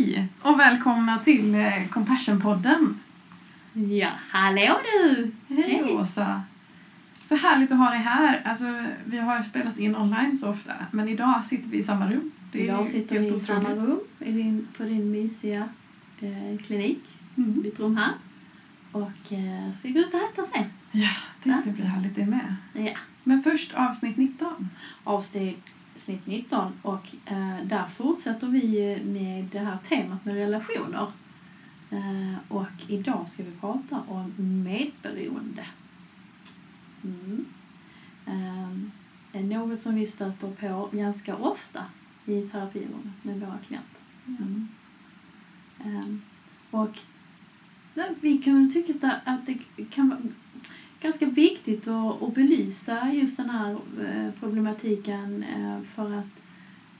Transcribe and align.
Hej 0.00 0.28
och 0.42 0.58
välkomna 0.60 1.18
till 1.18 1.54
eh, 1.54 1.88
Compassion-podden. 1.90 2.94
Ja, 3.72 4.08
hallå 4.30 4.78
du! 4.84 5.30
Hej 5.48 5.62
Hej. 5.62 5.92
Åsa! 5.92 6.42
Så 7.28 7.36
härligt 7.36 7.72
att 7.72 7.78
ha 7.78 7.90
dig 7.90 7.98
här. 7.98 8.42
Alltså, 8.44 8.64
vi 9.04 9.18
har 9.18 9.42
spelat 9.42 9.78
in 9.78 9.96
online 9.96 10.38
så 10.38 10.48
ofta, 10.50 10.72
men 10.90 11.08
idag 11.08 11.44
sitter 11.48 11.68
vi 11.68 11.78
i 11.78 11.82
samma 11.82 12.10
rum. 12.12 12.30
Det 12.52 12.58
Idag 12.58 12.86
sitter 12.86 13.18
vi 13.18 13.26
i 13.36 13.40
samma 13.40 13.60
otroligt. 13.60 13.78
rum 13.88 14.00
i 14.18 14.32
din, 14.32 14.68
på 14.76 14.82
din 14.82 15.10
mysiga 15.10 15.68
eh, 16.20 16.58
klinik, 16.66 17.02
Mm. 17.36 17.62
ditt 17.62 17.80
rum 17.80 17.96
här. 17.96 18.12
Och 18.92 19.32
eh, 19.32 19.78
ska 19.78 19.88
gå 19.88 19.98
ut 19.98 20.14
och 20.14 20.20
äta 20.20 20.50
sen. 20.54 20.64
Ja, 20.92 21.10
det 21.44 21.56
ska 21.62 21.70
bli 21.70 21.84
härligt 21.84 22.14
det 22.16 22.26
med. 22.26 22.54
Ja. 22.72 22.96
Men 23.24 23.42
först 23.42 23.74
avsnitt 23.74 24.16
19. 24.16 24.68
Avsnitt 25.04 25.64
19 26.24 26.72
och 26.82 27.06
eh, 27.24 27.64
där 27.64 27.86
fortsätter 27.88 28.46
vi 28.46 28.98
med 29.04 29.44
det 29.44 29.58
här 29.58 29.78
temat 29.88 30.24
med 30.24 30.34
relationer. 30.34 31.12
Eh, 31.90 32.34
och 32.48 32.66
idag 32.88 33.26
ska 33.32 33.42
vi 33.42 33.50
prata 33.50 34.02
om 34.08 34.32
medberoende. 34.64 35.66
Mm. 37.04 37.46
Eh, 38.26 39.44
något 39.44 39.82
som 39.82 39.94
vi 39.94 40.06
stöter 40.06 40.50
på 40.50 40.88
ganska 40.92 41.36
ofta 41.36 41.84
i 42.26 42.42
terapirummet 42.42 43.14
med 43.22 43.40
våra 43.40 43.58
klienter. 43.66 44.00
Mm. 44.26 44.68
Ehm, 45.84 46.22
och 46.70 46.98
vi 48.20 48.38
kan 48.38 48.72
tycka 48.72 49.20
att 49.24 49.46
det 49.46 49.84
kan 49.84 50.08
vara 50.08 50.20
ganska 51.00 51.26
viktigt 51.26 51.88
att, 51.88 52.22
att 52.22 52.34
belysa 52.34 53.12
just 53.12 53.36
den 53.36 53.50
här 53.50 53.70
eh, 54.00 54.32
problematiken 54.40 55.42
eh, 55.42 55.80
för 55.94 56.18
att 56.18 56.26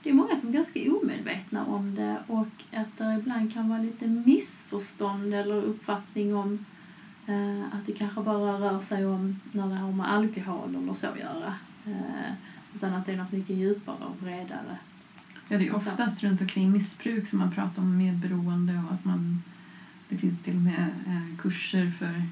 det 0.03 0.09
är 0.09 0.13
många 0.13 0.35
som 0.35 0.49
är 0.49 0.53
ganska 0.53 0.79
omedvetna 0.79 1.65
om 1.65 1.95
det 1.95 2.17
och 2.27 2.77
att 2.79 2.97
det 2.97 3.15
ibland 3.19 3.53
kan 3.53 3.69
vara 3.69 3.81
lite 3.81 4.07
missförstånd 4.07 5.33
eller 5.33 5.55
uppfattning 5.55 6.35
om 6.35 6.65
eh, 7.27 7.63
att 7.65 7.85
det 7.85 7.93
kanske 7.93 8.21
bara 8.21 8.59
rör 8.59 8.81
sig 8.81 9.05
om 9.05 9.39
när 9.51 9.67
det 9.67 9.75
har 9.75 9.91
med 9.91 10.11
alkohol 10.11 10.75
eller 10.75 10.93
så 10.93 11.07
att 11.07 11.19
göra. 11.19 11.53
Utan 12.75 12.93
att 12.93 13.05
det 13.05 13.11
är 13.11 13.17
något 13.17 13.31
mycket 13.31 13.57
djupare 13.57 14.05
och 14.05 14.15
bredare. 14.15 14.77
Ja, 15.47 15.57
det 15.57 15.67
är 15.67 15.75
oftast 15.75 16.23
runt 16.23 16.41
omkring 16.41 16.71
missbruk 16.71 17.27
som 17.27 17.39
man 17.39 17.51
pratar 17.51 17.81
om 17.81 17.97
medberoende 17.97 18.83
och 18.87 18.93
att 18.93 19.05
man, 19.05 19.43
det 20.09 20.17
finns 20.17 20.39
till 20.39 20.55
och 20.55 20.61
med 20.61 20.89
kurser 21.41 21.91
för 21.99 22.23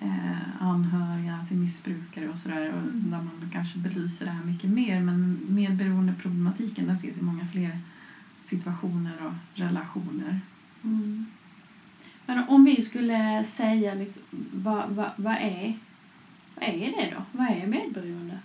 eh, 0.00 0.62
anhöriga 0.62 1.44
till 1.48 1.56
missbrukare 1.56 2.28
och 2.28 2.38
sådär 2.38 2.68
och 2.68 2.78
Mm. 2.78 3.10
där 3.10 3.18
man 3.18 3.50
kanske 3.52 3.78
belyser 3.78 4.24
det 4.24 4.30
här 4.30 4.44
mycket 4.44 4.70
mer 4.70 5.00
men 5.00 5.46
medberoendeproblematiken 5.48 6.86
den 6.86 6.98
finns 6.98 7.18
i 7.18 7.22
många 7.22 7.46
fler 7.46 7.78
situationer 8.44 9.26
och 9.26 9.32
relationer. 9.58 10.40
Mm. 10.84 11.26
Men 12.26 12.48
om 12.48 12.64
vi 12.64 12.82
skulle 12.82 13.44
säga 13.44 13.94
liksom, 13.94 14.22
vad, 14.52 14.90
vad, 14.90 15.10
vad, 15.16 15.34
är, 15.34 15.78
vad 16.54 16.64
är 16.68 16.78
det 16.96 17.14
då? 17.16 17.22
Vad 17.32 17.46
är 17.50 17.66
medberoende? 17.66 18.38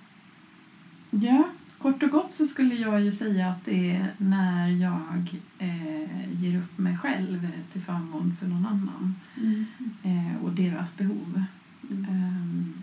Ja, 1.10 1.44
kort 1.84 2.04
och 2.04 2.10
gott 2.10 2.34
så 2.34 2.48
skulle 2.48 2.76
jag 2.76 3.02
ju 3.02 3.12
säga 3.12 3.50
att 3.52 3.66
det 3.66 3.92
är 3.96 4.14
när 4.18 4.68
jag 4.68 5.42
eh, 5.60 6.42
ger 6.44 6.58
upp 6.60 6.78
mig 6.78 6.98
själv 6.98 7.48
till 7.72 7.82
förmån 7.82 8.36
för 8.40 8.48
någon 8.48 8.66
annan 8.66 9.16
Mm. 9.38 9.66
eh, 10.04 10.44
och 10.44 10.52
deras 10.54 10.98
behov. 10.98 11.44
Mm. 11.92 12.06
Ehm, 12.10 12.74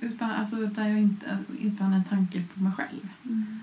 utan, 0.00 0.30
alltså, 0.30 0.56
utan, 0.60 0.88
jag 0.90 0.98
inte, 1.00 1.38
utan 1.60 1.92
en 1.92 2.04
tanke 2.04 2.42
på 2.54 2.62
mig 2.62 2.72
själv 2.72 3.08
Mm. 3.24 3.60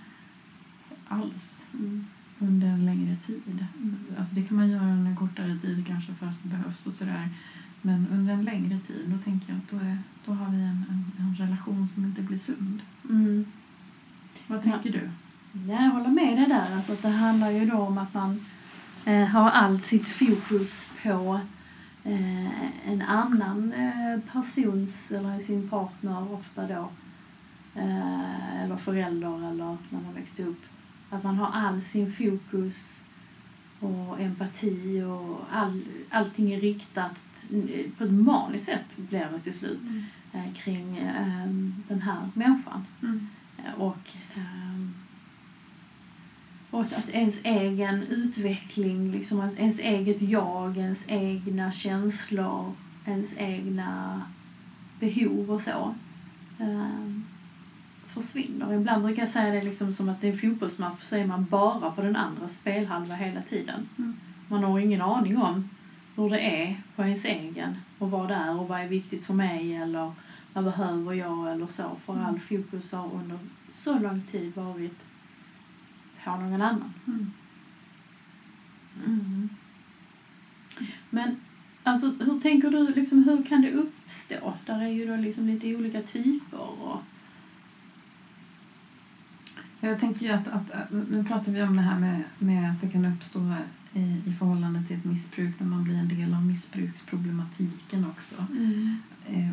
alls 1.07 1.63
Mm. 1.73 2.05
under 2.39 2.67
en 2.67 2.85
längre 2.85 3.15
tid. 3.15 3.65
Mm. 3.81 3.95
Alltså, 4.19 4.35
det 4.35 4.43
kan 4.43 4.57
man 4.57 4.69
göra 4.69 4.91
under 4.93 5.09
en 5.11 5.15
kortare 5.15 5.57
tid 5.61 5.87
kanske 5.87 6.13
för 6.13 6.25
att 6.27 6.43
det 6.43 6.49
behövs 6.49 6.85
och 6.87 6.93
sådär. 6.93 7.29
Men 7.81 8.07
under 8.11 8.33
en 8.33 8.43
längre 8.43 8.79
tid 8.87 9.05
då 9.07 9.17
tänker 9.17 9.49
jag 9.49 9.57
att 9.57 9.71
då, 9.71 9.77
är, 9.77 9.97
då 10.25 10.33
har 10.33 10.49
vi 10.51 10.61
en, 10.61 10.85
en, 10.89 11.11
en 11.19 11.35
relation 11.35 11.87
som 11.93 12.05
inte 12.05 12.21
blir 12.21 12.37
sund. 12.39 12.81
Mm. 14.49 14.61
Vad 14.61 14.63
tänker 14.63 14.99
du? 14.99 15.09
Ja, 15.71 15.81
jag 15.83 15.89
håller 15.89 16.09
med 16.09 16.37
dig 16.37 16.47
där. 16.47 16.75
Alltså 16.75 16.93
att 16.93 17.01
det 17.01 17.09
handlar 17.09 17.51
ju 17.51 17.65
då 17.65 17.77
om 17.77 17.97
att 17.97 18.13
man 18.13 18.45
eh, 19.05 19.25
har 19.25 19.49
allt 19.49 19.85
sitt 19.85 20.07
fokus 20.07 20.87
på 21.03 21.39
eh, 22.03 22.89
en 22.91 23.01
annan 23.01 23.73
eh, 23.73 24.19
persons 24.31 25.11
eller 25.11 25.39
sin 25.39 25.69
partner 25.69 26.33
ofta 26.33 26.67
då. 26.67 26.89
Eh, 27.75 28.63
eller 28.63 28.77
förälder 28.77 29.51
eller 29.51 29.77
när 29.89 30.01
man 30.01 30.13
växte 30.15 30.43
upp. 30.43 30.61
Att 31.09 31.23
man 31.23 31.35
har 31.37 31.51
all 31.53 31.81
sin 31.81 32.13
fokus 32.13 32.95
och 33.79 34.19
empati 34.19 35.01
och 35.01 35.45
all, 35.51 35.81
allting 36.09 36.51
är 36.51 36.61
riktat 36.61 37.19
eh, 37.51 37.91
på 37.97 38.03
ett 38.03 38.11
maniskt 38.11 38.65
sätt 38.65 38.97
blir 38.97 39.27
det 39.33 39.39
till 39.39 39.53
slut 39.53 39.79
eh, 40.33 40.53
kring 40.53 40.95
den 41.87 42.01
här 42.01 42.29
människan. 42.33 42.85
Mm. 43.01 43.27
Eh, 43.65 43.81
Och, 43.81 44.09
ehm, 44.35 44.93
och 46.71 46.81
att 46.81 47.09
ens 47.09 47.35
egen 47.43 48.03
utveckling, 48.03 49.11
liksom 49.11 49.51
ens, 49.57 49.79
eget 49.79 50.21
jag, 50.21 50.77
ens 50.77 51.03
egna 51.07 51.71
känslor, 51.71 52.73
ens 53.05 53.37
egna 53.37 54.21
behov 54.99 55.51
och 55.51 55.61
så 55.61 55.95
ehm, 56.59 57.25
försvinner. 58.07 58.73
Ibland 58.73 59.03
brukar 59.03 59.21
jag 59.21 59.29
säga 59.29 59.51
det 59.51 59.63
liksom 59.63 59.93
som 59.93 60.09
att 60.09 60.21
det 60.21 60.27
är 60.27 60.31
en 60.31 60.37
fotbollsmatch 60.37 61.03
så 61.03 61.15
är 61.15 61.25
man 61.25 61.45
bara 61.45 61.91
på 61.91 62.01
den 62.01 62.15
andra 62.15 62.47
spelhalva 62.47 63.15
hela 63.15 63.41
tiden. 63.41 63.89
Mm. 63.97 64.15
Man 64.47 64.63
har 64.63 64.79
ingen 64.79 65.01
aning 65.01 65.37
om 65.37 65.69
hur 66.15 66.29
det 66.29 66.39
är 66.39 66.75
på 66.95 67.03
ens 67.03 67.25
egen 67.25 67.77
och 67.97 68.11
vad 68.11 68.27
det 68.27 68.35
är 68.35 68.59
och 68.59 68.67
vad 68.67 68.81
är 68.81 68.87
viktigt 68.87 69.25
för 69.25 69.33
mig 69.33 69.75
eller 69.75 70.11
vad 70.53 70.63
behöver 70.63 71.13
jag 71.13 71.51
eller 71.51 71.67
så. 71.67 71.97
För 72.05 72.13
Mm. 72.13 72.25
all 72.25 72.39
fokus 72.39 72.91
har 72.91 73.13
under 73.13 73.39
så 73.71 73.99
lång 73.99 74.21
tid 74.31 74.55
varit 74.55 74.99
på 76.23 76.37
någon 76.37 76.61
annan. 76.61 76.93
Mm. 77.07 77.31
Mm. 79.05 79.49
Men 81.09 81.35
alltså, 81.83 82.13
hur 82.19 82.39
tänker 82.39 82.71
du, 82.71 82.93
liksom, 82.93 83.23
hur 83.23 83.43
kan 83.43 83.61
det 83.61 83.71
uppstå? 83.71 84.53
Där 84.65 84.81
är 84.81 84.87
ju 84.87 85.05
då 85.05 85.15
liksom 85.15 85.47
lite 85.47 85.75
olika 85.75 86.01
typer. 86.01 86.81
Och, 86.81 86.99
Jag 89.81 89.99
tänker 89.99 90.25
ju 90.25 90.31
att, 90.31 90.47
att, 90.47 90.71
att 90.71 90.91
nu 90.91 91.23
pratar 91.27 91.51
vi 91.51 91.61
om 91.63 91.75
det 91.75 91.81
här 91.81 91.99
med, 91.99 92.23
med 92.39 92.71
att 92.71 92.81
det 92.81 92.89
kan 92.89 93.05
uppstå 93.05 93.53
i, 93.93 94.21
i 94.25 94.33
förhållande 94.39 94.83
till 94.83 94.97
ett 94.97 95.05
missbruk 95.05 95.59
när 95.59 95.67
man 95.67 95.83
blir 95.83 95.95
en 95.95 96.07
del 96.07 96.33
av 96.33 96.45
missbruksproblematiken 96.45 98.05
också. 98.05 98.35
Eh, 98.35 98.93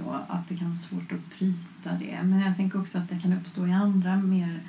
och 0.06 0.16
att 0.28 0.48
det 0.48 0.56
kan 0.56 0.68
vara 0.68 0.78
svårt 0.78 1.12
att 1.12 1.38
bryta 1.38 1.92
det. 1.98 2.18
Men 2.22 2.38
jag 2.40 2.56
tänker 2.56 2.80
också 2.80 2.98
att 2.98 3.08
det 3.08 3.18
kan 3.18 3.32
uppstå 3.32 3.66
i 3.66 3.72
andra 3.72 4.16
mer 4.16 4.60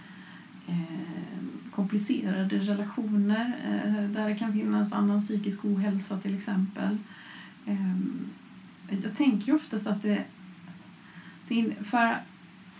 eh, 0.68 1.44
komplicerade 1.72 2.57
relationer 2.59 3.56
eh, 3.68 4.09
där 4.09 4.29
det 4.29 4.35
kan 4.35 4.53
finnas 4.53 4.94
annan 4.94 5.22
psykisk 5.22 5.66
ohälsa 5.66 6.18
till 6.19 6.35
exempel. 6.38 6.97
Eh, 7.66 7.95
jag 9.03 9.18
tänker 9.18 9.47
ju 9.47 9.56
oftast 9.56 9.88
att 9.88 10.01
det, 10.01 10.23
för, 11.81 12.18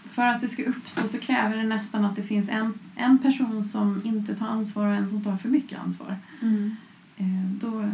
för 0.09 0.25
att 0.25 0.41
det 0.41 0.47
ska 0.49 0.63
uppstå 0.63 1.07
så 1.07 1.17
kräver 1.17 1.57
det 1.57 1.63
nästan 1.63 2.05
att 2.05 2.15
det 2.15 2.23
finns 2.23 2.49
en, 2.49 2.73
en 2.95 3.17
person 3.17 3.63
som 3.65 4.01
inte 4.03 4.35
tar 4.35 4.47
ansvar 4.47 4.88
och 4.88 4.94
en 4.94 5.09
som 5.09 5.23
tar 5.23 5.38
för 5.38 5.49
mycket 5.49 5.79
ansvar. 5.79 6.15
Mm. 6.41 6.75
Eh, 7.17 7.51
då 7.61 7.89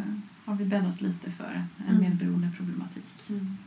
har 0.46 0.56
vi 0.56 0.66
bäddat 0.66 1.02
lite 1.02 1.32
för 1.32 1.64
en 1.88 1.96
Mm. 1.96 2.02
medberoende 2.02 2.50
problematik. 2.58 3.04
Mm. 3.30 3.58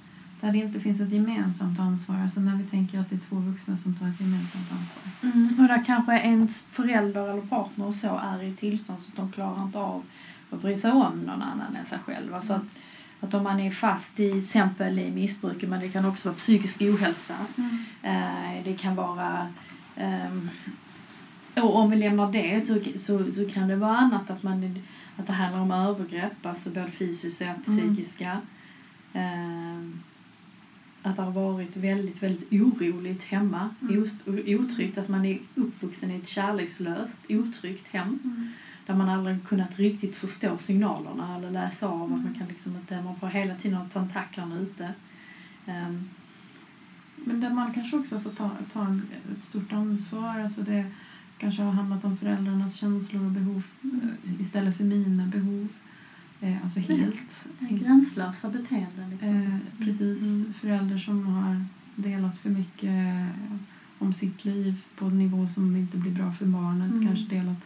Där 0.40 0.52
det 0.52 0.58
inte 0.58 0.80
finns 0.80 1.00
ett 1.00 1.12
gemensamt 1.12 1.80
ansvar. 1.80 2.16
Alltså 2.16 2.40
när 2.40 2.56
vi 2.56 2.64
tänker 2.64 2.98
att 3.00 3.10
det 3.10 3.16
är 3.16 3.20
två 3.28 3.36
vuxna 3.36 3.76
som 3.76 3.94
tar 3.94 4.08
ett 4.08 4.20
gemensamt 4.20 4.72
ansvar. 4.72 5.32
Mm. 5.32 5.60
Och 5.60 5.68
där 5.68 5.84
kanske 5.84 6.18
ens 6.20 6.62
förälder 6.62 7.28
eller 7.28 7.42
partner 7.42 7.92
så 7.92 8.16
är 8.18 8.42
i 8.42 8.52
tillstånd 8.54 9.00
så 9.00 9.10
att 9.10 9.16
de 9.16 9.32
klarar 9.32 9.62
inte 9.62 9.78
av 9.78 10.02
att 10.50 10.62
bry 10.62 10.76
sig 10.76 10.90
om 10.92 11.18
någon 11.18 11.42
annan 11.42 11.76
än 11.80 11.86
sig 11.86 11.98
själv. 11.98 12.34
Alltså 12.34 12.52
att, 12.52 12.62
att 13.20 13.34
om 13.34 13.42
man 13.42 13.60
är 13.60 13.70
fast 13.70 14.20
i 14.20 14.38
exempel 14.38 14.98
i 14.98 15.10
missbruk, 15.10 15.62
men 15.62 15.80
det 15.80 15.88
kan 15.88 16.04
också 16.04 16.28
vara 16.28 16.36
psykisk 16.36 16.82
ohälsa. 16.82 17.36
Eh, 18.02 18.64
det 18.64 18.76
kan 18.78 18.96
vara 18.96 19.48
ehm, 19.96 20.50
och 21.54 21.76
om 21.76 21.90
vi 21.90 21.96
lämnar 21.96 22.32
det 22.32 22.66
så, 22.66 22.78
så, 22.98 23.32
så 23.32 23.48
kan 23.50 23.68
det 23.68 23.76
vara 23.76 23.96
annat 23.96 24.30
att, 24.30 24.42
man, 24.42 24.78
att 25.16 25.26
det 25.26 25.32
handlar 25.32 25.60
om 25.60 25.70
övergrepp, 25.70 26.46
alltså 26.46 26.70
både 26.70 26.90
fysiska 26.90 27.54
och 27.62 27.68
Mm. 27.68 27.94
psykiska. 27.96 28.40
Att 31.06 31.16
det 31.16 31.22
har 31.22 31.32
varit 31.32 31.76
väldigt, 31.76 32.22
väldigt 32.22 32.52
oroligt 32.52 33.22
hemma, 33.24 33.70
Mm. 33.80 34.04
Otryggt, 34.60 34.98
att 34.98 35.08
man 35.08 35.24
är 35.24 35.38
uppvuxen 35.54 36.10
i 36.10 36.16
ett 36.16 36.28
kärlekslöst, 36.28 37.20
otryggt 37.28 37.86
hem 37.88 38.18
där 38.86 38.94
man 38.94 39.08
aldrig 39.08 39.44
kunnat 39.48 39.78
riktigt 39.78 40.16
förstå 40.16 40.58
signalerna 40.58 41.36
eller 41.36 41.50
läsa 41.50 41.86
av 41.88 42.02
att 42.02 42.24
man 42.24 42.34
kan 42.38 42.48
liksom 42.48 42.76
inte, 42.76 43.02
man 43.02 43.16
får 43.16 43.26
hela 43.26 43.54
tiden 43.54 43.76
ha 43.78 43.88
tentaklarna 43.88 44.58
ute. 44.58 44.94
Ehm, 45.66 46.08
Men 47.24 47.40
där 47.40 47.50
man 47.50 47.72
kanske 47.74 47.96
också 47.96 48.20
får 48.20 48.30
ta, 48.30 48.50
ta 48.72 48.84
en- 48.84 49.06
ett 49.38 49.44
stort 49.44 49.72
ansvar. 49.72 50.38
Alltså 50.40 50.62
det, 50.62 50.84
kanske 51.38 51.62
har 51.62 51.72
handlat 51.72 52.04
om 52.04 52.16
föräldrarnas 52.16 52.74
känslor 52.76 53.24
och 53.24 53.30
behov 53.30 53.62
eh, 53.84 54.40
istället 54.40 54.76
för 54.76 54.84
mina 54.84 55.26
behov. 55.26 55.45
Eh, 56.40 56.62
alltså 56.64 56.80
helt. 56.80 57.46
Gränslösa 57.60 58.50
beteenden. 58.50 59.10
Liksom. 59.10 59.28
Eh, 59.42 59.84
precis. 59.86 60.22
Mm. 60.22 60.52
Föräldrar 60.60 60.98
som 60.98 61.26
har 61.26 61.64
delat 61.96 62.38
för 62.38 62.50
mycket 62.50 62.90
eh, 62.90 63.26
om 63.98 64.12
sitt 64.12 64.44
liv 64.44 64.74
på 64.98 65.04
en 65.06 65.18
nivå 65.18 65.48
som 65.54 65.76
inte 65.76 65.96
blir 65.96 66.12
bra 66.14 66.32
för 66.32 66.46
barnet. 66.46 66.90
Mm. 66.92 67.06
Kanske 67.06 67.36
delat 67.36 67.62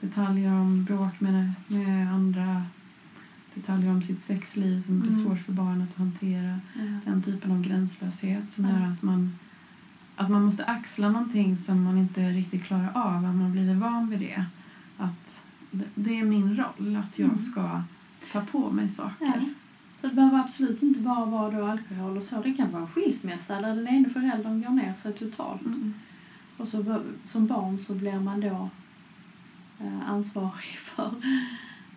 detaljer 0.00 0.52
om 0.52 0.84
bråk 0.84 1.20
med, 1.20 1.52
med 1.66 2.12
andra. 2.14 2.62
Detaljer 3.54 3.90
om 3.90 4.02
sitt 4.02 4.20
sexliv 4.20 4.82
som 4.82 5.00
blir 5.00 5.10
Mm. 5.12 5.24
svårt 5.24 5.38
för 5.40 5.52
barnet 5.52 5.90
att 5.90 5.98
hantera. 5.98 6.60
Ja. 6.74 6.82
Den 7.04 7.22
typen 7.22 7.50
av 7.50 7.62
gränslöshet 7.62 8.52
som 8.52 8.64
Ja. 8.64 8.70
gör 8.70 8.86
att 8.86 9.02
man, 9.02 9.32
att 10.16 10.30
man 10.30 10.42
måste 10.44 10.64
axla 10.64 11.08
någonting 11.08 11.56
som 11.58 11.82
man 11.82 11.98
inte 11.98 12.30
riktigt 12.30 12.64
klarar 12.64 12.92
av. 12.94 13.24
Att 13.26 13.34
man 13.34 13.52
blivit 13.52 13.76
van 13.76 14.10
vid 14.10 14.18
det. 14.20 14.44
Att 14.96 15.44
det, 15.70 15.84
det 15.94 16.18
är 16.20 16.24
min 16.24 16.56
roll 16.56 16.96
att 16.96 17.18
jag 17.18 17.28
Mm. 17.28 17.42
ska 17.42 17.82
ta 18.34 18.40
på 18.40 18.70
mig 18.70 18.88
saker. 18.88 19.26
Ja. 19.26 19.44
Så 20.00 20.06
det 20.06 20.14
behöver 20.14 20.38
absolut 20.38 20.82
inte 20.82 21.00
bara 21.00 21.24
vara 21.24 21.50
då 21.50 21.66
alkohol 21.66 22.16
och 22.16 22.22
så. 22.22 22.40
Det 22.40 22.52
kan 22.52 22.72
vara 22.72 22.82
en 22.82 22.88
skilsmässa 22.88 23.60
där 23.60 23.76
den 23.76 23.88
ena 23.88 24.08
föräldern 24.08 24.62
går 24.62 24.70
ner 24.70 24.94
sig 24.94 25.12
totalt. 25.12 25.66
Mm. 25.66 25.94
Och 26.56 26.68
så 26.68 27.02
som 27.26 27.46
barn 27.46 27.78
så 27.78 27.94
blir 27.94 28.20
man 28.20 28.40
då 28.40 28.68
eh, 29.80 30.10
ansvarig 30.10 30.78
för 30.84 31.14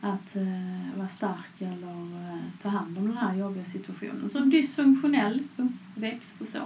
att 0.01 0.36
eh, 0.36 0.98
vara 0.98 1.07
stark 1.07 1.62
eller 1.62 2.31
eh, 2.31 2.39
ta 2.62 2.69
hand 2.69 2.98
om 2.98 3.07
den 3.07 3.18
här 3.18 3.36
jobbiga 3.36 3.66
situationen. 3.66 4.30
Så 4.30 4.39
dysfunktionell 4.39 5.44
uppväxt 5.57 6.42
och 6.42 6.48
så. 6.48 6.62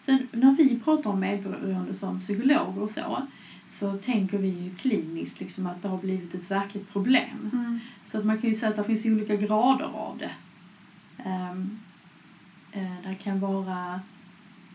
Sen 0.00 0.28
när 0.32 0.52
vi 0.52 0.80
pratar 0.80 1.10
om 1.10 1.20
medberoende 1.20 1.94
som 1.94 2.20
psykologer 2.20 2.82
och 2.82 2.90
så 2.90 3.26
så 3.78 3.96
tänker 3.96 4.38
vi 4.38 4.48
ju 4.48 4.74
kliniskt 4.74 5.40
liksom 5.40 5.66
att 5.66 5.82
det 5.82 5.88
har 5.88 5.98
blivit 5.98 6.34
ett 6.34 6.50
verkligt 6.50 6.92
problem. 6.92 7.50
Mm. 7.52 7.80
Så 8.04 8.18
att 8.18 8.24
man 8.24 8.40
kan 8.40 8.50
ju 8.50 8.56
säga 8.56 8.70
att 8.70 8.76
det 8.76 8.84
finns 8.84 9.06
olika 9.06 9.36
grader 9.36 9.84
av 9.84 10.18
det. 10.18 10.30
Um, 11.30 11.78
det 13.02 13.14
kan 13.14 13.40
vara 13.40 14.00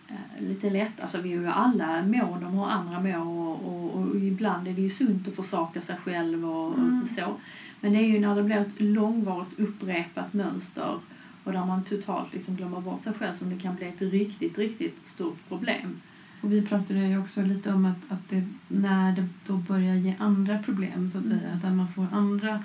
eh, 0.07 0.44
lite 0.48 0.69
lätt, 0.69 1.00
alltså 1.01 1.22
vi 1.22 1.31
är 1.34 1.38
ju 1.38 1.48
alla 1.48 2.01
mån 2.01 2.44
om 2.44 2.54
hur 2.54 2.66
andra 2.66 3.00
mår 3.00 3.28
och, 3.28 3.66
och, 3.66 3.96
och 3.96 4.16
ibland 4.16 4.68
är 4.68 4.74
det 4.74 4.81
ju 4.81 4.90
sunt 4.90 5.28
att 5.28 5.36
försaka 5.36 5.81
sig 5.81 5.98
själv 5.98 6.46
och, 6.46 6.74
Mm. 6.78 7.04
och 7.04 7.10
så. 7.10 7.36
Men 7.81 7.94
det 7.94 8.00
är 8.00 8.07
ju 8.07 8.19
när 8.19 8.36
det 8.36 8.44
blir 8.44 8.57
ett 8.57 8.81
långvarigt 8.81 9.60
upprepat 9.60 10.34
mönster 10.34 11.00
och 11.44 11.51
där 11.51 11.66
man 11.66 11.84
totalt 11.84 12.34
liksom 12.34 12.56
glömmer 12.56 12.81
bort 12.81 13.04
sig 13.04 13.13
själv 13.13 13.34
som 13.36 13.50
det 13.50 13.60
kan 13.60 13.75
bli 13.75 13.88
ett 13.88 14.01
riktigt, 14.01 14.57
riktigt 14.57 15.07
stort 15.07 15.38
problem. 15.48 16.01
Och 16.41 16.51
vi 16.51 16.62
pratade 16.62 17.07
ju 17.07 17.18
också 17.18 17.44
lite 17.44 17.74
om 17.74 17.86
att, 17.86 18.12
att 18.12 18.30
det, 18.30 18.44
när 18.68 19.15
det 19.15 19.27
då 19.47 19.57
börjar 19.57 19.95
ge 19.95 20.15
andra 20.19 20.57
problem 20.63 21.09
så 21.09 21.18
att 21.18 21.25
Mm. 21.25 21.39
säga, 21.39 21.53
att 21.69 21.75
man 21.75 21.88
får 21.88 22.07
andra 22.12 22.63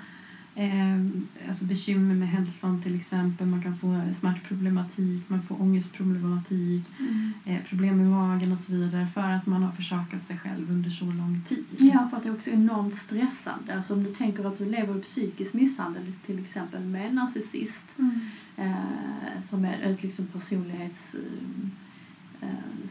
eh, 0.55 0.99
alltså 1.47 1.65
bekymmer 1.65 2.15
med 2.15 2.27
hälsan 2.29 2.81
till 2.81 2.95
exempel, 2.95 3.47
man 3.47 3.61
kan 3.61 3.77
få 3.77 4.01
smärtproblematik, 4.19 5.23
man 5.29 5.41
får 5.41 5.61
ångestproblematik, 5.61 6.83
eh, 7.45 7.57
problem 7.69 7.97
med 7.97 8.05
magen 8.11 8.51
och 8.51 8.59
så 8.59 8.71
vidare 8.71 9.07
för 9.13 9.29
att 9.31 9.45
man 9.45 9.63
har 9.63 9.71
försakat 9.71 10.27
sig 10.27 10.37
själv 10.37 10.71
under 10.71 10.89
så 10.89 11.05
lång 11.05 11.41
tid. 11.49 11.65
Ja, 11.77 12.07
för 12.09 12.17
att 12.17 12.23
det 12.23 12.29
är 12.29 12.33
också 12.35 12.49
enormt 12.49 12.95
stressande. 12.95 13.75
Alltså 13.75 13.93
om 13.93 14.03
du 14.03 14.13
tänker 14.13 14.45
att 14.47 14.57
du 14.57 14.65
lever 14.65 14.97
i 14.97 15.01
psykisk 15.01 15.53
misshandel, 15.53 16.03
till 16.25 16.39
exempel 16.39 16.81
med 16.85 17.07
en 17.07 17.15
narcissist, 17.15 17.83
Mm. 17.97 18.19
eh, 18.57 19.41
som 19.43 19.65
är 19.65 19.79
ett 19.81 20.03
liksom 20.03 20.25
personlighetsstörning 20.27 21.71
eh, 21.71 21.84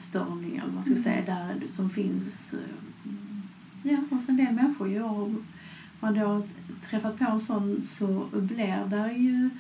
störning, 0.01 0.51
eller 0.57 0.65
vad 0.67 0.75
man 0.75 0.83
ska 0.83 0.93
Mm. 0.93 1.03
säga, 1.05 1.25
där, 1.25 1.63
som 1.69 1.91
finns 1.91 2.53
eh, 2.55 3.11
ja, 3.83 3.97
hos 4.11 4.29
en 4.29 4.37
del 4.37 4.55
människor. 4.55 4.89
ju. 4.89 5.03
Och 5.03 5.31
man 6.01 6.15
då 6.15 6.47
träffat 6.91 7.19
på 7.19 7.25
en 7.25 7.41
sån 7.41 7.83
så 7.99 8.29
blir 8.33 8.85
det 8.91 9.13
ju 9.13 9.51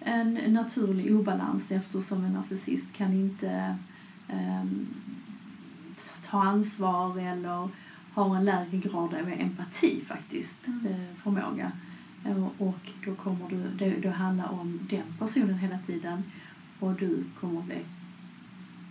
en 0.00 0.34
naturlig 0.34 1.16
obalans 1.16 1.70
eftersom 1.72 2.24
en 2.24 2.32
narcissist 2.32 2.84
kan 2.96 3.12
inte 3.12 3.76
ehm, 4.28 4.86
ta 6.30 6.42
ansvar 6.42 7.18
eller 7.18 7.68
har 8.14 8.36
en 8.36 8.44
lägre 8.44 8.76
grad 8.78 9.14
av 9.14 9.28
empati 9.38 10.00
faktiskt, 10.08 10.66
Mm. 10.66 10.86
eh, 10.86 11.14
förmåga. 11.22 11.72
Eh, 12.24 12.46
Och 12.58 12.90
då 13.04 13.14
kommer 13.14 13.48
du, 13.50 13.62
det, 13.78 13.90
det 14.00 14.10
handlar 14.10 14.48
om 14.48 14.78
den 14.90 15.02
personen 15.18 15.58
hela 15.58 15.78
tiden 15.86 16.22
och 16.80 16.94
du 16.94 17.24
kommer 17.40 17.62
bli 17.62 17.78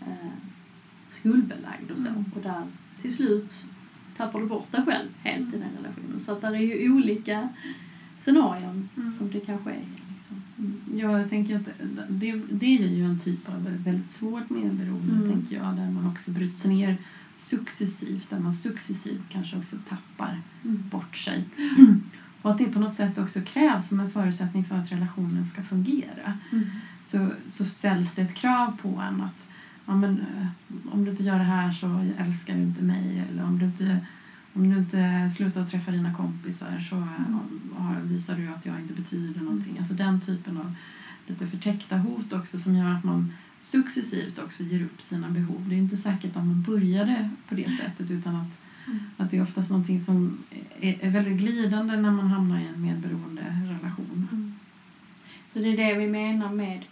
eh, 0.02 0.32
skuldbelagd 1.20 1.92
och 1.92 1.98
så. 1.98 2.08
Mm. 2.10 2.26
Och 2.36 2.42
där 2.42 2.64
till 3.02 3.16
slut 3.16 3.52
tappar 4.18 4.40
du 4.40 4.46
bort 4.46 4.72
dig 4.72 4.82
själv 4.86 5.08
helt 5.24 5.54
i 5.56 5.58
den 5.58 5.70
relationen. 5.78 6.20
Så 6.20 6.32
att 6.32 6.42
där 6.42 6.54
är 6.56 6.82
ju 6.84 6.92
olika 6.92 7.50
scenarion 8.22 8.90
Mm. 8.98 9.12
som 9.12 9.32
det 9.32 9.40
kanske 9.40 9.70
är. 9.70 9.86
Liksom. 10.14 10.42
Mm. 10.58 10.74
Ja, 10.96 11.20
jag 11.20 11.30
tänker 11.30 11.56
att 11.56 11.66
det, 12.10 12.42
det 12.52 12.66
är 12.78 12.88
ju 12.88 13.06
en 13.06 13.20
typ 13.20 13.50
av 13.50 13.64
väldigt 13.86 14.10
svårt 14.12 14.50
medberoende, 14.50 15.14
Mm. 15.16 15.30
tänker 15.30 15.56
jag, 15.56 15.76
där 15.76 15.90
man 15.90 16.08
också 16.08 16.32
bryts 16.32 16.64
ner 16.66 16.98
successivt, 17.38 18.30
där 18.30 18.40
man 18.40 18.54
successivt 18.54 19.30
kanske 19.30 19.58
också 19.58 19.76
tappar 19.90 20.42
Mm. 20.66 20.84
bort 20.92 21.18
sig. 21.18 21.46
Och 22.42 22.52
att 22.52 22.58
det 22.58 22.66
på 22.66 22.80
något 22.80 22.94
sätt 22.94 23.18
också 23.18 23.42
krävs 23.42 23.88
som 23.88 24.00
en 24.00 24.12
förutsättning 24.12 24.66
för 24.66 24.76
att 24.76 24.92
relationen 24.92 25.46
ska 25.46 25.64
fungera. 25.64 26.38
Mm. 26.52 26.66
Så, 27.06 27.32
så 27.48 27.66
ställs 27.66 28.14
det 28.14 28.22
ett 28.22 28.34
krav 28.34 28.78
på 28.82 28.88
en 29.10 29.22
att 29.22 29.47
ja, 29.88 29.96
men, 29.96 30.20
eh, 30.20 30.48
om 30.94 31.06
du 31.06 31.12
inte 31.12 31.24
gör 31.24 31.38
det 31.38 31.44
här 31.44 31.72
så 31.72 32.06
älskar 32.18 32.56
du 32.56 32.62
inte 32.62 32.82
mig. 32.82 33.24
Eller 33.32 33.44
om 33.44 33.60
du 33.60 33.66
inte, 33.66 34.00
om 34.54 34.70
du 34.70 34.78
inte 34.78 35.32
slutar 35.36 35.66
träffa 35.66 35.92
dina 35.92 36.14
kompisar 36.14 36.86
så 36.90 36.96
eh, 36.96 37.26
Mm. 37.78 38.08
visar 38.08 38.36
du 38.38 38.48
att 38.48 38.66
jag 38.66 38.80
inte 38.80 38.94
betyder 38.94 39.42
någonting. 39.42 39.78
Alltså 39.80 39.94
den 39.94 40.22
typen 40.22 40.58
av 40.58 40.76
lite 41.28 41.48
förtäckta 41.48 41.98
hot 41.98 42.34
också 42.34 42.60
som 42.60 42.76
gör 42.76 42.90
att 42.94 43.04
man 43.04 43.34
successivt 43.62 44.40
också 44.40 44.64
ger 44.64 44.84
upp 44.84 45.02
sina 45.02 45.30
behov. 45.30 45.66
Det 45.70 45.76
är 45.76 45.80
inte 45.80 45.98
säkert 45.98 46.36
att 46.36 46.46
man 46.46 46.62
började 46.62 47.30
på 47.50 47.56
det 47.56 47.70
sättet 47.78 48.12
utan 48.12 48.36
att 48.36 48.48
Mm. 48.88 49.00
att 49.18 49.32
det 49.32 49.38
är 49.38 49.42
oftast 49.44 49.70
någonting 49.70 50.02
som 50.02 50.38
är, 50.80 50.98
är 51.06 51.10
väldigt 51.10 51.38
glidande 51.38 51.98
när 51.98 52.12
man 52.12 52.28
hamnar 52.28 52.60
i 52.60 52.66
en 52.66 52.82
medberoende 52.82 53.42
relation. 53.66 54.28
Mm. 54.32 54.54
Så 55.54 55.60
det 55.60 55.68
är 55.68 55.78
det 55.78 56.00
vi 56.00 56.08
menar 56.08 56.50
med 56.54 56.86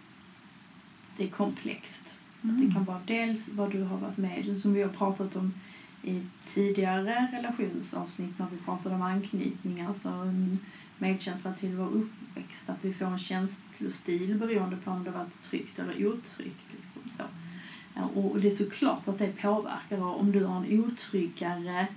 det 1.17 1.23
är 1.23 1.27
komplext. 1.27 2.04
Att 2.49 2.67
det 2.67 2.73
kan 2.73 2.83
vara 2.83 2.99
dels 3.05 3.49
vad 3.49 3.71
du 3.71 3.83
har 3.83 3.97
varit 3.97 4.17
med 4.17 4.49
om, 4.49 4.59
som 4.59 4.73
vi 4.73 4.81
har 4.81 4.89
pratat 4.89 5.35
om 5.35 5.53
i 6.03 6.21
tidigare 6.47 7.27
relationsavsnitt 7.33 8.39
när 8.39 8.47
vi 8.51 8.57
pratade 8.57 8.95
om 8.95 9.01
anknytning, 9.01 9.81
alltså 9.81 10.09
en 10.09 10.59
medkänsla 10.97 11.53
till 11.53 11.75
vår 11.75 11.87
uppväxt, 11.87 12.69
att 12.69 12.85
vi 12.85 12.93
får 12.93 13.05
en 13.05 13.19
känslostil 13.19 14.35
beroende 14.35 14.77
på 14.77 14.91
om 14.91 15.03
det 15.03 15.11
varit 15.11 15.43
tryggt 15.43 15.79
eller 15.79 16.07
otryggt. 16.07 16.65
Liksom 16.71 17.11
så. 17.17 17.23
Och 18.19 18.39
det 18.39 18.47
är 18.47 18.51
såklart 18.51 19.07
att 19.07 19.19
det 19.19 19.41
påverkar 19.41 20.03
och 20.03 20.19
om 20.19 20.31
du 20.31 20.43
har 20.43 20.57
en 20.57 20.79
otryggare 20.79 21.87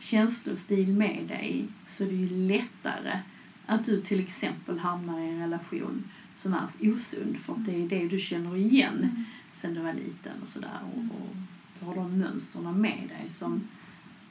känslostil 0.00 0.88
med 0.88 1.24
dig 1.28 1.68
så 1.88 2.04
är 2.04 2.08
det 2.08 2.14
ju 2.14 2.46
lättare 2.48 3.18
att 3.66 3.86
du 3.86 4.00
till 4.00 4.20
exempel 4.20 4.78
hamnar 4.78 5.20
i 5.20 5.28
en 5.28 5.38
relation 5.38 6.04
som 6.36 6.54
är 6.54 6.92
osund 6.92 7.36
för 7.36 7.52
att 7.52 7.66
det 7.66 7.82
är 7.84 7.88
det 7.88 8.08
du 8.08 8.20
känner 8.20 8.56
igen 8.56 8.98
Mm. 8.98 9.24
Sen 9.54 9.74
du 9.74 9.80
var 9.80 9.92
liten 9.92 10.42
och 10.42 10.48
sådär 10.48 10.78
och, 10.82 10.98
och 10.98 11.36
du 11.80 11.86
har 11.86 11.94
de 11.94 12.18
mönstren 12.18 12.80
med 12.80 13.08
dig 13.08 13.30
som, 13.30 13.68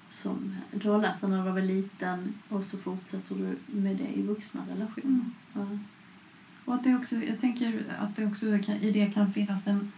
som 0.10 0.56
du 0.72 0.90
har 0.90 1.02
lärt 1.02 1.22
dig 1.22 1.30
när 1.30 1.46
du 1.46 1.52
var 1.52 1.62
liten 1.62 2.34
och 2.50 2.64
så 2.64 2.78
fortsätter 2.78 3.36
du 3.36 3.80
med 3.80 3.96
det 3.98 4.20
i 4.20 4.22
vuxna 4.22 4.62
relationer. 4.70 5.26
Mm. 5.56 5.80
Och 6.66 6.76
att 6.76 6.84
det 6.84 6.96
också, 6.96 7.16
jag 7.16 7.42
tänker 7.42 7.84
att 8.00 8.16
det 8.16 8.26
också 8.26 8.48
i 8.82 8.92
det 8.92 9.12
kan 9.14 9.34
finnas 9.34 9.68
en, 9.68 9.92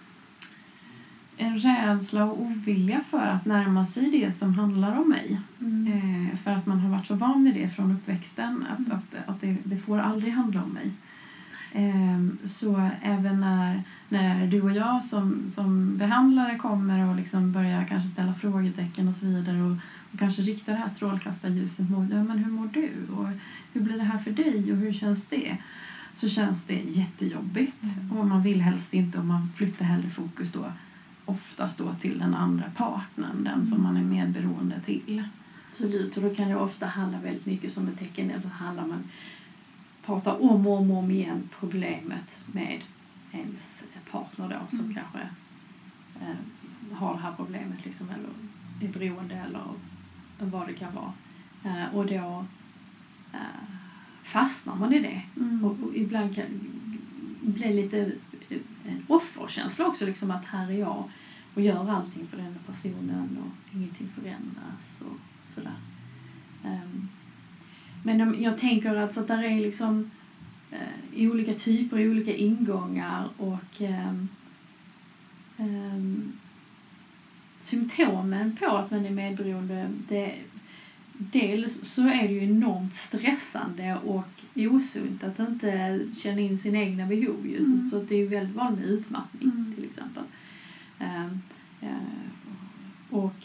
en 1.38 1.60
rädsla 1.60 2.26
och 2.26 2.42
ovilja 2.42 3.02
för 3.10 3.28
att 3.28 3.46
närma 3.46 3.86
sig 3.86 4.12
det 4.12 4.32
som 4.32 4.54
handlar 4.54 5.00
om 5.00 5.10
mig. 5.10 5.42
Mm. 5.60 5.88
Eh, 5.88 6.38
för 6.38 6.52
att 6.52 6.66
man 6.66 6.80
har 6.80 6.90
varit 6.90 7.08
så 7.08 7.16
van 7.16 7.44
vid 7.44 7.54
det 7.54 7.70
från 7.70 7.92
uppväxten 7.92 8.66
att, 8.70 8.80
Mm. 8.80 8.92
att, 8.92 9.30
att 9.30 9.42
det, 9.42 9.58
det 9.64 9.78
får 9.78 10.00
aldrig 10.00 10.34
handla 10.34 10.64
om 10.64 10.70
mig. 10.70 10.92
Eh, 11.76 12.48
så 12.48 12.90
även 13.02 13.40
när, 13.40 13.84
när 14.10 14.48
du 14.48 14.62
och 14.62 14.72
jag 14.72 15.04
som, 15.04 15.44
som 15.50 15.98
behandlare 15.98 16.58
kommer 16.58 17.10
och 17.10 17.16
liksom 17.16 17.52
börjar 17.52 17.86
kanske 17.86 18.10
ställa 18.10 18.34
frågetecken 18.34 19.08
och 19.08 19.16
så 19.16 19.26
vidare 19.26 19.62
och, 19.64 19.78
och 20.14 20.20
kanske 20.20 20.42
rikta 20.42 20.72
det 20.72 20.78
här 20.78 20.90
strålkastarljuset 20.90 21.90
mot 21.90 22.10
ja, 22.12 22.24
men 22.24 22.38
hur 22.38 22.52
mår 22.52 22.70
du 22.74 22.90
och 23.14 23.28
hur 23.74 23.82
blir 23.82 23.98
det 23.98 24.04
här 24.04 24.20
för 24.20 24.32
dig 24.32 24.72
och 24.72 24.78
hur 24.78 24.94
känns 24.94 25.26
det? 25.26 25.58
Så 26.16 26.30
känns 26.30 26.64
det 26.64 26.82
jättejobbigt 26.82 27.84
Mm. 27.84 28.18
och 28.18 28.28
man 28.28 28.44
vill 28.44 28.62
helst 28.62 28.94
inte 28.94 29.18
och 29.18 29.26
man 29.26 29.50
flyttar 29.56 29.86
hellre 29.86 30.10
fokus 30.10 30.52
då 30.52 30.66
oftast 31.26 31.78
då 31.78 31.94
till 31.94 32.20
den 32.20 32.34
andra 32.34 32.66
partnern, 32.76 33.44
den 33.44 33.66
som 33.66 33.84
man 33.84 33.98
är 33.98 34.02
medberoende 34.02 34.82
till. 34.86 35.24
Absolut, 35.72 36.18
och 36.18 36.24
då 36.24 36.36
kan 36.36 36.50
det 36.50 36.56
ofta 36.56 36.86
handla 36.86 37.20
väldigt 37.20 37.46
mycket 37.46 37.74
som 37.74 37.88
ett 37.88 38.00
tecken 38.00 38.28
det 38.28 38.48
handlar 38.48 38.88
man 38.88 39.04
pratar 40.06 40.42
om 40.42 40.68
och 40.68 40.78
om, 40.78 40.92
om 40.92 41.12
igen 41.12 41.50
problemet 41.60 42.42
med 42.46 42.82
ens 43.32 43.84
partner 44.12 44.50
då 44.50 44.78
som 44.78 44.86
Mm. 44.86 44.94
kanske 44.94 45.20
eh, 46.22 46.96
har 46.98 47.14
det 47.14 47.20
här 47.20 47.34
problemet 47.38 47.86
liksom 47.86 48.10
eller 48.10 48.30
är 48.90 48.94
beroende 48.94 49.36
eller 49.36 49.64
vad 50.40 50.68
det 50.68 50.74
kan 50.74 50.96
vara. 50.96 51.14
Eh, 51.64 51.96
och 51.96 52.06
då 52.06 52.46
eh, 53.34 53.64
fastnar 54.24 54.76
man 54.76 54.94
i 54.94 55.00
det. 55.00 55.22
Mm. 55.38 55.66
Och, 55.66 55.72
och 55.84 55.96
ibland 55.96 56.36
kan 56.36 56.46
bli 57.42 57.74
lite 57.74 58.12
en 58.86 59.06
offerkänsla 59.08 59.88
också, 59.88 60.06
liksom 60.06 60.32
att 60.32 60.46
här 60.46 60.72
är 60.72 60.78
jag 60.80 61.10
och 61.54 61.62
gör 61.62 61.90
allting 61.90 62.28
för 62.28 62.38
den 62.38 62.56
personen 62.68 63.38
och 63.38 63.76
ingenting 63.76 64.08
förändras 64.16 65.02
och 65.02 65.18
sådär. 65.54 65.76
Um, 66.64 67.10
men 68.04 68.22
om, 68.22 68.42
jag 68.44 68.60
tänker 68.60 68.96
alltså 68.96 69.20
att 69.20 69.28
där 69.28 69.44
är 69.44 69.60
liksom 69.60 70.12
uh, 70.72 71.32
olika 71.32 71.54
typer, 71.54 72.10
olika 72.10 72.36
ingångar 72.36 73.30
och 73.38 73.82
um, 73.82 74.30
um, 75.58 76.34
symptomen 77.62 78.58
på 78.60 78.66
att 78.66 78.92
man 78.92 79.06
är 79.06 79.10
medberoende, 79.10 79.90
det, 80.10 80.36
dels 81.18 81.94
så 81.94 82.02
är 82.02 82.28
det 82.28 82.34
ju 82.34 82.44
enormt 82.44 82.96
stressande 82.96 83.98
och 84.06 84.44
osunt 84.56 85.24
att 85.24 85.40
inte 85.40 86.00
känna 86.18 86.40
in 86.40 86.58
sina 86.58 86.78
egna 86.78 87.06
behov 87.06 87.48
ju. 87.48 87.58
Mm. 87.58 87.90
Så, 87.90 88.02
det 88.02 88.16
är 88.16 88.20
ju 88.20 88.28
väldigt 88.28 88.56
vanligt 88.56 88.86
med 88.86 88.90
utmattning 88.90 89.52
Mm. 89.52 89.74
till 89.76 89.86
exempel. 89.86 90.24
Um, 91.00 91.42
uh, 91.84 92.24
och 93.10 93.36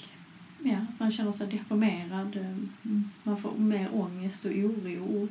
ja, 0.72 0.86
man 0.98 1.12
känner 1.12 1.32
sig 1.32 1.46
deprimerad, 1.46 2.36
um, 2.36 3.10
man 3.22 3.36
får 3.36 3.58
mer 3.58 3.88
ångest 3.92 4.44
och 4.44 4.50
oro. 4.50 5.28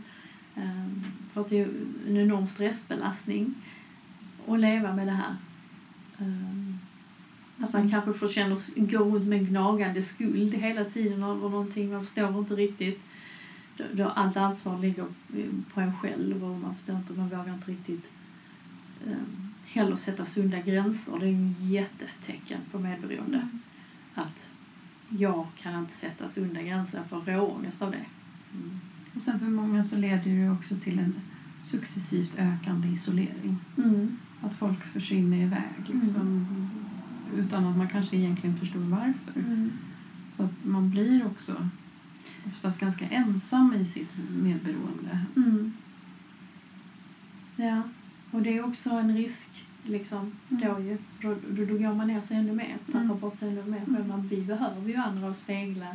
Um, 0.56 1.04
för 1.34 1.42
att 1.42 1.50
det 1.50 1.60
är 1.60 1.70
en 2.08 2.18
enorm 2.18 2.48
stressbelastning 2.48 3.54
att 4.48 4.60
leva 4.60 4.94
med 4.94 5.08
det 5.08 5.14
här. 5.14 5.36
Um, 6.18 6.80
att 7.60 7.74
man 7.74 7.92
kanske 7.92 8.14
får 8.14 8.28
känna, 8.28 8.58
gå 8.76 8.98
runt 8.98 9.28
med 9.28 9.40
en 9.40 9.46
gnagande 9.46 10.02
skuld 10.02 10.54
hela 10.54 10.86
tiden 10.86 11.24
över 11.24 11.50
någonting, 11.50 11.92
man 11.92 12.06
förstår 12.06 12.40
inte 12.40 12.56
riktigt. 12.56 13.00
Då, 13.94 14.06
allt 14.10 14.38
ansvar 14.38 14.80
ligger 14.80 15.06
på 15.74 15.82
en 15.82 15.98
själv 15.98 16.44
och 16.44 16.60
man 16.60 16.76
förstår 16.76 16.96
inte, 16.96 17.14
man 17.14 17.30
vågar 17.30 17.54
inte 17.54 17.72
riktigt 17.72 18.12
heller 19.66 19.96
sätta 19.96 20.26
sunda 20.26 20.60
gränser. 20.60 21.20
Det 21.20 21.26
är 21.26 21.30
ju 21.30 21.54
jättetecken 21.60 22.62
på 22.72 22.80
medberoende. 22.80 23.38
Mm. 23.38 23.60
Att 24.14 24.52
jag 25.10 25.48
kan 25.62 25.80
inte 25.80 25.94
sätta 25.94 26.30
sunda 26.30 26.62
gränser, 26.62 26.98
jag 26.98 27.08
får 27.08 27.32
råångest 27.32 27.82
av 27.82 27.92
det. 27.92 28.06
Mm. 28.54 28.80
Och 29.16 29.22
sen 29.22 29.40
för 29.40 29.46
många 29.46 29.84
så 29.84 29.98
leder 29.98 30.32
det 30.32 30.50
också 30.50 30.76
till 30.76 31.00
en 31.00 31.16
successivt 31.64 32.32
ökande 32.38 32.88
isolering. 32.88 33.58
Mm. 33.78 34.18
Att 34.42 34.56
folk 34.56 34.84
försvinner 34.84 35.38
iväg 35.38 36.02
liksom, 36.02 36.46
utan 37.36 37.66
att 37.66 37.78
man 37.78 37.90
kanske 37.90 38.18
egentligen 38.18 38.58
förstår 38.58 38.80
varför. 38.80 39.40
Mm. 39.40 39.72
Så 40.38 40.44
att 40.44 40.66
man 40.66 40.90
blir 40.90 41.26
också 41.26 41.70
oftast 42.48 42.80
ganska 42.80 43.10
ensam 43.10 43.74
i 43.74 43.86
sitt 43.86 44.12
medberoende. 44.42 45.26
Mm. 45.36 45.74
Ja, 47.56 47.82
och 48.32 48.42
det 48.42 48.58
är 48.58 48.66
också 48.66 48.90
en 48.90 49.18
risk 49.18 49.67
liksom 49.88 50.32
Mm. 50.50 50.64
då 50.64 50.80
ju. 50.82 50.98
Då, 51.22 51.36
då, 51.50 51.66
då 51.66 51.78
går 51.78 51.94
man 51.94 52.08
ner 52.08 52.22
sig 52.22 52.38
ännu 52.38 52.54
mer, 52.54 52.76
tappar 52.86 53.00
Mm. 53.00 53.20
bort 53.20 53.40
sig 53.40 53.50
ännu 53.50 53.64
mer. 53.66 53.82
Mm. 53.88 54.08
Man, 54.08 54.28
vi 54.28 54.42
behöver 54.42 54.90
ju 54.90 54.96
andra 54.96 55.30
att 55.30 55.38
spegla 55.38 55.88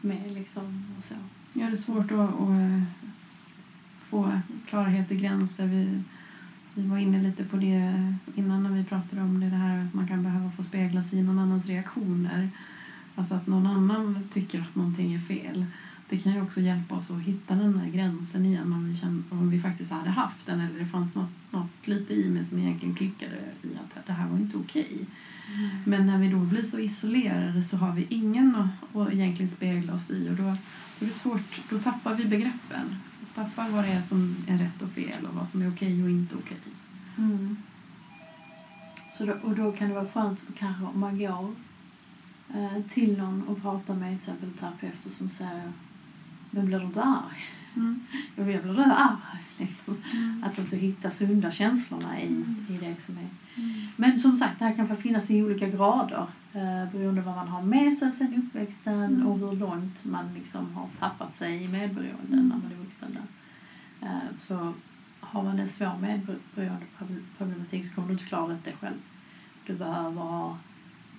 med 0.00 0.32
liksom 0.32 0.84
och 0.98 1.04
så. 1.04 1.14
Ja, 1.52 1.66
det 1.66 1.72
är 1.72 1.76
svårt 1.76 2.10
att, 2.10 2.18
att 2.40 2.40
eh, 2.50 2.82
få 4.00 4.40
klarhet 4.66 5.12
i 5.12 5.16
gränser. 5.16 5.66
Vi, 5.66 6.02
vi 6.74 6.86
var 6.88 6.98
inne 6.98 7.22
lite 7.22 7.44
på 7.44 7.56
det 7.56 8.14
innan 8.34 8.62
när 8.62 8.70
vi 8.70 8.84
pratade 8.84 9.22
om 9.22 9.40
det, 9.40 9.46
det 9.50 9.56
här 9.56 9.84
att 9.84 9.94
man 9.94 10.08
kan 10.08 10.22
behöva 10.22 10.50
få 10.50 10.62
spegla 10.62 11.02
sig 11.02 11.18
i 11.18 11.22
någon 11.22 11.38
annans 11.38 11.66
reaktioner. 11.66 12.48
Alltså 13.14 13.34
att 13.34 13.46
någon 13.46 13.66
annan 13.66 14.28
tycker 14.32 14.60
att 14.60 14.74
någonting 14.74 15.14
är 15.14 15.18
fel. 15.20 15.66
Det 16.10 16.18
kan 16.18 16.32
ju 16.32 16.42
också 16.42 16.60
hjälpa 16.60 16.94
oss 16.94 17.10
att 17.10 17.20
hitta 17.20 17.54
den 17.54 17.78
här 17.78 17.90
gränsen 17.90 18.46
igen 18.46 18.72
om 18.72 18.88
vi, 18.88 18.96
känner, 18.96 19.22
om 19.30 19.50
vi 19.50 19.60
faktiskt 19.60 19.90
hade 19.90 20.10
haft 20.10 20.46
den 20.46 20.60
eller 20.60 20.78
det 20.78 20.86
fanns 20.86 21.14
något, 21.14 21.30
något 21.50 21.86
lite 21.86 22.14
i 22.14 22.30
mig 22.30 22.44
som 22.44 22.58
egentligen 22.58 22.94
klickade 22.94 23.36
i 23.62 23.68
att 23.96 24.06
det 24.06 24.12
här 24.12 24.28
var 24.28 24.38
inte 24.38 24.56
okej. 24.56 25.06
Men 25.84 26.06
när 26.06 26.18
vi 26.18 26.28
då 26.28 26.38
blir 26.38 26.64
så 26.64 26.78
isolerade 26.78 27.62
så 27.62 27.76
har 27.76 27.92
vi 27.92 28.06
ingen 28.08 28.56
att, 28.56 28.96
att 28.96 29.12
egentligen 29.12 29.50
spegla 29.50 29.94
oss 29.94 30.10
i 30.10 30.28
och 30.28 30.34
då, 30.34 30.42
då 30.98 31.04
är 31.04 31.08
det 31.08 31.12
svårt, 31.12 31.60
då 31.70 31.78
tappar 31.78 32.14
vi 32.14 32.26
begreppen. 32.26 32.94
Vi 33.20 33.26
tappar 33.34 33.70
vad 33.70 33.84
det 33.84 33.90
är 33.90 34.02
som 34.02 34.36
är 34.46 34.58
rätt 34.58 34.82
och 34.82 34.90
fel 34.90 35.26
och 35.26 35.34
vad 35.34 35.48
som 35.48 35.62
är 35.62 35.70
okej 35.70 36.02
och 36.02 36.10
inte 36.10 36.36
okej. 36.36 36.58
Mm. 37.18 37.56
Så 39.12 39.26
då, 39.26 39.32
och 39.42 39.54
då 39.54 39.72
kan 39.72 39.88
det 39.88 39.94
vara 39.94 40.08
skönt 40.08 40.40
kanske 40.58 40.84
om 40.84 41.00
man 41.00 41.18
går 41.18 41.54
eh, 42.54 42.82
till 42.88 43.16
någon 43.16 43.42
och 43.42 43.62
pratar 43.62 43.94
med 43.94 44.08
till 44.08 44.16
exempel 44.16 44.48
en 44.48 44.54
terapeut 44.54 45.14
som 45.16 45.30
säger 45.30 45.72
men 46.50 46.66
blir 46.66 46.78
du 46.78 46.84
inte 46.84 47.02
arg? 47.02 47.36
Mm. 47.76 48.00
Jo, 48.36 48.50
jag 48.50 48.62
blir 48.62 48.80
arg. 48.80 49.16
Liksom. 49.58 49.96
Att 50.42 50.58
alltså 50.58 50.76
hitta 50.76 51.10
sunda 51.10 51.50
känslorna 51.50 52.20
i, 52.20 52.26
i 52.68 52.78
det 52.80 52.96
som 53.06 53.16
är. 53.18 53.28
Men 53.96 54.20
som 54.20 54.36
sagt, 54.36 54.58
det 54.58 54.64
här 54.64 54.74
kan 54.76 54.96
finnas 54.96 55.30
i 55.30 55.42
olika 55.42 55.68
grader 55.68 56.26
eh, 56.52 56.92
beroende 56.92 57.22
på 57.22 57.26
vad 57.28 57.36
man 57.36 57.48
har 57.48 57.62
med 57.62 57.98
sig 57.98 58.12
sen 58.12 58.34
uppväxten 58.34 59.04
Mm. 59.04 59.26
och 59.26 59.38
hur 59.38 59.52
långt 59.56 60.04
man 60.04 60.34
liksom 60.34 60.74
har 60.74 60.86
tappat 60.98 61.36
sig 61.38 61.64
i 61.64 61.68
medberoende 61.68 62.32
Mm. 62.32 62.48
när 62.48 62.56
man 62.56 62.72
är 62.72 62.76
vuxen. 62.76 63.12
Där. 63.12 64.08
Eh, 64.08 64.30
så 64.40 64.72
har 65.20 65.42
man 65.42 65.58
en 65.58 65.68
svår 65.68 65.98
medberoendeproblematik 66.00 67.88
så 67.88 67.94
kommer 67.94 68.08
du 68.08 68.12
inte 68.12 68.24
klara 68.24 68.56
det 68.64 68.72
själv. 68.80 68.96
Du 69.66 69.74
behöver 69.76 70.20
ha 70.22 70.58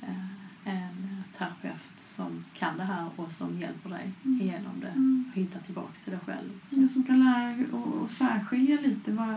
eh, 0.02 0.26
en 0.66 1.24
terapeut 1.38 1.91
som 2.16 2.44
kan 2.54 2.78
det 2.78 2.84
här 2.84 3.06
och 3.16 3.32
som 3.32 3.60
hjälper 3.60 3.90
dig 3.90 4.12
Mm. 4.26 4.42
igenom 4.42 4.80
det 4.82 4.88
Mm. 4.88 5.26
och 5.32 5.38
hitta 5.38 5.60
tillbaka 5.60 5.94
till 6.04 6.12
dig 6.12 6.20
själv. 6.26 6.50
Ja, 6.70 6.88
som 6.88 7.04
kan 7.04 7.20
lära 7.24 7.46
dig 7.56 7.66
att- 8.06 8.12
särskilja 8.12 8.82
lite. 8.82 9.12
Vad, 9.12 9.36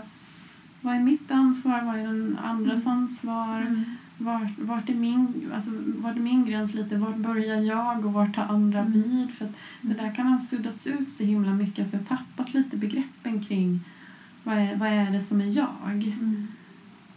vad 0.80 0.94
är 0.96 1.00
mitt 1.00 1.30
ansvar? 1.30 1.82
Vad 1.82 1.98
är 1.98 2.06
den 2.06 2.38
andras 2.44 2.86
ansvar? 2.86 3.60
Mm. 3.60 3.84
Vart, 4.18 4.58
vart, 4.58 4.88
är 4.88 4.94
min, 4.94 5.50
alltså, 5.54 5.70
vart 5.86 6.16
är 6.16 6.20
min 6.20 6.44
gräns 6.44 6.74
lite? 6.74 6.96
Vart 6.96 7.16
börjar 7.16 7.56
jag 7.56 8.06
och 8.06 8.12
vart 8.12 8.34
tar 8.34 8.42
andra 8.44 8.78
Mm. 8.80 8.92
vid? 8.92 9.30
För 9.34 9.48
det 9.80 9.94
där 9.94 10.14
kan 10.14 10.26
ha 10.26 10.38
suddats 10.38 10.86
ut 10.86 11.14
så 11.14 11.24
himla 11.24 11.52
mycket 11.52 11.86
att 11.86 11.92
jag 11.92 12.08
tappat 12.08 12.54
lite 12.54 12.76
begreppen 12.76 13.44
kring 13.44 13.80
vad 14.42 14.58
är, 14.58 14.76
vad 14.76 14.88
är 14.88 15.10
det 15.10 15.20
som 15.20 15.40
är 15.40 15.56
jag? 15.58 16.02
Mm. 16.20 16.46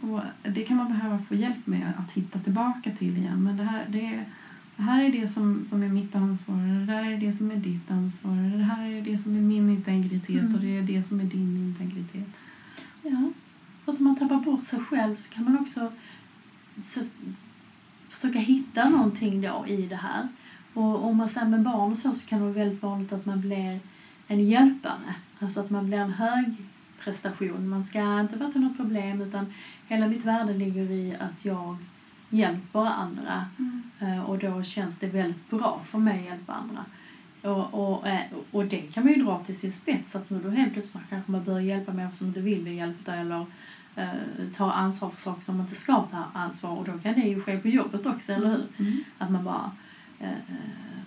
Och 0.00 0.20
det 0.42 0.62
kan 0.64 0.76
man 0.76 0.88
behöva 0.88 1.18
få 1.18 1.34
hjälp 1.34 1.66
med 1.66 1.92
att 1.98 2.12
hitta 2.12 2.38
tillbaka 2.38 2.90
till 2.98 3.16
igen. 3.16 3.42
Men 3.44 3.56
det 3.56 3.64
här, 3.64 3.86
det 3.88 4.06
är, 4.06 4.16
det 4.16 4.24
här 4.82 5.04
är 5.04 5.12
det 5.12 5.28
som, 5.28 5.64
som 5.64 5.82
är 5.82 5.88
mitt 5.88 6.14
ansvar, 6.14 6.86
det 6.86 6.92
här 6.92 7.12
är 7.12 7.16
det 7.16 7.32
som 7.32 7.50
är 7.50 7.56
ditt 7.56 7.90
ansvar, 7.90 8.56
det 8.56 8.64
här 8.64 8.86
är 8.86 9.02
det 9.02 9.18
som 9.18 9.36
är 9.36 9.40
min 9.40 9.70
integritet 9.70 10.28
Mm. 10.28 10.54
och 10.54 10.60
det 10.60 10.78
är 10.78 10.82
det 10.82 11.02
som 11.02 11.20
är 11.20 11.24
din 11.24 11.56
integritet. 11.56 12.28
Ja, 13.02 13.30
för 13.84 13.92
att 13.92 13.98
om 13.98 14.04
man 14.04 14.16
tappar 14.16 14.40
bort 14.40 14.66
sig 14.66 14.80
själv 14.80 15.16
så 15.16 15.30
kan 15.30 15.44
man 15.44 15.58
också 15.58 15.92
så, 16.84 17.00
försöka 18.08 18.38
hitta 18.38 18.88
någonting 18.88 19.40
då 19.40 19.64
i 19.68 19.86
det 19.86 19.96
här. 19.96 20.28
Och 20.74 21.04
om 21.04 21.16
man 21.16 21.28
sen 21.28 21.50
med 21.50 21.62
barn 21.62 21.90
och 21.90 21.98
så, 21.98 22.12
så 22.12 22.26
kan 22.26 22.38
det 22.38 22.44
vara 22.44 22.54
väldigt 22.54 22.82
vanligt 22.82 23.12
att 23.12 23.26
man 23.26 23.40
blir 23.40 23.80
en 24.26 24.48
hjälpare. 24.48 25.14
Alltså 25.38 25.60
att 25.60 25.70
man 25.70 25.86
blir 25.86 25.98
en 25.98 26.12
hög 26.12 26.54
prestation. 27.00 27.68
Man 27.68 27.86
ska 27.86 28.20
inte 28.20 28.36
vara 28.36 28.52
till 28.52 28.60
något 28.60 28.76
problem 28.76 29.22
utan 29.22 29.46
hela 29.88 30.08
mitt 30.08 30.24
värde 30.24 30.54
ligger 30.54 30.90
i 30.90 31.14
att 31.20 31.44
jag 31.44 31.76
hjälper 32.30 32.86
andra 32.86 33.46
Eh, 34.00 34.24
Och 34.24 34.38
då 34.38 34.62
känns 34.62 34.98
det 34.98 35.06
väldigt 35.06 35.50
bra 35.50 35.80
för 35.90 35.98
mig 35.98 36.18
att 36.18 36.24
hjälpa 36.24 36.52
andra. 36.52 36.84
Och, 37.42 37.74
och, 37.98 38.08
eh, 38.08 38.20
och 38.50 38.64
det 38.66 38.80
kan 38.80 39.04
man 39.04 39.12
ju 39.12 39.22
dra 39.22 39.44
till 39.44 39.58
sin 39.58 39.72
spets. 39.72 40.16
Att 40.16 40.30
nu 40.30 40.40
då 40.42 40.50
helt 40.50 40.72
plötsligt 40.72 41.02
kanske 41.10 41.32
man 41.32 41.44
börjar 41.44 41.60
hjälpa 41.60 41.92
människor 41.92 42.16
som 42.16 42.26
inte 42.26 42.40
vill 42.40 42.62
bli 42.62 42.74
hjälpta 42.74 43.14
eller 43.14 43.46
eh, 43.96 44.08
ta 44.56 44.72
ansvar 44.72 45.10
för 45.10 45.20
saker 45.20 45.44
som 45.44 45.56
man 45.56 45.66
inte 45.66 45.80
ska 45.80 46.02
ta 46.02 46.24
ansvar 46.34 46.70
Och 46.76 46.84
då 46.84 46.98
kan 46.98 47.14
det 47.14 47.20
ju 47.20 47.40
ske 47.40 47.58
på 47.58 47.68
jobbet 47.68 48.06
också, 48.06 48.32
eller 48.32 48.48
hur? 48.48 48.66
Mm. 48.78 49.04
Att 49.18 49.30
man 49.30 49.44
bara, 49.44 49.70
eh, 50.20 50.28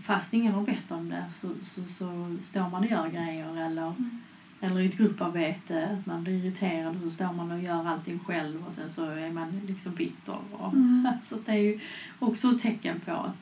fast 0.04 0.34
ingen 0.34 0.54
har 0.54 0.64
bett 0.64 0.92
om 0.92 1.10
det 1.10 1.24
så, 1.34 1.50
så, 1.64 1.82
så 1.94 2.38
står 2.42 2.70
man 2.70 2.84
och 2.84 2.92
gör 2.92 3.10
grejer 3.10 3.66
eller, 3.66 3.88
Mm. 3.88 4.22
Eller 4.62 4.80
i 4.80 4.86
ett 4.86 4.98
grupparbete, 4.98 5.90
att 6.00 6.06
man 6.06 6.24
blir 6.24 6.34
irriterad 6.46 6.96
och 6.96 7.02
så 7.02 7.12
står 7.12 7.34
man 7.34 7.52
och 7.52 7.60
gör 7.62 7.88
allting 7.88 8.20
själv 8.20 8.66
och 8.68 8.74
sen 8.74 8.90
så 8.90 9.06
är 9.06 9.32
man 9.32 9.62
liksom 9.68 9.94
bitter. 9.96 10.36
Och, 10.52 10.74
Mm. 10.74 11.08
så 11.26 11.36
det 11.46 11.52
är 11.52 11.56
ju 11.56 11.80
också 12.20 12.48
ett 12.52 12.62
tecken 12.62 13.00
på 13.06 13.12
att 13.12 13.36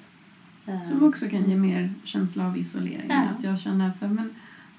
eh, 0.65 0.89
Som 0.89 1.03
också 1.03 1.27
kan 1.29 1.49
ge 1.49 1.55
mer 1.55 1.93
känsla 2.03 2.47
av 2.47 2.57
isolering. 2.57 3.09
Ja. 3.09 3.23
Att 3.38 3.43
jag 3.43 3.59
känner 3.59 3.89
att 3.89 3.97
så, 3.97 4.07
men, 4.07 4.29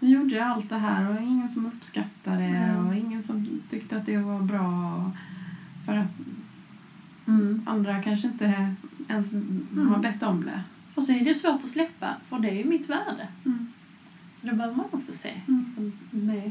nu 0.01 0.09
gjorde 0.09 0.35
jag 0.35 0.47
allt 0.49 0.69
det 0.69 0.79
här 0.79 1.11
och 1.17 1.23
ingen 1.23 1.49
som 1.49 1.67
uppskattade 1.67 2.37
det 2.37 2.45
Mm. 2.47 2.87
och 2.87 2.95
ingen 2.95 3.23
som 3.23 3.49
tyckte 3.71 3.97
att 3.97 4.07
det 4.07 4.17
var 4.17 4.41
bra. 4.41 5.11
För 5.87 5.97
att 5.97 6.07
Mm. 7.29 7.63
andra 7.67 8.03
kanske 8.03 8.27
inte 8.29 8.75
ens 9.09 9.33
har 9.91 9.99
bett 9.99 10.23
om 10.23 10.45
det. 10.45 10.61
Och 10.95 11.05
så 11.05 11.13
är 11.13 11.25
det 11.25 11.35
svårt 11.35 11.55
att 11.65 11.69
släppa, 11.69 12.17
för 12.29 12.39
det 12.39 12.51
är 12.51 12.55
ju 12.55 12.65
mitt 12.65 12.89
värde. 12.91 13.29
Mm. 13.45 13.67
Så 14.41 14.47
det 14.47 14.53
behöver 14.53 14.77
man 14.77 14.87
också 14.91 15.13
se 15.13 15.41
Mm. 15.49 15.65
liksom, 15.67 15.93
med 16.11 16.51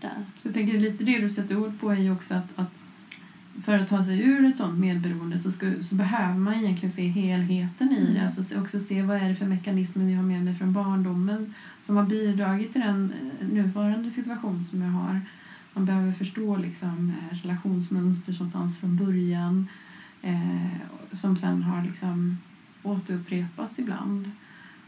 där. 0.00 0.24
Så 0.38 0.48
jag 0.48 0.54
tänker 0.54 0.80
lite 0.80 1.04
det 1.04 1.18
du 1.18 1.30
sätter 1.30 1.56
ord 1.56 1.80
på 1.80 1.90
är 1.90 1.98
ju 1.98 2.12
också 2.12 2.34
att, 2.34 2.58
att 2.58 2.72
för 3.64 3.78
att 3.78 3.88
ta 3.88 4.04
sig 4.04 4.20
ur 4.20 4.44
ett 4.44 4.56
sånt 4.56 4.78
medberoende 4.78 5.38
så, 5.38 5.52
ska, 5.52 5.82
så 5.82 5.94
behöver 5.94 6.38
man 6.38 6.54
egentligen 6.54 6.92
se 6.94 7.06
helheten 7.06 7.92
i 7.92 8.14
det. 8.14 8.24
Alltså 8.24 8.60
också 8.60 8.80
se 8.80 9.02
vad 9.02 9.16
är 9.16 9.28
det 9.28 9.34
för 9.34 9.46
mekanismer 9.46 10.10
jag 10.10 10.16
har 10.16 10.26
med 10.26 10.44
mig 10.44 10.54
från 10.54 10.72
barndomen 10.72 11.54
som 11.82 11.96
har 11.96 12.04
bidragit 12.04 12.72
till 12.72 12.80
den 12.80 13.12
eh, 13.40 13.48
nuvarande 13.48 14.10
situation 14.10 14.64
som 14.64 14.82
jag 14.82 14.90
har. 14.90 15.20
Man 15.74 15.84
behöver 15.86 16.12
förstå 16.12 16.56
liksom, 16.56 17.12
eh, 17.30 17.36
relationsmönster 17.42 18.32
som 18.32 18.50
fanns 18.50 18.78
från 18.78 18.96
början 18.96 19.68
eh, 20.22 20.72
som 21.12 21.36
sen 21.36 21.62
har 21.62 21.82
liksom 21.82 22.38
återupprepats 22.82 23.78
ibland. 23.78 24.30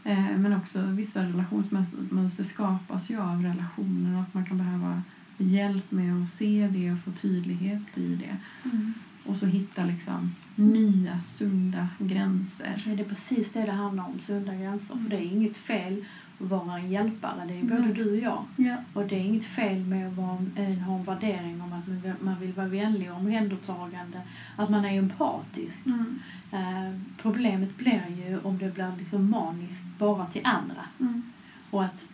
Eh, 0.03 0.37
men 0.37 0.53
också 0.53 0.81
vissa 0.81 1.23
relationsmönster 1.23 2.43
skapas 2.43 3.09
ju 3.09 3.21
av 3.21 3.43
relationer 3.43 4.15
och 4.15 4.21
att 4.21 4.33
man 4.33 4.45
kan 4.45 4.57
behöva 4.57 5.01
hjälp 5.37 5.91
med 5.91 6.23
att 6.23 6.29
se 6.29 6.69
det 6.73 6.91
och 6.91 6.99
få 6.99 7.11
tydlighet 7.11 7.81
i 7.95 8.15
det. 8.15 8.37
Mm. 8.63 8.93
Och 9.25 9.37
så 9.37 9.45
hitta 9.45 9.85
liksom 9.85 10.35
nya 10.55 11.21
sunda 11.21 11.87
gränser. 11.99 12.83
Det 12.85 13.03
är 13.03 13.09
precis 13.09 13.51
det 13.51 13.65
det 13.65 13.71
handlar 13.71 14.05
om, 14.05 14.19
sunda 14.19 14.55
gränser. 14.55 14.95
För 14.95 15.09
det 15.09 15.15
är 15.15 15.21
inget 15.21 15.57
fel 15.57 16.05
vara 16.47 16.77
en 16.79 16.91
hjälpare. 16.91 17.45
Det 17.47 17.59
är 17.59 17.63
både 17.63 17.79
Nej. 17.81 17.93
du 17.93 18.11
och 18.11 18.17
jag. 18.17 18.43
Ja. 18.55 18.77
Och 18.93 19.07
det 19.07 19.15
är 19.15 19.19
inget 19.19 19.45
fel 19.45 19.79
med 19.85 20.07
att 20.07 20.13
vara, 20.13 20.37
en- 20.55 20.79
ha 20.79 20.95
en 20.95 21.03
värdering 21.03 21.61
om 21.61 21.73
att 21.73 21.87
man 21.87 21.99
vill- 22.01 22.13
man 22.21 22.39
vill 22.39 22.53
vara 22.53 22.67
vänlig 22.67 23.11
och 23.11 23.17
omhändertagande. 23.17 24.21
Att 24.55 24.69
man 24.69 24.85
är 24.85 24.97
empatisk. 24.97 25.85
Mm. 25.85 26.19
Eh, 26.51 26.99
problemet 27.21 27.77
blir 27.77 28.03
ju 28.27 28.39
om 28.39 28.57
det 28.57 28.73
blir 28.73 28.91
liksom 28.99 29.29
maniskt 29.31 29.83
bara 29.99 30.25
till 30.25 30.41
andra. 30.45 30.85
Mm. 30.99 31.21
Och 31.69 31.83
att 31.83 32.07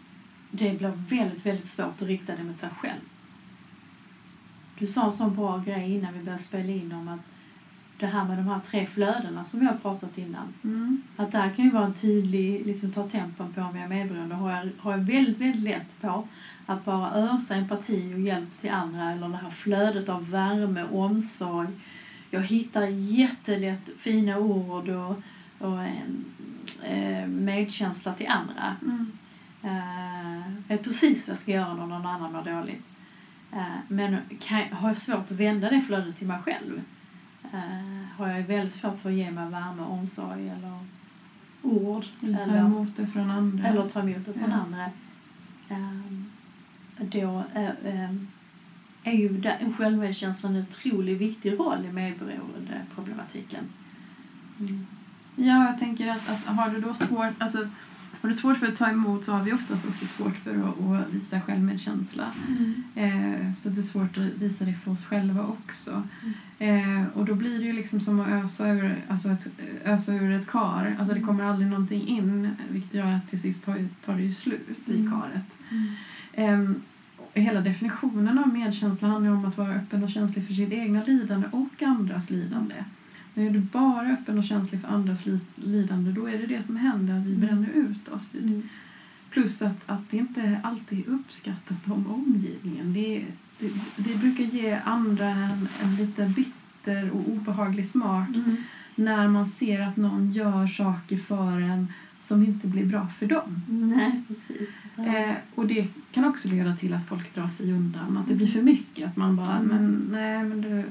det 0.52 0.78
blir 0.78 0.90
väldigt, 1.10 1.46
väldigt 1.46 1.66
svårt 1.66 2.02
att 2.02 2.08
rikta 2.08 2.36
det 2.36 2.44
mot 2.44 2.58
sig 2.60 2.70
själv. 2.70 3.00
Du 4.80 4.88
sa 4.88 5.06
en 5.06 5.12
sån 5.12 5.36
bra 5.36 5.58
grej 5.58 5.92
innan 5.96 6.14
vi 6.14 6.20
började 6.24 6.44
spela 6.44 6.70
in 6.72 6.92
om 6.92 7.08
att 7.08 7.20
det 8.00 8.08
här 8.08 8.26
med 8.26 8.38
de 8.38 8.48
här 8.48 8.60
tre 8.60 8.86
flödena 8.86 9.46
som 9.46 9.60
vi 9.60 9.66
har 9.66 9.76
pratat 9.76 10.18
innan. 10.18 10.54
Mm. 10.64 11.02
Att 11.16 11.32
där 11.32 11.50
kan 11.50 11.66
ju 11.66 11.72
vara 11.72 11.86
en 11.86 11.94
tydlig, 11.94 12.66
liksom 12.66 12.92
ta 12.92 13.04
tempen 13.04 13.54
på 13.54 13.62
om 13.62 13.76
jag 13.76 13.86
är 13.86 13.90
medberoende. 13.90 14.36
Har 14.36 14.52
jag, 14.52 14.70
har 14.78 14.92
jag 14.92 15.00
väldigt, 15.00 15.38
väldigt 15.38 15.64
lätt 15.64 16.02
på 16.02 16.28
att 16.66 16.86
bara 16.86 17.12
ösa 17.12 17.56
empati 17.56 18.14
och 18.14 18.20
hjälp 18.20 18.62
till 18.62 18.70
andra 18.70 19.12
eller 19.12 19.30
det 19.30 19.38
här 19.38 19.50
flödet 19.50 20.10
av 20.10 20.30
värme, 20.30 20.84
omsorg. 20.84 21.68
Jag 22.32 22.42
hittar 22.42 22.86
jättelätt 22.88 23.90
fina 24.00 24.38
ord 24.38 24.90
och, 24.90 25.16
och 25.60 25.84
en, 25.84 26.26
eh, 26.84 27.28
medkänsla 27.28 28.14
till 28.14 28.28
andra. 28.28 28.76
Mm. 28.82 29.12
Eh, 29.64 30.52
vet 30.68 30.84
precis 30.84 31.28
vad 31.28 31.36
jag 31.36 31.42
ska 31.42 31.52
göra 31.52 31.74
när 31.74 31.88
någon 31.88 32.06
annan 32.06 32.34
mår 32.34 32.44
dåligt. 32.44 32.84
Eh, 33.52 33.78
men 33.88 34.18
kan, 34.40 34.62
har 34.72 34.90
jag 34.90 34.98
svårt 34.98 35.18
att 35.18 35.32
vända 35.32 35.70
det 35.70 35.82
flödet 35.82 36.18
till 36.18 36.28
mig 36.28 36.40
själv 36.46 36.78
eh, 36.78 36.82
har 38.18 38.28
jag 38.28 38.44
väldigt 38.44 38.74
svårt 38.74 39.00
för 39.00 39.10
att 39.10 39.16
ge 39.16 39.32
mig 39.32 39.50
värme, 39.50 39.82
omsorg 39.82 40.50
eller 40.50 40.80
ord. 41.62 42.06
Eller 42.24 42.46
ta 42.46 42.56
emot 42.56 42.98
det 42.98 43.08
från 43.08 43.30
andra. 43.32 43.68
eller 43.68 43.90
ta 43.90 44.00
emot 44.00 44.26
det 44.26 44.34
från 44.34 44.52
Ja. 44.52 44.56
andra. 44.58 44.84
Eh, 45.70 46.00
då 46.98 47.44
eh, 47.54 47.66
eh, 47.66 48.12
är 49.04 49.12
ju 49.14 49.42
självmedkänslan 49.78 50.56
en 50.56 50.62
otroligt 50.70 51.18
viktig 51.22 51.60
roll 51.60 51.86
i 51.86 51.92
medberoendeproblematiken. 51.92 53.64
Mm. 54.60 54.88
Ja, 55.36 55.66
jag 55.66 55.80
tänker 55.80 56.08
att, 56.12 56.30
att 56.30 56.56
har 56.56 56.70
du 56.70 56.82
då 56.82 56.94
svårt, 56.94 57.34
alltså, 57.38 57.70
har 58.22 58.30
du 58.30 58.36
svårt 58.36 58.58
för 58.58 58.68
att 58.68 58.76
ta 58.78 58.90
emot 58.90 59.26
så 59.26 59.32
har 59.32 59.44
vi 59.44 59.54
oftast 59.54 59.86
också 59.86 60.08
svårt 60.08 60.36
för 60.36 60.52
att, 60.52 61.02
att 61.08 61.14
visa 61.14 61.42
självmedkänsla. 61.42 62.26
Eh, 62.96 63.54
så 63.58 63.70
det 63.70 63.82
är 63.82 63.84
svårt 63.84 64.18
att 64.18 64.42
visa 64.42 64.66
det 64.66 64.74
för 64.74 64.92
oss 64.92 65.06
själva 65.06 65.44
också. 65.46 66.04
Eh, 66.60 67.04
och 67.14 67.26
då 67.26 67.36
blir 67.36 67.60
det 67.60 67.66
ju 67.66 67.74
liksom 67.74 68.02
som 68.02 68.20
att 68.20 68.28
ösa 68.30 68.70
ur, 68.70 68.96
alltså 69.08 69.30
ett, 69.30 69.48
ösa 69.86 70.14
ur 70.14 70.32
ett 70.32 70.48
kar. 70.48 70.96
Alltså 71.00 71.16
det 71.16 71.22
kommer 71.22 71.44
aldrig 71.44 71.70
någonting 71.70 72.08
in 72.08 72.50
vilket 72.70 72.94
gör 72.94 73.12
att 73.16 73.30
till 73.30 73.42
sist 73.42 73.66
tar, 73.66 73.88
tar 74.06 74.16
det 74.16 74.22
ju 74.24 74.34
slut 74.34 74.80
i 74.86 74.96
Mm. 75.00 75.12
karet. 75.12 75.58
Mm. 75.72 75.94
Ehm, 76.34 76.82
hela 77.34 77.62
definitionen 77.62 78.38
av 78.40 78.48
medkänsla 78.54 79.08
handlar 79.08 79.32
om 79.32 79.46
att 79.46 79.58
vara 79.58 79.74
öppen 79.74 80.04
och 80.04 80.10
känslig 80.10 80.48
för 80.48 80.54
sitt 80.54 80.72
egna 80.72 81.04
lidande 81.04 81.48
och 81.52 81.84
andras 81.84 82.30
lidande. 82.30 82.76
Men 83.40 83.46
är 83.48 83.50
du 83.50 83.60
bara 83.72 84.12
öppen 84.12 84.38
och 84.38 84.44
känslig 84.44 84.80
för 84.82 84.88
andras 84.88 85.26
li- 85.26 85.40
lidande 85.56 86.12
då 86.12 86.30
är 86.30 86.38
det 86.38 86.46
det 86.46 86.62
som 86.62 86.76
händer, 86.76 87.14
att 87.18 87.24
vi 87.24 87.30
Mm. 87.30 87.40
bränner 87.42 87.68
ut 87.70 88.08
oss. 88.08 88.28
Mm. 88.34 88.64
Plus 89.30 89.62
att, 89.62 89.84
att 89.86 90.10
det 90.10 90.18
inte 90.18 90.58
alltid 90.62 91.00
är 91.08 91.12
uppskattat 91.12 91.88
om 91.88 92.08
omgivningen. 92.08 92.94
Det, 92.94 93.24
det, 93.60 93.70
det 93.96 94.16
brukar 94.16 94.44
ge 94.44 94.78
andra 94.84 95.26
en, 95.28 95.68
en 95.82 95.96
lite 95.96 96.26
bitter 96.26 97.10
och 97.10 97.28
obehaglig 97.30 97.86
smak 97.86 98.28
Mm. 98.36 98.60
när 98.96 99.28
man 99.28 99.46
ser 99.46 99.80
att 99.80 99.96
någon 99.96 100.32
gör 100.32 100.68
saker 100.68 101.18
för 101.18 101.60
en 101.60 101.88
som 102.30 102.44
inte 102.44 102.68
blir 102.68 102.86
bra 102.86 103.08
för 103.20 103.26
dem. 103.28 103.62
Nej, 103.70 104.22
precis. 104.28 104.70
Eh, 104.98 105.36
och 105.56 105.68
det 105.68 105.88
kan 106.12 106.26
också 106.26 106.48
leda 106.48 106.76
till 106.76 106.94
att 106.94 107.08
folk 107.08 107.36
drar 107.36 107.48
sig 107.48 107.74
undan, 107.74 108.18
att 108.18 108.28
det 108.28 108.36
blir 108.36 108.48
för 108.48 108.62
mycket. 108.62 109.08
Att 109.08 109.18
man 109.18 109.36
bara, 109.36 109.56
Mm. 109.58 109.68
men 109.68 110.08
nej, 110.12 110.44
men 110.44 110.62
det, 110.62 110.86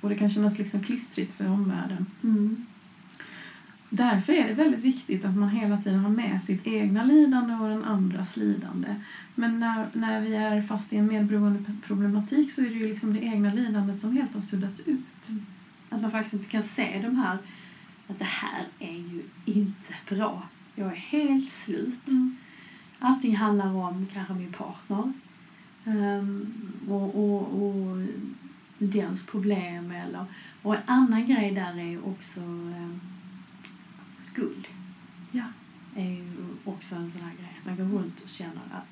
och 0.00 0.08
det 0.08 0.14
kan 0.14 0.30
kännas 0.30 0.58
liksom 0.58 0.80
klistrigt 0.82 1.34
för 1.34 1.48
omvärlden. 1.48 2.06
Mm. 2.22 2.66
Därför 3.90 4.32
är 4.32 4.48
det 4.48 4.54
väldigt 4.54 4.80
viktigt 4.80 5.24
att 5.24 5.36
man 5.36 5.48
hela 5.48 5.76
tiden 5.82 5.98
har 5.98 6.10
med 6.10 6.42
sitt 6.42 6.66
egna 6.66 7.04
lidande 7.04 7.54
och 7.54 7.68
den 7.68 7.84
andras 7.84 8.36
lidande. 8.36 8.94
Men 9.34 9.60
när, 9.60 9.86
när 9.92 10.20
vi 10.20 10.34
är 10.34 10.62
fast 10.62 10.92
i 10.92 10.96
en 10.96 11.06
medberoende 11.06 11.64
problematik 11.86 12.52
så 12.52 12.60
är 12.60 12.66
det 12.70 12.74
ju 12.74 12.88
liksom 12.88 13.14
det 13.14 13.20
egna 13.20 13.54
lidandet 13.54 14.00
som 14.00 14.12
helt 14.12 14.34
har 14.34 14.40
suddats 14.40 14.80
ut. 14.80 15.30
Att 15.90 16.00
man 16.02 16.10
faktiskt 16.10 16.34
inte 16.34 16.48
kan 16.48 16.62
se 16.62 17.00
de 17.02 17.16
här, 17.16 17.38
att 18.08 18.18
det 18.18 18.24
här 18.24 18.66
är 18.78 18.96
ju 18.96 19.22
inte 19.44 19.94
bra. 20.08 20.42
Jag 20.74 20.86
är 20.92 20.96
helt 20.96 21.50
slut. 21.50 22.02
Allting 22.98 23.36
handlar 23.36 23.74
om 23.74 24.06
kanske 24.12 24.34
min 24.34 24.52
partner 24.52 25.12
ehm, 25.84 26.72
och, 26.88 27.14
och, 27.14 27.62
och 27.62 28.06
dens 28.78 29.26
problem. 29.26 29.90
Eller, 29.90 30.24
och 30.62 30.74
en 30.74 30.82
annan 30.86 31.26
grej 31.26 31.50
där 31.50 31.78
är 31.78 32.06
också 32.06 32.40
um, 32.40 33.00
skuld. 34.18 34.66
Ja. 35.30 35.44
är 35.96 36.10
ju 36.10 36.32
också 36.64 36.94
en 36.94 37.10
sån 37.10 37.22
här 37.22 37.34
grej. 37.36 37.60
Man 37.64 37.76
går 37.76 37.98
runt 37.98 38.20
och 38.22 38.28
känner 38.28 38.62
att 38.70 38.91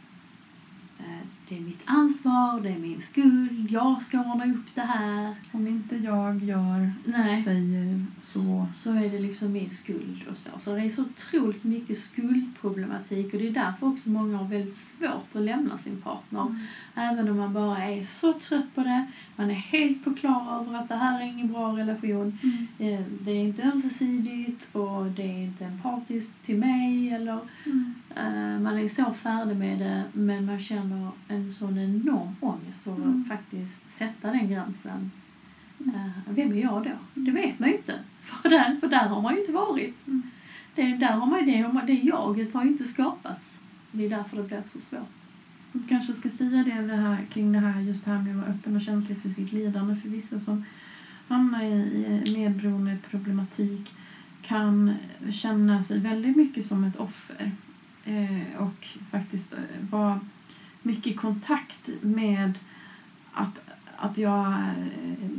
det 1.49 1.57
är 1.57 1.61
mitt 1.61 1.83
ansvar, 1.85 2.61
det 2.61 2.69
är 2.69 2.79
min 2.79 3.03
skuld, 3.03 3.71
jag 3.71 4.03
ska 4.03 4.19
ordna 4.21 4.45
upp 4.45 4.75
det 4.75 4.81
här. 4.81 5.35
Om 5.53 5.67
inte 5.67 5.97
jag 5.97 6.45
gör, 6.45 6.93
Nej. 7.05 7.43
säger 7.43 8.05
så. 8.25 8.67
så 8.75 8.93
är 8.95 9.09
det 9.11 9.19
liksom 9.19 9.53
min 9.53 9.71
skuld 9.71 10.23
och 10.31 10.37
så. 10.37 10.51
Så 10.59 10.75
det 10.75 10.83
är 10.83 10.89
så 10.89 11.03
otroligt 11.03 11.65
mycket 11.65 11.99
skuldproblematik 11.99 13.35
och 13.35 13.41
det 13.41 13.49
är 13.49 13.53
därför 13.53 13.87
också 13.87 14.09
många 14.11 14.37
har 14.39 14.49
väldigt 14.49 14.77
svårt 14.77 15.29
att 15.37 15.43
lämna 15.43 15.79
sin 15.79 16.01
partner. 16.03 16.67
Även 16.95 17.29
om 17.29 17.37
man 17.37 17.53
bara 17.53 17.79
är 17.85 18.05
så 18.05 18.33
trött 18.33 18.75
på 18.75 18.81
det, 18.83 19.07
man 19.37 19.51
är 19.51 19.55
helt 19.55 20.05
på 20.05 20.15
klar 20.15 20.61
över 20.61 20.79
att 20.79 20.89
det 20.89 20.95
här 20.97 21.21
är 21.21 21.27
ingen 21.27 21.53
bra 21.53 21.77
relation. 21.77 22.39
Mm. 22.43 22.67
Eh, 22.79 23.05
Det 23.21 23.31
är 23.31 23.45
inte 23.45 23.63
ömsesidigt 23.63 24.69
och 24.75 25.05
det 25.07 25.23
är 25.23 25.43
inte 25.45 25.65
empatiskt 25.65 26.33
till 26.47 26.57
mig 26.59 27.11
eller 27.11 27.31
Mm. 27.33 27.47
eh, 27.67 27.70
man 28.61 28.79
är 28.79 28.89
så 28.89 29.13
färdig 29.15 29.57
med 29.57 29.79
det 29.79 30.05
men 30.13 30.47
man 30.47 30.61
känner 30.61 31.11
en 31.29 31.53
sån 31.53 31.79
enorm 31.79 32.37
ångest 32.41 32.87
att 32.87 32.99
Mm. 32.99 33.25
faktiskt 33.29 33.93
sätta 33.99 34.31
den 34.31 34.49
gränsen. 34.49 35.11
Eh, 35.87 36.11
vem 36.29 36.53
är 36.53 36.63
jag 36.63 36.85
då? 36.85 36.91
Det 37.15 37.31
vet 37.31 37.59
man 37.59 37.69
ju 37.69 37.77
inte. 37.77 37.99
För 38.43 38.49
där, 38.49 38.77
för 38.81 38.89
där 38.89 39.09
har 39.09 39.23
man 39.23 39.35
ju 39.35 39.41
inte 39.41 39.53
varit. 39.53 40.07
Mm. 40.07 40.23
Det, 40.75 40.97
där 40.97 41.13
har 41.13 41.27
man, 41.27 41.47
det, 41.47 41.83
det 41.87 41.93
jaget 41.93 42.55
har 42.55 42.65
ju 42.65 42.69
inte 42.71 42.85
skapats. 42.85 43.45
Det 43.93 44.05
är 44.07 44.11
därför 44.11 44.37
det 44.37 44.43
blir 44.43 44.63
så 44.73 44.81
svårt. 44.81 45.09
Man 45.73 45.85
kanske 45.89 46.13
ska 46.13 46.31
säga 46.31 46.65
det, 46.65 46.87
det 46.87 46.97
här, 46.97 47.19
kring 47.33 47.53
det 47.53 47.59
här, 47.59 47.81
just 47.81 48.05
det 48.05 48.11
här 48.11 48.23
med 48.23 48.31
att 48.31 48.37
vara 48.43 48.55
öppen 48.55 48.77
och 48.77 48.83
känslig 48.83 49.23
för 49.23 49.29
sitt 49.29 49.53
lidande. 49.53 49.97
För 49.97 50.09
vissa 50.09 50.39
som 50.41 50.65
hamnar 51.29 51.63
i, 51.63 52.23
i 52.25 52.35
medberoende 52.37 52.97
problematik 53.11 53.93
kan 54.43 54.95
känna 55.31 55.83
sig 55.83 55.99
väldigt 55.99 56.37
mycket 56.37 56.67
som 56.67 56.85
ett 56.85 56.97
offer. 56.97 57.51
Eh, 58.11 58.63
och 58.63 58.87
faktiskt 59.11 59.53
eh, 59.53 59.59
vara 59.91 60.21
mycket 60.83 61.07
i 61.07 61.15
kontakt 61.15 61.89
med 62.01 62.59
att, 63.33 63.59
att 63.97 64.19
jag 64.19 64.53
eh, 64.53 65.31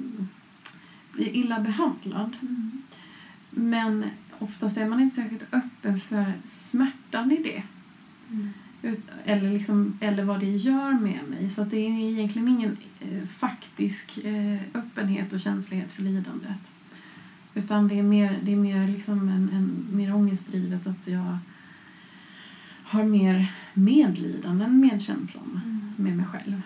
blir 1.14 1.36
illa 1.36 1.60
behandlad. 1.60 2.38
Men 3.50 4.06
oftast 4.40 4.78
är 4.78 4.88
man 4.88 5.00
inte 5.00 5.16
särskilt 5.16 5.54
öppen 5.54 6.00
för 6.00 6.34
smärtan 6.48 7.32
i 7.32 7.44
det. 7.44 7.64
Ut, 8.88 9.00
eller, 9.26 9.52
liksom, 9.52 9.98
eller 10.02 10.24
vad 10.24 10.40
det 10.40 10.50
gör 10.50 10.94
med 10.94 11.20
mig. 11.30 11.50
Så 11.50 11.64
det 11.64 11.78
är 11.78 12.10
egentligen 12.10 12.48
ingen 12.48 12.78
eh, 13.00 13.28
faktisk 13.28 14.18
eh, 14.18 14.60
öppenhet 14.74 15.34
och 15.34 15.40
känslighet 15.40 15.92
för 15.92 16.04
lidandet. 16.04 16.62
Utan 17.54 17.88
det 17.88 18.00
är 18.00 18.04
mer, 18.04 18.40
det 18.44 18.52
är 18.52 18.58
mer, 18.58 18.88
liksom 18.88 19.30
en, 19.30 19.50
en, 19.54 19.88
mer 19.98 20.16
ångestdrivet 20.16 20.88
att 20.88 21.08
jag 21.08 21.38
har 22.92 23.04
mer 23.04 23.54
medlidande 23.74 24.66
än 24.66 24.80
medkänsla 24.80 25.42
med 25.98 26.18
mig 26.18 26.26
själv. 26.26 26.62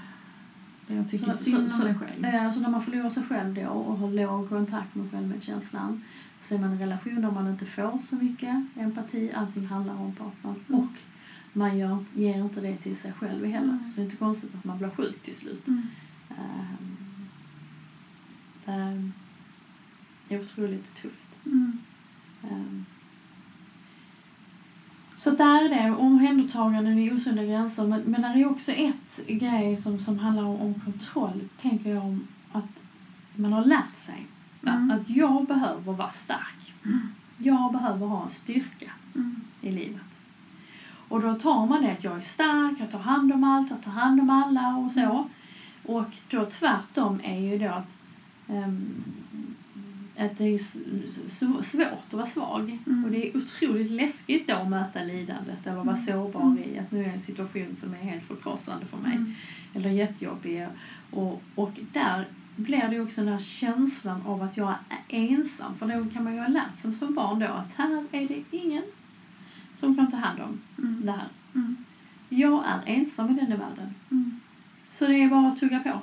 Jag 0.88 1.09
tycker 1.11 1.31
Så- 1.31 1.38
synd 1.43 1.71
så- 1.71 1.77
om 1.77 1.83
mig 1.88 1.93
så- 1.93 1.99
själv. 2.05 2.25
Eh, 2.25 2.51
Så 2.51 2.59
när 2.59 2.69
man 2.69 2.83
förlorar 2.83 3.09
sig 3.09 3.23
själv 3.23 3.53
då 3.53 3.67
och 3.67 3.97
har 3.97 4.11
låg 4.11 4.49
kontakt 4.49 4.95
med 4.95 5.11
självmedkänslan 5.11 6.01
så 6.43 6.55
är 6.55 6.59
man 6.59 6.69
i 6.69 6.73
en 6.73 6.79
relation 6.79 7.21
där 7.21 7.31
man 7.31 7.47
inte 7.47 7.65
får 7.65 7.99
så 8.09 8.15
mycket 8.15 8.65
empati. 8.75 9.31
Allting 9.35 9.67
handlar 9.67 9.95
om 9.95 10.11
partnern. 10.15 10.55
Mm. 10.69 10.81
Och 10.81 10.93
man 11.53 11.77
gör, 11.77 12.05
ger 12.15 12.38
inte 12.43 12.61
det 12.61 12.75
till 12.77 12.97
sig 12.97 13.11
själv 13.13 13.45
heller. 13.45 13.69
Mm. 13.73 13.85
Så 13.89 13.95
det 13.95 14.01
är 14.01 14.05
inte 14.05 14.17
konstigt 14.17 14.55
att 14.55 14.63
man 14.65 14.77
blir 14.77 14.89
sjuk 14.89 15.23
till 15.23 15.35
slut. 15.35 15.67
Mm. 15.67 15.81
Ehm, 18.65 19.13
det 20.27 20.35
är 20.35 20.41
otroligt 20.41 20.95
tufft. 21.01 21.45
Mm. 21.45 21.77
Ehm. 22.43 22.85
Så 25.25 25.31
där 25.31 25.65
är 25.65 25.69
det, 25.69 25.95
omhändertaganden 25.95 26.99
i 26.99 27.11
osunda 27.11 27.43
gränser. 27.43 27.83
Men, 27.83 28.01
men 28.01 28.21
där 28.21 28.38
är 28.38 28.49
också 28.49 28.71
ett 28.71 29.27
grej 29.27 29.77
som, 29.77 29.99
som 29.99 30.19
handlar 30.19 30.43
om, 30.43 30.61
om 30.61 30.73
kontroll, 30.73 31.41
tänker 31.61 31.89
jag 31.89 32.03
om 32.03 32.27
att 32.51 32.65
man 33.35 33.53
har 33.53 33.65
lärt 33.65 33.97
sig. 33.97 34.25
Mm. 34.67 34.91
Att 34.91 35.09
jag 35.09 35.45
behöver 35.45 35.93
vara 35.93 36.11
stark. 36.11 36.73
Mm. 36.85 36.99
Jag 37.38 37.73
behöver 37.73 38.05
ha 38.05 38.23
en 38.23 38.29
styrka 38.29 38.91
Mm. 39.15 39.41
i 39.61 39.71
livet. 39.71 40.21
Och 41.07 41.21
då 41.21 41.33
tar 41.33 41.65
man 41.65 41.81
det 41.81 41.91
att 41.91 42.03
jag 42.03 42.17
är 42.17 42.21
stark, 42.21 42.79
jag 42.79 42.91
tar 42.91 42.99
hand 42.99 43.33
om 43.33 43.43
allt, 43.43 43.69
jag 43.69 43.83
tar 43.83 43.91
hand 43.91 44.19
om 44.19 44.29
alla 44.29 44.75
och 44.77 44.91
så. 44.91 45.29
Och 45.85 46.11
då 46.29 46.45
tvärtom 46.45 47.19
är 47.23 47.39
ju 47.39 47.57
då 47.57 47.69
att, 47.73 47.97
ehm, 48.47 49.03
att 50.17 50.38
det 50.38 50.43
är 50.43 50.58
svårt 51.62 51.95
att 52.08 52.13
vara 52.13 52.25
svag. 52.25 52.80
Mm. 52.88 53.06
Och 53.06 53.12
det 53.12 53.28
är 53.30 53.38
otroligt 53.38 53.91
läskigt 53.91 54.47
då 54.47 54.54
att 54.56 54.69
möta 54.69 55.04
lidandet 55.04 55.58
eller 55.67 55.75
vara 55.75 55.91
Mm. 55.97 56.06
sårbar 56.06 56.58
i 56.65 56.80
att 56.80 56.91
nu 56.91 57.04
är 57.04 57.10
en 57.13 57.21
situation 57.21 57.75
som 57.82 57.93
är 57.93 57.97
helt 57.97 58.23
förkrossande 58.23 58.86
för 58.86 58.97
mig. 58.97 59.15
Mm. 59.15 59.34
Eller 59.73 59.89
jättejobbig. 59.89 60.67
Och, 61.12 61.41
och 61.56 61.71
där 61.93 62.28
blir 62.56 62.88
det 62.89 62.99
också 62.99 63.21
den 63.21 63.34
här 63.34 63.39
känslan 63.39 64.21
av 64.21 64.41
att 64.41 64.58
jag 64.58 64.69
är 65.10 65.34
ensam. 65.34 65.78
För 65.78 65.88
då 65.88 66.10
kan 66.13 66.23
man 66.23 66.34
ju 66.34 66.39
ha 66.39 66.47
lärt 66.47 66.75
sig 66.78 66.93
som 66.93 67.13
barn 67.15 67.39
då 67.39 67.45
att 67.47 67.71
här 67.75 68.06
är 68.12 68.28
det 68.28 68.43
ingen 68.58 68.84
som 69.78 69.95
kan 69.95 70.12
ta 70.12 70.17
hand 70.17 70.39
om 70.41 70.62
Mm. 70.78 71.06
det 71.06 71.12
här. 71.12 71.28
Mm. 71.56 71.75
Jag 72.30 72.63
är 72.65 72.82
ensam 72.86 73.30
i 73.30 73.34
denna 73.34 73.56
världen. 73.56 73.95
Mm. 74.12 74.39
Så 74.88 75.08
det 75.08 75.23
är 75.23 75.30
bara 75.30 75.47
att 75.47 75.60
tugga 75.60 75.80
på. 75.80 75.99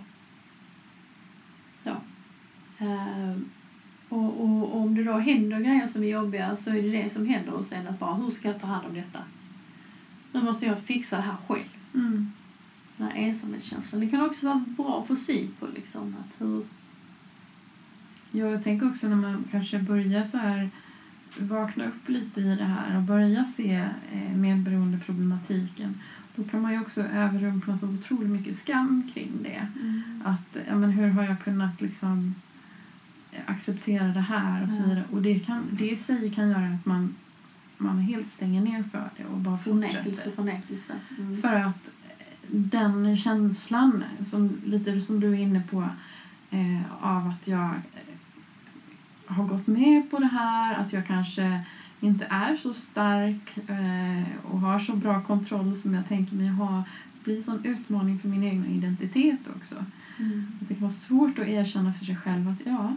Så. 1.84 1.96
Ehm, 2.84 3.50
och, 4.12 4.40
och, 4.40 4.62
och 4.62 4.80
om 4.80 4.94
det 4.94 5.04
då 5.04 5.12
händer 5.12 5.60
grejer 5.60 5.86
som 5.86 6.02
är 6.02 6.08
jobbiga 6.08 6.56
så 6.56 6.70
är 6.70 6.82
det 6.82 7.02
det 7.02 7.12
som 7.12 7.26
händer 7.26 7.52
och 7.52 7.64
sen 7.64 7.88
att 7.88 7.98
bara 7.98 8.14
hur 8.14 8.30
ska 8.30 8.48
jag 8.48 8.60
ta 8.60 8.66
hand 8.66 8.86
om 8.86 8.94
detta? 8.94 9.18
Nu 10.32 10.42
måste 10.42 10.66
jag 10.66 10.78
fixa 10.78 11.16
det 11.16 11.22
här 11.22 11.36
själv. 11.48 11.68
Mm. 11.94 12.32
Den 12.96 13.06
här 13.06 13.16
ensamhetskänslan. 13.16 14.00
Det 14.00 14.08
kan 14.08 14.22
också 14.22 14.46
vara 14.46 14.64
bra 14.66 15.00
att 15.00 15.08
få 15.08 15.16
syn 15.16 15.50
på 15.60 15.66
liksom 15.74 16.16
att 16.20 16.40
hur... 16.40 16.64
Ja, 18.30 18.46
jag 18.46 18.64
tänker 18.64 18.90
också 18.90 19.08
när 19.08 19.16
man 19.16 19.44
kanske 19.50 19.78
börjar 19.78 20.24
så 20.24 20.38
här 20.38 20.70
vakna 21.38 21.84
upp 21.84 22.08
lite 22.08 22.40
i 22.40 22.56
det 22.56 22.64
här 22.64 22.96
och 22.96 23.02
börja 23.02 23.44
se 23.44 23.88
eh, 24.12 24.36
medberoendeproblematiken 24.36 26.00
då 26.36 26.44
kan 26.44 26.62
man 26.62 26.72
ju 26.72 26.80
också 26.80 27.02
överrumpla 27.02 27.78
så 27.78 27.88
otroligt 27.88 28.30
mycket 28.30 28.58
skam 28.58 29.10
kring 29.14 29.32
det. 29.42 29.66
Att, 30.24 30.56
ja, 30.68 30.76
men 30.76 30.90
hur 30.90 31.08
har 31.08 31.22
jag 31.22 31.40
kunnat 31.40 31.80
liksom 31.80 32.34
acceptera 33.46 34.06
det 34.06 34.20
här 34.20 34.64
och 34.64 34.70
så 34.70 34.82
vidare. 34.82 35.04
Och 35.12 35.22
det, 35.22 35.38
kan, 35.38 35.68
det 35.70 35.90
i 35.90 35.96
sig 35.96 36.30
kan 36.30 36.48
göra 36.48 36.66
att 36.66 36.86
man, 36.86 37.14
man 37.78 37.98
helt 37.98 38.28
stänger 38.28 38.60
ner 38.60 38.82
för 38.82 39.10
det 39.16 39.24
och 39.24 39.38
bara 39.38 39.58
Förnekelse, 39.58 40.04
fortsätter. 40.04 40.30
förnekelse. 40.30 40.92
Mm. 41.18 41.42
För 41.42 41.54
att 41.54 41.88
den 42.46 43.16
känslan, 43.16 44.04
som, 44.30 44.60
lite 44.64 45.00
som 45.00 45.20
du 45.20 45.28
är 45.32 45.40
inne 45.40 45.62
på, 45.70 45.88
eh, 46.50 46.82
av 47.00 47.28
att 47.28 47.48
jag 47.48 47.70
eh, 47.70 47.74
har 49.26 49.44
gått 49.44 49.66
med 49.66 50.10
på 50.10 50.18
det 50.18 50.26
här, 50.26 50.74
att 50.74 50.92
jag 50.92 51.06
kanske 51.06 51.60
inte 52.00 52.24
är 52.24 52.56
så 52.56 52.74
stark 52.74 53.58
eh, 53.68 54.52
och 54.52 54.60
har 54.60 54.80
så 54.80 54.96
bra 54.96 55.22
kontroll 55.22 55.78
som 55.78 55.94
jag 55.94 56.08
tänker 56.08 56.36
mig 56.36 56.48
ha, 56.48 56.84
blir 57.24 57.36
en 57.36 57.44
sån 57.44 57.64
utmaning 57.64 58.18
för 58.18 58.28
min 58.28 58.42
egen 58.42 58.66
identitet 58.66 59.40
också. 59.56 59.84
Mm. 60.18 60.46
Att 60.60 60.68
det 60.68 60.74
kan 60.74 60.82
vara 60.82 60.92
svårt 60.92 61.38
att 61.38 61.46
erkänna 61.46 61.92
för 61.92 62.04
sig 62.04 62.16
själv 62.16 62.48
att 62.48 62.66
ja, 62.66 62.96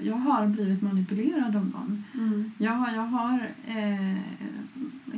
jag 0.00 0.16
har 0.16 0.46
blivit 0.46 0.82
manipulerad 0.82 1.56
av 1.56 1.66
någon. 1.66 2.04
Mm. 2.14 2.52
Jag 2.58 2.72
har, 2.72 2.94
jag 2.94 3.06
har 3.06 3.50
eh, 3.66 4.18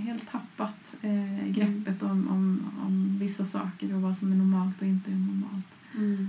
helt 0.00 0.30
tappat 0.30 0.96
eh, 1.02 1.48
greppet 1.48 2.02
om, 2.02 2.28
om, 2.28 2.70
om 2.86 3.18
vissa 3.18 3.46
saker 3.46 3.94
och 3.94 4.02
vad 4.02 4.16
som 4.16 4.32
är 4.32 4.36
normalt 4.36 4.82
och 4.82 4.86
inte 4.86 5.10
är 5.10 5.16
normalt. 5.16 5.66
Mm. 5.94 6.28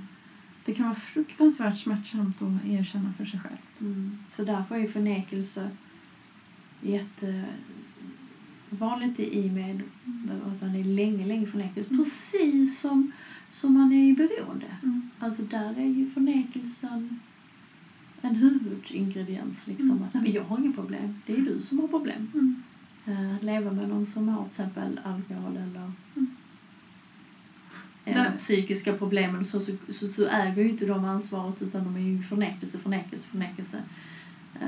Det 0.65 0.73
kan 0.73 0.85
vara 0.85 0.95
fruktansvärt 0.95 1.77
smärtsamt 1.77 2.41
att 2.41 2.65
erkänna 2.65 3.13
för 3.13 3.25
sig 3.25 3.39
själv. 3.39 3.57
Mm. 3.79 4.17
Så 4.31 4.43
därför 4.43 4.75
är 4.75 4.87
förnekelse 4.87 5.69
jättevanligt 6.81 9.19
i 9.19 9.49
med 9.49 9.81
att 10.45 10.61
man 10.61 10.75
är 10.75 10.83
länge, 10.83 11.25
länge 11.25 11.47
förnekelse. 11.47 11.93
Mm. 11.93 12.05
Precis 12.05 12.79
som, 12.79 13.11
som 13.51 13.73
man 13.73 13.91
är 13.91 14.09
i 14.09 14.13
beroende. 14.13 14.77
Mm. 14.83 15.09
Alltså 15.19 15.43
där 15.43 15.79
är 15.79 15.87
ju 15.87 16.09
förnekelsen 16.09 17.19
en 18.21 18.35
huvudingrediens. 18.35 19.67
Liksom. 19.67 19.91
Mm. 19.91 20.03
Att, 20.03 20.13
"Nej, 20.13 20.23
men 20.23 20.31
jag 20.31 20.43
har 20.43 20.57
inga 20.59 20.73
problem, 20.73 21.21
det 21.25 21.33
är 21.33 21.37
du 21.37 21.61
som 21.61 21.79
har 21.79 21.87
problem. 21.87 22.31
Mm. 22.33 22.63
Eh, 23.05 23.35
Att 23.35 23.43
leva 23.43 23.71
med 23.71 23.89
någon 23.89 24.05
som 24.05 24.29
har 24.29 24.43
till 24.43 24.47
exempel 24.51 24.99
alkohol 25.03 25.57
eller, 25.57 25.91
Mm. 26.15 26.27
eller 28.05 28.23
Nej. 28.29 28.31
psykiska 28.39 28.93
problem 28.93 29.45
så, 29.45 29.59
så, 29.59 29.71
så, 29.93 30.07
så 30.07 30.25
äger 30.27 30.63
ju 30.63 30.69
inte 30.69 30.85
de 30.85 31.05
ansvaret 31.05 31.61
utan 31.61 31.83
de 31.83 31.95
är 31.95 31.99
ju 31.99 32.23
förnekelse, 32.23 32.77
förnekelse, 32.77 33.27
förnekelse. 33.29 33.77
Eh, 34.61 34.67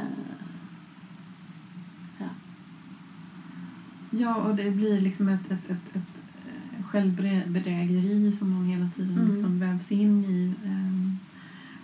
Ja, 4.12 4.36
och 4.36 4.56
det 4.56 4.72
blir 4.72 5.02
liksom 5.02 5.30
ett, 5.30 5.52
ett, 5.52 5.70
ett, 5.70 5.96
ett 5.96 6.04
eh, 6.48 6.84
självbedrägeri 6.84 8.32
som 8.40 8.50
man 8.54 8.66
hela 8.66 8.90
tiden 8.96 9.18
Mm. 9.20 9.34
liksom 9.34 9.60
vävs 9.60 9.92
in 9.92 10.26
i. 10.26 10.54
ehm. 10.66 11.18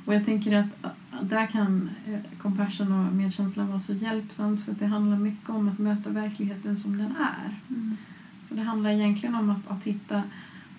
Och 0.06 0.14
jag 0.16 0.26
tänker 0.26 0.54
att 0.58 0.96
där 1.24 1.48
kan 1.48 1.90
eh, 2.08 2.20
compassion 2.42 2.92
och 2.92 3.14
medkänsla 3.14 3.66
vara 3.66 3.80
så 3.80 3.94
hjälpsamt 3.94 4.62
för 4.62 4.76
det 4.80 4.86
handlar 4.86 5.18
mycket 5.18 5.50
om 5.50 5.70
att 5.70 5.80
möta 5.80 6.10
verkligheten 6.10 6.78
som 6.78 6.98
den 6.98 7.12
är. 7.16 7.56
Så 8.50 8.56
det 8.56 8.64
handlar 8.64 8.90
egentligen 8.90 9.36
om 9.36 9.50
att, 9.50 9.68
att 9.68 9.84
hitta 9.84 10.24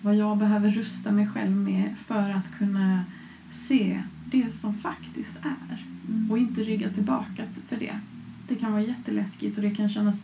vad 0.01 0.15
jag 0.15 0.37
behöver 0.37 0.69
rusta 0.69 1.11
mig 1.11 1.27
själv 1.27 1.55
med 1.55 1.95
för 2.05 2.29
att 2.29 2.57
kunna 2.57 3.03
se 3.51 4.03
det 4.31 4.51
som 4.51 4.73
faktiskt 4.73 5.35
är 5.41 5.85
Mm. 6.07 6.31
och 6.31 6.37
inte 6.37 6.63
rygga 6.63 6.89
tillbaka 6.89 7.45
för 7.67 7.77
det. 7.77 7.99
Det 8.47 8.55
kan 8.55 8.71
vara 8.71 8.81
jätteläskigt 8.81 9.57
och 9.57 9.63
det 9.63 9.71
kan 9.71 9.89
kännas 9.89 10.23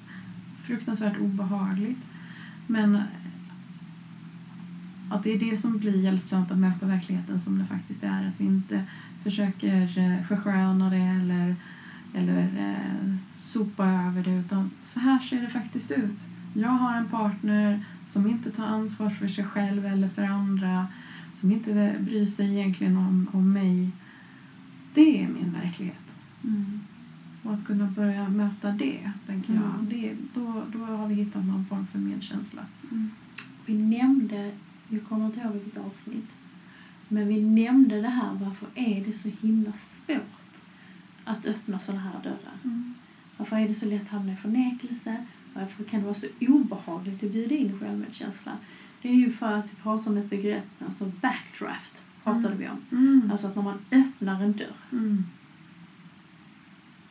fruktansvärt 0.63 1.19
obehagligt. 1.19 2.01
Men 2.67 2.97
att 5.09 5.23
det 5.23 5.31
är 5.31 5.39
det 5.39 5.57
som 5.57 5.77
blir 5.77 6.03
hjälpsamt 6.03 6.51
att 6.51 6.57
möta 6.57 6.85
verkligheten 6.85 7.41
som 7.41 7.59
det 7.59 7.65
faktiskt 7.65 8.03
är. 8.03 8.27
Att 8.27 8.41
vi 8.41 8.45
inte 8.45 8.83
försöker 9.23 9.99
eh, 9.99 10.27
försköna 10.27 10.89
det 10.89 10.97
eller, 10.97 11.55
eller 12.13 12.43
eh, 12.57 13.15
sopa 13.35 13.85
över 13.85 14.23
det 14.23 14.39
utan 14.39 14.71
så 14.87 14.99
här 14.99 15.19
ser 15.19 15.41
det 15.41 15.49
faktiskt 15.49 15.91
ut. 15.91 16.19
Jag 16.53 16.69
har 16.69 16.97
en 16.97 17.09
partner 17.09 17.85
som 18.09 18.27
inte 18.27 18.51
tar 18.51 18.65
ansvar 18.65 19.09
för 19.09 19.27
sig 19.27 19.45
själv 19.45 19.85
eller 19.85 20.09
för 20.09 20.23
andra 20.23 20.87
som 21.39 21.51
inte 21.51 21.95
bryr 21.99 22.25
sig 22.25 22.57
egentligen 22.57 22.97
om, 22.97 23.27
om 23.31 23.53
mig. 23.53 23.89
Det 24.93 25.23
är 25.23 25.27
min 25.27 25.53
verklighet. 25.63 26.15
Mm. 26.43 26.79
Och 27.43 27.53
att 27.53 27.65
kunna 27.65 27.85
börja 27.85 28.29
möta 28.29 28.71
det, 28.71 29.11
tänker 29.27 29.53
jag, 29.53 29.63
Mm. 29.63 29.89
det, 29.89 30.15
då, 30.33 30.63
då 30.73 30.85
har 30.85 31.07
vi 31.07 31.15
hittat 31.15 31.45
någon 31.45 31.65
form 31.65 31.87
för 31.87 31.99
medkänsla. 31.99 32.61
Mm. 32.91 33.11
Vi 33.65 33.77
nämnde, 33.77 34.51
jag 34.87 35.03
kommer 35.09 35.25
inte 35.25 35.39
ihåg 35.39 35.53
vilket 35.53 35.77
avsnitt, 35.77 36.29
men 37.07 37.27
vi 37.27 37.41
nämnde 37.43 38.01
det 38.01 38.07
här 38.07 38.33
varför 38.33 38.67
är 38.75 39.05
det 39.05 39.13
så 39.13 39.29
himla 39.47 39.71
svårt 39.73 40.53
att 41.23 41.45
öppna 41.45 41.79
sådana 41.79 42.01
här 42.03 42.19
dörrar. 42.23 42.83
Varför 43.37 43.55
är 43.57 43.67
det 43.67 43.75
så 43.75 43.85
lätt 43.85 44.01
att 44.01 44.09
hamna 44.09 44.33
i 44.33 44.35
förnekelse? 44.35 45.25
Varför 45.53 45.83
kan 45.83 45.99
det 45.99 46.05
vara 46.05 46.15
så 46.15 46.27
obehagligt 46.41 47.23
att 47.23 47.31
bjuda 47.31 47.55
in 47.55 47.77
självmedkänsla? 47.79 48.57
Det 49.01 49.09
är 49.09 49.15
ju 49.15 49.29
för 49.29 49.51
att 49.57 49.65
vi 49.71 49.75
pratar 49.75 50.11
om 50.11 50.17
ett 50.17 50.29
begrepp, 50.29 50.81
alltså 50.85 51.11
backdraft 51.21 52.03
pratade 52.23 52.47
Mm. 52.47 52.59
vi 52.59 52.67
om. 52.67 52.81
Mm. 52.91 53.31
Alltså 53.31 53.47
att 53.47 53.55
när 53.55 53.63
man 53.63 53.79
öppnar 53.91 54.41
en 54.43 54.53
dörr. 54.53 54.75
Mm. 54.91 55.23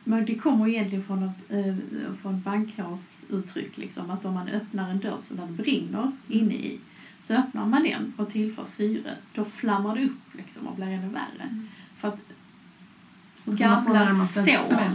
Men 0.03 0.25
det 0.25 0.35
kommer 0.35 0.67
egentligen 0.67 1.03
från 1.03 1.23
ett 1.23 1.51
eh, 1.51 1.75
från 2.21 2.41
bankhålsuttryck, 2.41 3.77
liksom, 3.77 4.09
att 4.09 4.25
om 4.25 4.33
man 4.33 4.47
öppnar 4.47 4.89
en 4.89 4.99
dörr 4.99 5.17
så 5.21 5.33
det 5.33 5.45
brinner 5.45 6.11
inne 6.27 6.53
i, 6.53 6.79
så 7.23 7.33
öppnar 7.33 7.65
man 7.65 7.83
den 7.83 8.13
och 8.17 8.31
tillför 8.31 8.65
syre, 8.65 9.17
då 9.35 9.45
flammar 9.45 9.95
det 9.95 10.05
upp 10.05 10.33
liksom, 10.33 10.67
och 10.67 10.75
blir 10.75 10.87
ännu 10.87 11.09
värre. 11.09 11.43
Mm. 11.43 11.67
För 11.97 12.07
att 12.07 12.19
Gamla 13.45 14.09
en 14.09 14.27
sår, 14.27 14.43
ja. 14.47 14.51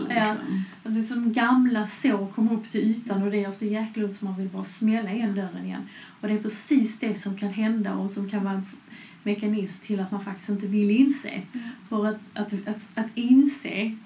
liksom. 0.08 0.64
att 0.84 0.94
det 0.94 1.00
är 1.00 1.02
som 1.02 1.32
gamla 1.32 1.86
sår 1.86 2.32
kommer 2.34 2.52
upp 2.52 2.70
till 2.70 2.80
ytan 2.80 3.22
och 3.22 3.30
det 3.30 3.36
gör 3.36 3.52
så 3.52 3.64
jäkla 3.64 4.04
ont 4.04 4.18
så 4.18 4.24
man 4.24 4.36
vill 4.36 4.48
bara 4.48 4.64
smälla 4.64 5.12
igen 5.12 5.34
dörren 5.34 5.64
igen. 5.64 5.88
Och 6.20 6.28
det 6.28 6.34
är 6.34 6.42
precis 6.42 6.98
det 6.98 7.22
som 7.22 7.38
kan 7.38 7.48
hända 7.48 7.94
och 7.94 8.10
som 8.10 8.30
kan 8.30 8.44
vara 8.44 8.62
mekanism 9.22 9.84
till 9.84 10.00
att 10.00 10.10
man 10.10 10.24
faktiskt 10.24 10.48
inte 10.48 10.66
vill 10.66 10.90
inse. 10.90 11.28
Mm. 11.28 11.68
För 11.88 12.06
att, 12.06 12.20
att, 12.34 12.52
att, 12.52 12.88
att 12.94 13.06
inse 13.14 13.96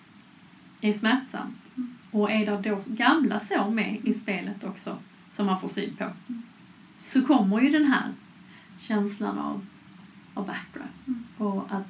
är 0.80 0.92
smärtsamt. 0.92 1.58
Mm. 1.76 1.94
Och 2.10 2.30
är 2.30 2.46
det 2.46 2.70
då 2.70 2.82
gamla 2.86 3.40
sår 3.40 3.70
med 3.70 4.00
i 4.04 4.14
spelet 4.14 4.64
också 4.64 4.98
som 5.32 5.46
man 5.46 5.60
får 5.60 5.68
syn 5.68 5.96
på 5.96 6.04
Mm. 6.04 6.41
Så 7.02 7.22
kommer 7.22 7.60
ju 7.60 7.70
den 7.70 7.84
här 7.84 8.12
känslan 8.80 9.38
av, 9.38 9.60
av 10.34 10.46
background. 10.46 10.90
Mm. 11.06 11.24
Och 11.36 11.66
att 11.74 11.88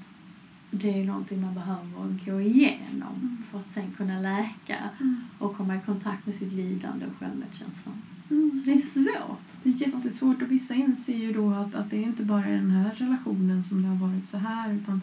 det 0.71 1.01
är 1.01 1.05
någonting 1.05 1.41
man 1.41 1.55
behöver 1.55 2.19
gå 2.25 2.41
igenom 2.41 3.15
Mm. 3.23 3.37
för 3.51 3.59
att 3.59 3.73
sen 3.75 3.91
kunna 3.97 4.21
läka 4.21 4.77
Mm. 5.01 5.17
och 5.39 5.57
komma 5.57 5.77
i 5.77 5.81
kontakt 5.87 6.27
med 6.27 6.35
sitt 6.35 6.53
lidande 6.53 7.07
och 7.07 7.17
självmedkänslan. 7.19 7.95
Mm. 8.31 8.51
Så 8.61 8.71
det 8.71 8.73
är 8.73 8.79
svårt. 8.79 9.41
Det 9.63 9.71
är 9.71 9.75
jättesvårt 9.89 10.43
och 10.43 10.51
vissa 10.51 10.75
inser 10.75 11.17
ju 11.17 11.33
då 11.33 11.51
att, 11.55 11.75
att 11.75 11.91
det 11.91 11.97
är 11.97 12.03
inte 12.03 12.25
bara 12.25 12.49
i 12.49 12.53
den 12.55 12.71
här 12.71 12.91
relationen 12.95 13.65
som 13.65 13.83
det 13.83 13.89
har 13.89 13.97
varit 14.09 14.29
så 14.29 14.39
här 14.39 14.73
utan 14.73 15.01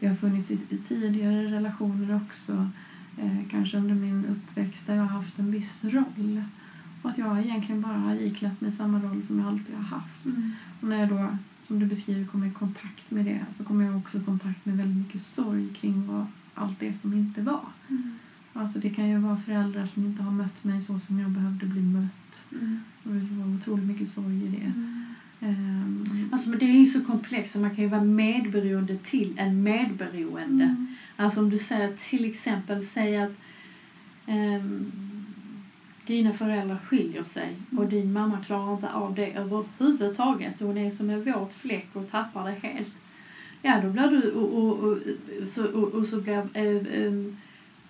det 0.00 0.06
har 0.08 0.16
funnits 0.16 0.50
i, 0.50 0.58
i 0.68 0.76
tidigare 0.78 1.44
relationer 1.52 2.20
också. 2.26 2.68
Eh, 3.18 3.36
kanske 3.50 3.76
under 3.76 3.94
min 3.94 4.24
uppväxt 4.26 4.86
där 4.86 4.94
jag 4.94 5.02
har 5.02 5.18
haft 5.20 5.38
en 5.38 5.50
viss 5.52 5.84
roll. 5.84 6.42
Och 7.02 7.10
att 7.10 7.18
jag 7.18 7.40
egentligen 7.40 7.80
bara 7.80 7.98
har 7.98 8.14
iklätt 8.14 8.60
mig 8.60 8.72
samma 8.72 8.98
roll 9.00 9.22
som 9.26 9.38
jag 9.38 9.48
alltid 9.48 9.74
har 9.76 9.82
haft. 9.82 10.26
Och 10.80 10.88
när 10.88 11.00
jag 11.00 11.08
då, 11.08 11.36
som 11.62 11.78
du 11.78 11.86
beskriver, 11.86 12.26
kommer 12.26 12.46
i 12.46 12.50
kontakt 12.50 13.10
med 13.10 13.24
det 13.24 13.40
så 13.56 13.64
kommer 13.64 13.84
jag 13.84 13.96
också 13.96 14.18
i 14.18 14.24
kontakt 14.24 14.66
med 14.66 14.76
väldigt 14.76 14.96
mycket 15.06 15.22
sorg 15.22 15.68
kring 15.74 16.06
vad, 16.06 16.26
allt 16.54 16.80
det 16.80 16.94
som 17.00 17.12
inte 17.12 17.40
var. 17.42 17.64
Mm. 17.88 18.12
Alltså 18.52 18.78
det 18.78 18.90
kan 18.90 19.08
ju 19.08 19.18
vara 19.18 19.36
föräldrar 19.36 19.86
som 19.86 20.04
inte 20.04 20.22
har 20.22 20.32
mött 20.32 20.64
mig 20.64 20.82
så 20.82 20.98
som 21.00 21.18
jag 21.20 21.30
behövde 21.30 21.66
bli 21.66 21.80
mött. 21.82 22.44
Mm. 22.52 22.80
Och 23.04 23.12
det 23.12 23.34
var 23.34 23.54
otroligt 23.54 23.86
mycket 23.86 24.08
sorg 24.08 24.44
i 24.44 24.48
det. 24.48 24.72
Ehm, 25.46 26.28
Alltså, 26.32 26.50
men 26.50 26.58
det 26.58 26.64
är 26.64 26.78
ju 26.78 26.86
så 26.86 27.04
komplext 27.04 27.52
så 27.52 27.58
man 27.58 27.74
kan 27.74 27.84
ju 27.84 27.90
vara 27.90 28.04
medberoende 28.04 28.96
till 28.96 29.34
en 29.38 29.62
medberoende. 29.62 30.64
mm. 30.64 30.86
Alltså 31.16 31.40
om 31.40 31.50
du 31.50 31.58
säger 31.58 31.96
till 31.96 32.24
exempel, 32.24 32.86
säg 32.86 33.16
att 33.16 33.32
ehm, 34.26 34.92
dina 36.06 36.32
föräldrar 36.32 36.78
skiljer 36.78 37.22
sig 37.22 37.56
och 37.76 37.86
din 37.86 38.12
mamma 38.12 38.44
klarar 38.46 38.72
inte 38.72 38.92
av 38.92 39.14
det 39.14 39.32
överhuvudtaget 39.32 40.60
och 40.60 40.66
hon 40.66 40.78
är 40.78 40.90
som 40.90 41.10
en 41.10 41.24
våt 41.24 41.52
fläck 41.52 41.88
och 41.92 42.10
tappar 42.10 42.44
det 42.44 42.68
helt. 42.68 42.94
Ja, 43.62 43.80
då 43.82 43.90
blir 43.90 44.08
du 44.08 44.30
och, 44.30 44.54
och, 44.54 44.78
och, 44.78 44.98
så, 45.48 45.66
och, 45.66 45.94
och 45.94 46.06
så 46.06 46.20
blir 46.20 46.48
eh, 46.54 47.02
eh, 47.02 47.12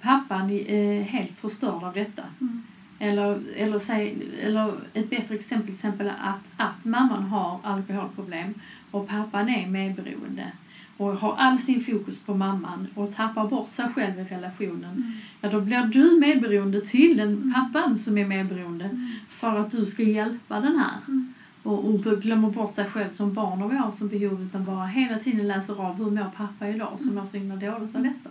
pappan 0.01 0.51
eh, 0.51 1.03
helt 1.03 1.39
förstörd 1.39 1.85
av 1.85 1.95
detta. 1.95 2.23
Mm. 2.41 2.63
Eller, 2.99 3.41
eller, 3.57 3.79
säg, 3.79 4.17
eller 4.43 4.73
ett 4.95 5.11
bättre 5.11 5.35
exempel, 5.35 5.73
exempel 5.73 6.09
att, 6.09 6.41
att 6.57 6.85
mamman 6.85 7.23
har 7.23 7.61
alkoholproblem 7.63 8.55
och 8.91 9.09
pappan 9.09 9.49
är 9.49 9.67
medberoende 9.67 10.53
och 10.97 11.07
har 11.17 11.37
all 11.37 11.59
sin 11.59 11.85
fokus 11.85 12.19
på 12.19 12.35
mamman 12.35 12.87
och 12.95 13.15
tappar 13.15 13.49
bort 13.49 13.73
sig 13.73 13.89
själv 13.95 14.19
i 14.21 14.25
relationen. 14.25 14.91
Mm. 14.91 15.13
Ja, 15.41 15.49
då 15.51 15.61
blir 15.61 15.83
du 15.83 16.21
medberoende 16.21 16.81
till 16.81 17.17
den 17.17 17.29
Mm. 17.29 17.53
pappan 17.55 17.99
som 17.99 18.19
är 18.19 18.27
medberoende 18.27 18.85
Mm. 18.85 19.09
för 19.31 19.59
att 19.59 19.71
du 19.71 19.87
ska 19.87 20.03
hjälpa 20.03 20.61
den 20.61 20.77
här. 20.77 20.99
Mm. 21.09 21.35
Och, 21.63 21.85
och 21.85 22.23
glömmer 22.23 22.51
bort 22.51 22.75
sig 22.77 22.91
själv 22.91 23.13
som 23.15 23.35
barn 23.35 23.63
och 23.63 23.73
vi 23.73 23.77
har 23.77 23.93
som 23.93 24.09
behov 24.09 24.43
utan 24.43 24.65
bara 24.65 24.87
hela 24.87 25.19
tiden 25.19 25.49
läser 25.49 25.81
av 25.81 25.95
hur 25.95 26.11
mår 26.11 26.31
pappa 26.37 26.69
idag 26.69 26.99
som 26.99 27.15
mår 27.15 27.27
så 27.27 27.37
himla 27.37 27.57
dåligt 27.57 27.97
av 27.97 28.03
detta. 28.03 28.31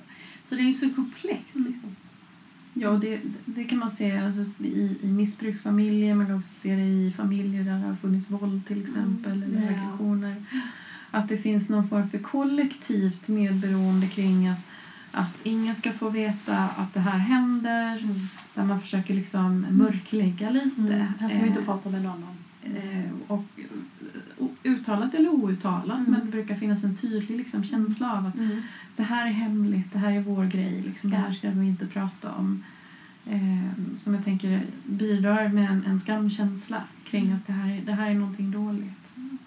Så 0.50 0.56
det 0.56 0.62
är 0.62 0.66
ju 0.66 0.74
så 0.74 0.90
komplext 0.90 1.56
Mm. 1.56 1.72
liksom. 1.72 1.96
Ja, 2.74 2.90
det, 2.92 3.20
det 3.46 3.64
kan 3.64 3.80
man 3.80 3.92
se 3.92 4.18
alltså, 4.18 4.64
i, 4.64 4.98
i 5.02 5.08
missbruksfamiljer. 5.12 6.16
Man 6.16 6.26
kan 6.26 6.36
också 6.38 6.54
se 6.54 6.76
det 6.76 6.82
i 6.82 7.14
familjer 7.18 7.64
där 7.64 7.72
det 7.72 7.88
har 7.88 7.96
funnits 7.96 8.30
våld 8.32 8.68
till 8.68 8.82
exempel. 8.82 9.32
Mm, 9.44 9.58
Eller 9.58 9.62
ja. 9.62 9.68
aggressioner. 9.88 10.36
Att 11.12 11.30
det 11.30 11.38
finns 11.38 11.70
någon 11.70 11.88
form 11.90 12.10
för 12.10 12.18
kollektivt 12.18 13.28
medberoende 13.28 14.08
kring 14.08 14.48
att, 14.48 14.60
att 15.12 15.32
ingen 15.44 15.76
ska 15.76 15.94
få 15.94 16.10
veta 16.10 16.58
att 16.58 16.94
det 16.94 17.00
här 17.00 17.18
händer. 17.18 18.04
Där 18.54 18.64
man 18.64 18.82
försöker 18.82 19.14
liksom 19.14 19.66
mörklägga 19.70 20.50
lite. 20.50 20.82
Mm. 20.82 21.08
Här 21.20 21.30
ska 21.30 21.40
vi 21.40 21.48
inte 21.48 21.60
Eh, 21.60 21.66
prata 21.66 21.90
med 21.90 22.04
någon 22.04 22.24
om. 22.24 22.38
Eh, 22.64 23.12
och 23.28 23.46
eh, 23.58 24.46
uttalat 24.72 25.14
eller 25.14 25.30
outtalat 25.30 26.00
Mm. 26.00 26.12
men 26.12 26.26
det 26.26 26.32
brukar 26.32 26.56
finnas 26.56 26.84
en 26.84 26.98
tydlig 26.98 27.38
liksom, 27.38 27.64
känsla 27.64 28.18
av 28.18 28.26
att 28.26 28.36
Mm. 28.36 28.62
det 28.96 29.04
här 29.04 29.28
är 29.28 29.32
hemligt, 29.32 29.94
det 29.94 30.00
här 30.00 30.12
är 30.12 30.22
vår 30.22 30.46
grej, 30.46 30.82
liksom, 30.86 31.10
det 31.10 31.18
här 31.18 31.34
ska 31.34 31.50
vi 31.50 31.68
inte 31.68 31.86
prata 31.88 32.32
om. 32.32 32.64
Eh, 33.26 33.98
som 34.00 34.14
jag 34.14 34.24
tänker 34.26 34.62
bidrar 34.86 35.48
med 35.50 35.70
en, 35.72 35.84
en 35.86 36.00
skamkänsla 36.00 36.84
kring 37.06 37.32
att 37.32 37.48
det 37.48 37.54
här, 37.54 37.70
är, 37.78 37.82
det 37.82 37.94
här 37.94 38.10
är 38.10 38.14
någonting 38.16 38.52
dåligt 38.52 39.01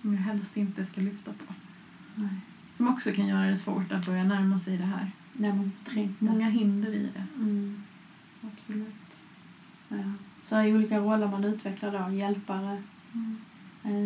som 0.05 0.15
jag 0.15 0.21
helst 0.23 0.57
inte 0.57 0.85
ska 0.85 1.01
lyfta 1.01 1.33
på. 1.33 1.55
Nej. 2.15 2.29
Som 2.77 2.89
också 2.89 3.13
kan 3.13 3.27
göra 3.27 3.47
det 3.47 3.57
svårt 3.57 3.93
att 3.93 4.07
börja 4.07 4.25
närma 4.25 4.59
sig 4.59 4.77
det 4.77 4.85
här. 4.85 5.11
När 5.33 5.53
man 5.53 5.73
trängtar. 5.85 6.27
Många 6.27 6.49
hinder 6.51 6.93
i 6.95 7.11
det. 7.15 7.27
Mm. 7.43 7.83
Absolut. 8.53 9.17
Ja. 9.89 10.13
Så 10.43 10.63
i 10.63 10.73
olika 10.75 10.99
roller 10.99 11.29
man 11.29 11.45
utvecklar 11.45 12.09
då, 12.09 12.15
hjälpare 12.15 12.83
Mm. 13.13 13.37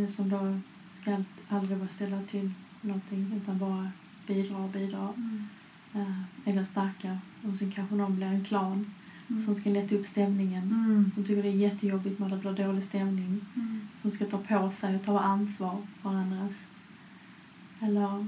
eh, 0.05 0.11
som 0.11 0.29
då 0.29 0.59
ska 1.01 1.25
aldrig 1.49 1.79
vara 1.79 1.89
ställa 1.89 2.23
till 2.23 2.53
någonting 2.81 3.33
utan 3.37 3.59
bara 3.59 3.91
bidra 4.27 4.57
och 4.57 4.71
bidra. 4.71 5.13
Eh, 5.95 6.23
eller 6.45 6.65
starka. 6.65 7.19
Och 7.43 7.57
sen 7.57 7.73
kanske 7.73 7.95
någon 7.95 8.17
blir 8.17 8.27
en 8.27 8.45
klan 8.45 8.93
som 9.29 9.55
ska 9.55 9.71
lätta 9.71 9.95
upp 9.95 10.07
stämningen. 10.07 10.63
Mm. 10.63 11.11
Som 11.11 11.25
tycker 11.25 11.43
det 11.43 11.49
är 11.49 11.53
jättejobbigt 11.53 12.19
när 12.19 12.29
det 12.29 12.37
blir 12.37 12.53
dålig 12.53 12.85
stämning. 12.85 13.41
Mm. 13.55 13.89
Som 14.03 14.11
ska 14.11 14.27
ta 14.27 14.39
på 14.39 14.71
sig 14.71 14.97
och 14.97 15.05
ta 15.05 15.21
ansvar 15.21 15.83
för 16.03 16.11
andras. 16.11 16.53
Eller 17.81 18.27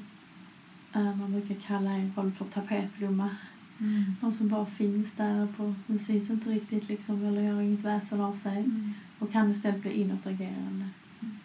eh, 0.92 1.16
man 1.16 1.32
brukar 1.32 1.54
kalla 1.54 1.90
en 1.90 2.12
roll 2.16 2.32
för 2.32 2.44
tapetblomma. 2.44 3.30
Mm. 3.78 4.16
Någon 4.20 4.32
som 4.32 4.48
bara 4.48 4.66
finns 4.66 5.08
där 5.16 5.46
på, 5.56 5.74
men 5.86 5.98
syns 5.98 6.30
inte 6.30 6.50
riktigt 6.50 6.88
liksom 6.88 7.24
eller 7.24 7.42
gör 7.42 7.60
inget 7.60 7.84
väsen 7.84 8.20
av 8.20 8.36
sig. 8.36 8.56
Mm. 8.56 8.92
Och 9.18 9.32
kan 9.32 9.50
istället 9.50 9.82
bli 9.82 9.92
inåtagerande. 9.92 10.88
Mm. 11.20 11.36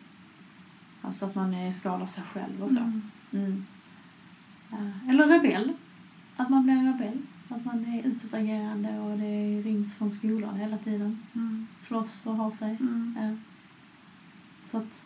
Alltså 1.02 1.26
att 1.26 1.36
man 1.36 1.74
skadar 1.74 2.08
sig 2.08 2.24
själv 2.24 2.64
och 2.64 2.70
så. 2.70 2.80
Mm. 2.80 3.02
Mm. 3.32 3.66
Eh, 4.72 5.10
eller 5.10 5.28
rebell. 5.28 5.74
Att 6.36 6.50
man 6.50 6.64
blir 6.64 6.74
en 6.74 6.94
rebell. 6.94 7.22
Att 7.50 7.66
man 7.66 7.86
är 7.86 8.08
utåtagerande 8.08 9.00
och 9.00 9.18
det 9.18 9.62
rings 9.62 9.96
från 9.96 10.12
skolan 10.12 10.56
hela 10.56 10.78
tiden. 10.78 11.20
Mm. 11.36 11.68
Slåss 11.88 12.26
och 12.26 12.36
har 12.36 12.52
sig. 12.52 12.78
Mm. 12.80 13.16
Ja. 13.20 13.36
Så 14.72 14.78
att 14.78 15.02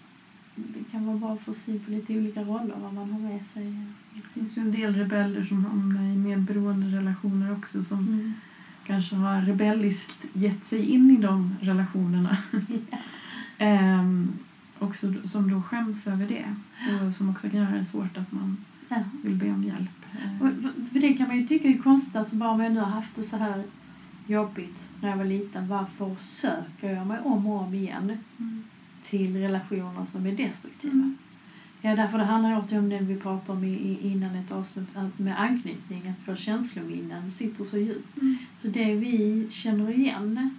det 0.55 0.83
kan 0.91 1.05
vara 1.05 1.17
bra 1.17 1.33
att 1.33 1.41
få 1.41 1.53
syn 1.53 1.79
på 1.79 1.91
lite 1.91 2.17
olika 2.17 2.41
roller, 2.43 2.75
vad 2.81 2.93
man 2.93 3.11
har 3.11 3.19
med 3.19 3.39
sig. 3.53 3.73
Det 4.13 4.21
finns 4.33 4.57
ju 4.57 4.61
en 4.61 4.71
del 4.71 4.95
rebeller 4.95 5.43
som 5.43 5.65
hamnar 5.65 6.01
i 6.03 6.15
medberoende 6.17 6.97
relationer 6.97 7.51
också 7.51 7.83
som 7.83 7.99
Mm. 8.07 8.33
kanske 8.85 9.15
har 9.15 9.41
rebelliskt 9.41 10.15
gett 10.33 10.65
sig 10.65 10.85
in 10.85 11.11
i 11.11 11.17
de 11.21 11.55
relationerna. 11.61 12.37
Ehm, 13.57 14.31
också 14.79 15.07
d- 15.07 15.27
som 15.27 15.49
då 15.51 15.61
skäms 15.61 16.07
över 16.07 16.27
det 16.27 16.45
och 17.07 17.13
som 17.13 17.29
också 17.29 17.49
kan 17.49 17.59
göra 17.59 17.77
det 17.77 17.85
svårt 17.85 18.17
att 18.17 18.31
man 18.31 18.57
Ja. 18.89 19.03
vill 19.23 19.35
be 19.35 19.51
om 19.51 19.63
hjälp. 19.63 19.98
Och 20.41 20.99
det 20.99 21.13
kan 21.13 21.27
man 21.27 21.37
ju 21.37 21.47
tycka 21.47 21.67
är 21.67 21.77
konstigt, 21.77 22.15
alltså 22.15 22.35
bara 22.35 22.49
om 22.49 22.59
jag 22.59 22.71
nu 22.71 22.79
har 22.79 22.89
haft 22.89 23.15
det 23.15 23.23
så 23.23 23.37
här 23.37 23.63
jobbigt 24.27 24.89
när 25.01 25.09
jag 25.09 25.17
var 25.17 25.25
liten, 25.25 25.67
varför 25.67 26.15
söker 26.19 26.93
jag 26.93 27.07
mig 27.07 27.19
om 27.23 27.47
och 27.47 27.61
om 27.61 27.73
igen 27.73 28.17
mm. 28.39 28.63
till 29.09 29.37
relationer 29.37 30.05
som 30.11 30.25
är 30.25 30.31
destruktiva? 30.31 30.93
Mm. 30.93 31.17
Ja, 31.81 31.95
därför 31.95 32.17
det 32.17 32.23
handlar 32.23 32.57
också 32.57 32.77
om 32.77 32.89
det 32.89 32.99
vi 32.99 33.15
pratade 33.15 33.57
om 33.57 33.63
i, 33.63 33.73
i, 33.73 34.11
innan 34.11 34.35
ett 34.35 34.51
avsnitt 34.51 34.87
med 35.17 35.41
anknytning, 35.41 36.07
att 36.07 36.27
våra 36.27 36.37
känslominnen 36.37 37.31
sitter 37.31 37.65
så 37.65 37.77
djupt. 37.77 38.17
Mm. 38.21 38.37
Så 38.57 38.67
det 38.67 38.95
vi 38.95 39.47
känner 39.51 39.91
igen, 39.91 40.49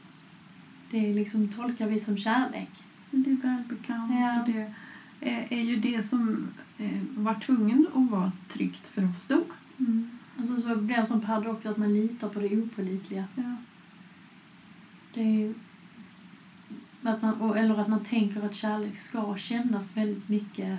det 0.91 1.15
liksom 1.15 1.49
tolkar 1.49 1.87
vi 1.87 2.01
som 2.01 2.19
kärlek. 2.19 2.71
Det 3.11 3.31
är 3.31 3.37
välbekant 3.37 4.13
Ja. 4.13 4.45
det 4.47 4.73
är, 5.31 5.47
är 5.51 5.63
ju 5.63 5.77
det 5.77 6.09
som 6.09 6.49
var 7.17 7.41
tvungen 7.41 7.87
att 7.95 8.11
vara 8.11 8.33
tryggt 8.49 8.87
för 8.87 9.05
oss 9.05 9.27
då. 9.29 9.43
Alltså 10.39 10.57
så 10.57 10.77
blir 10.77 10.97
det 10.97 11.01
en 11.01 11.07
sån 11.07 11.21
paradox 11.21 11.67
att 11.67 11.77
man 11.77 11.93
litar 11.93 12.29
på 12.29 12.41
det 12.41 12.57
opålitliga. 12.59 13.25
Ja. 13.37 13.57
Det 15.15 15.21
är 15.21 15.55
att 17.03 17.23
man, 17.23 17.57
eller 17.57 17.81
att 17.81 17.89
man 17.89 18.05
tänker 18.05 18.43
att 18.43 18.55
kärlek 18.55 18.97
ska 18.97 19.37
kännas 19.37 19.97
väldigt 19.97 20.29
mycket 20.29 20.79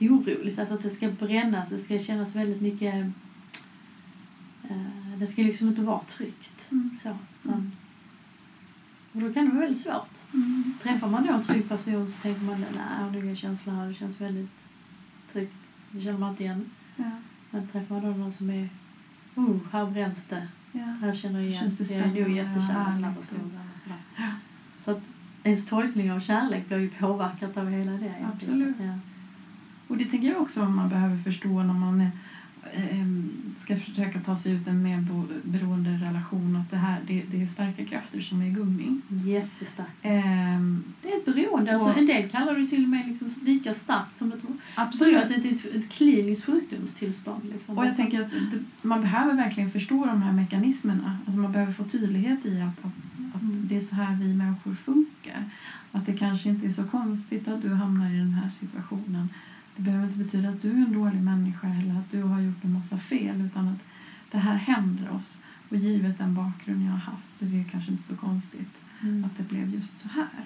oroligt. 0.00 0.58
Alltså 0.58 0.74
att 0.74 0.82
det 0.82 0.90
ska 0.90 1.08
brännas, 1.08 1.68
det 1.68 1.78
ska 1.78 1.98
kännas 1.98 2.36
väldigt 2.36 2.62
mycket... 2.62 2.94
Eh, 4.68 5.18
det 5.18 5.26
ska 5.26 5.42
liksom 5.42 5.68
inte 5.68 5.82
vara 5.82 6.00
tryggt. 6.00 6.70
Mm. 6.70 6.98
Så, 7.02 7.18
men, 7.42 7.72
och 9.12 9.20
då 9.20 9.32
kan 9.32 9.44
det 9.44 9.50
vara 9.50 9.60
väldigt 9.60 9.82
svårt. 9.82 10.32
Mm. 10.34 10.74
Träffar 10.82 11.08
man 11.08 11.26
då 11.26 11.32
en 11.32 11.44
trygg 11.44 11.68
person 11.68 12.12
så 12.12 12.22
tänker 12.22 12.40
man 12.40 12.60
nej, 12.60 13.22
nu 13.22 13.30
är 13.30 13.34
känslan 13.34 13.76
här, 13.76 13.88
det 13.88 13.94
känns 13.94 14.20
väldigt 14.20 14.63
tryggt. 15.34 15.54
Det 15.90 16.00
känner 16.00 16.18
man 16.18 16.30
inte 16.30 16.42
igen. 16.42 16.70
Ja. 16.96 17.10
Men 17.50 17.68
träffar 17.68 18.00
man 18.00 18.20
någon 18.20 18.32
som 18.32 18.50
är, 18.50 18.68
oh, 19.34 19.56
här 19.72 19.86
bränns 19.86 20.18
det. 20.28 20.48
Ja. 20.72 20.84
Här 21.00 21.14
känner 21.14 21.40
jag 21.40 21.48
igen. 21.48 21.60
Känns 21.60 21.78
det 21.78 21.94
jag 21.94 22.06
är 22.06 22.06
nog 22.06 22.36
jättekär 22.36 22.40
i 22.40 22.54
den 22.54 22.62
här 22.62 22.84
härligt. 22.84 23.20
personen. 23.20 23.60
Och 23.74 23.80
sådär. 23.82 23.98
Ja. 24.16 24.30
Så 24.80 24.90
att 24.90 25.02
ens 25.42 25.66
tolkning 25.66 26.12
av 26.12 26.20
kärlek 26.20 26.68
blir 26.68 26.78
ju 26.78 26.90
påverkat 26.90 27.56
av 27.56 27.70
hela 27.70 27.92
det. 27.92 28.14
Absolut. 28.34 28.76
Ja. 28.80 28.98
Och 29.88 29.96
det 29.96 30.04
tänker 30.04 30.28
jag 30.28 30.42
också 30.42 30.64
man 30.64 30.88
behöver 30.88 31.16
förstå 31.22 31.62
när 31.62 31.74
man 31.74 32.00
är, 32.00 32.10
eh, 32.72 33.06
ska 33.58 33.76
försöka 33.76 34.20
ta 34.20 34.36
sig 34.36 34.52
ut 34.52 34.66
en 34.66 34.82
medberoende 34.82 35.90
relation. 35.90 36.56
Att 36.56 36.70
det, 36.70 36.76
här, 36.76 37.00
det, 37.06 37.22
det 37.30 37.42
är 37.42 37.46
starka 37.46 37.84
krafter 37.84 38.20
som 38.20 38.42
är 38.42 38.46
i 38.46 38.50
gungning. 38.50 39.02
Jättestarkt. 39.08 39.90
Ett 40.02 40.24
beroende. 41.24 41.74
Alltså, 41.74 42.00
en 42.00 42.06
del 42.06 42.30
kallar 42.30 42.54
det 42.54 42.66
till 42.66 42.82
och 42.84 42.88
med 42.90 43.08
liksom 43.08 43.30
lika 43.42 43.74
starkt 43.74 44.18
som 44.18 44.32
ett 44.32 44.40
absolut. 44.74 45.14
beroende. 45.14 45.36
Det 45.36 45.48
är 45.48 45.54
ett, 45.54 45.84
ett 45.84 45.90
kliniskt 45.92 46.44
sjukdomstillstånd. 46.44 47.42
Liksom. 47.52 47.78
Och 47.78 47.86
jag 47.86 47.96
tänker 47.96 48.22
att 48.22 48.30
det, 48.30 48.86
man 48.88 49.00
behöver 49.00 49.34
verkligen 49.34 49.70
förstå 49.70 50.06
de 50.06 50.22
här 50.22 50.32
mekanismerna. 50.32 51.18
Alltså 51.26 51.40
man 51.40 51.52
behöver 51.52 51.72
få 51.72 51.84
tydlighet 51.84 52.46
i 52.46 52.60
att, 52.60 52.78
att, 52.78 52.92
att 53.34 53.42
Mm. 53.42 53.66
det 53.68 53.76
är 53.76 53.80
så 53.80 53.94
här 53.94 54.16
vi 54.16 54.34
människor 54.34 54.74
funkar. 54.74 55.44
Att 55.92 56.06
det 56.06 56.12
kanske 56.16 56.48
inte 56.48 56.66
är 56.66 56.72
så 56.72 56.84
konstigt 56.84 57.48
att 57.48 57.62
du 57.62 57.74
hamnar 57.74 58.10
i 58.10 58.16
den 58.18 58.30
här 58.30 58.48
situationen. 58.48 59.28
Det 59.76 59.82
behöver 59.82 60.04
inte 60.06 60.18
betyda 60.18 60.48
att 60.48 60.62
du 60.62 60.70
är 60.70 60.74
en 60.76 60.92
dålig 60.92 61.22
människa 61.22 61.66
eller 61.68 61.94
att 62.00 62.10
du 62.10 62.22
har 62.22 62.40
gjort 62.40 62.64
en 62.64 62.72
massa 62.72 62.98
fel 62.98 63.40
utan 63.40 63.68
att 63.68 63.78
det 64.30 64.38
här 64.38 64.54
händer 64.56 65.10
oss. 65.10 65.38
Och 65.68 65.76
givet 65.76 66.18
den 66.18 66.34
bakgrund 66.34 66.84
jag 66.86 66.90
har 66.90 66.98
haft 66.98 67.36
så 67.36 67.44
är 67.44 67.48
det 67.48 67.64
kanske 67.70 67.90
inte 67.90 68.02
så 68.02 68.16
konstigt 68.16 68.74
Mm. 69.02 69.24
att 69.24 69.36
det 69.36 69.42
blev 69.54 69.74
just 69.74 69.98
så 69.98 70.08
här. 70.08 70.44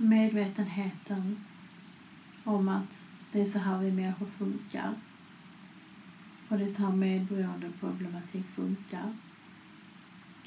Medvetenheten 0.00 1.36
om 2.44 2.68
att 2.68 3.04
det 3.32 3.40
är 3.40 3.44
så 3.44 3.58
här 3.58 3.78
vi 3.78 3.92
människor 3.92 4.26
funkar 4.26 4.94
och 6.48 6.58
det 6.58 6.64
är 6.64 6.68
så 6.68 6.82
här 6.82 6.92
medberoende 6.92 7.70
problematik 7.80 8.44
funkar 8.54 9.12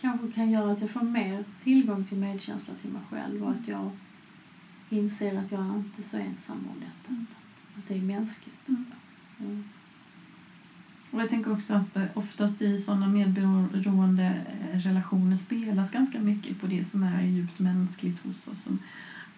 kanske 0.02 0.32
kan 0.32 0.52
göra 0.52 0.72
att 0.72 0.82
jag 0.82 0.90
får 0.90 1.02
mer 1.02 1.44
tillgång 1.64 2.04
till 2.04 2.18
medkänsla 2.18 2.74
till 2.74 2.90
mig 2.90 3.02
själv 3.10 3.44
och 3.44 3.52
att 3.52 3.68
jag 3.68 3.92
inser 4.90 5.38
att 5.38 5.52
jag 5.52 5.76
inte 5.76 6.02
är 6.02 6.04
så 6.04 6.18
ensam 6.18 6.58
om 6.72 6.80
detta. 6.80 7.10
Mm. 7.10 7.26
Att 7.78 7.88
det 7.88 7.98
är 7.98 8.02
mänskligt. 8.02 8.68
Mm. 8.68 9.64
Och 11.12 11.22
jag 11.22 11.30
tänker 11.30 11.52
också 11.52 11.74
att 11.74 11.98
eh, 11.98 12.04
oftast 12.14 12.62
i 12.62 12.78
sådana 12.78 13.08
medberoende 13.08 14.42
relationer 14.74 15.38
spelas 15.38 15.92
ganska 15.92 16.20
mycket 16.20 16.62
på 16.62 16.68
det 16.68 16.84
som 16.84 17.04
är 17.04 17.24
djupt 17.24 17.60
mänskligt 17.60 18.24
hos 18.24 18.48
oss. 18.48 18.64
Som, 18.64 18.80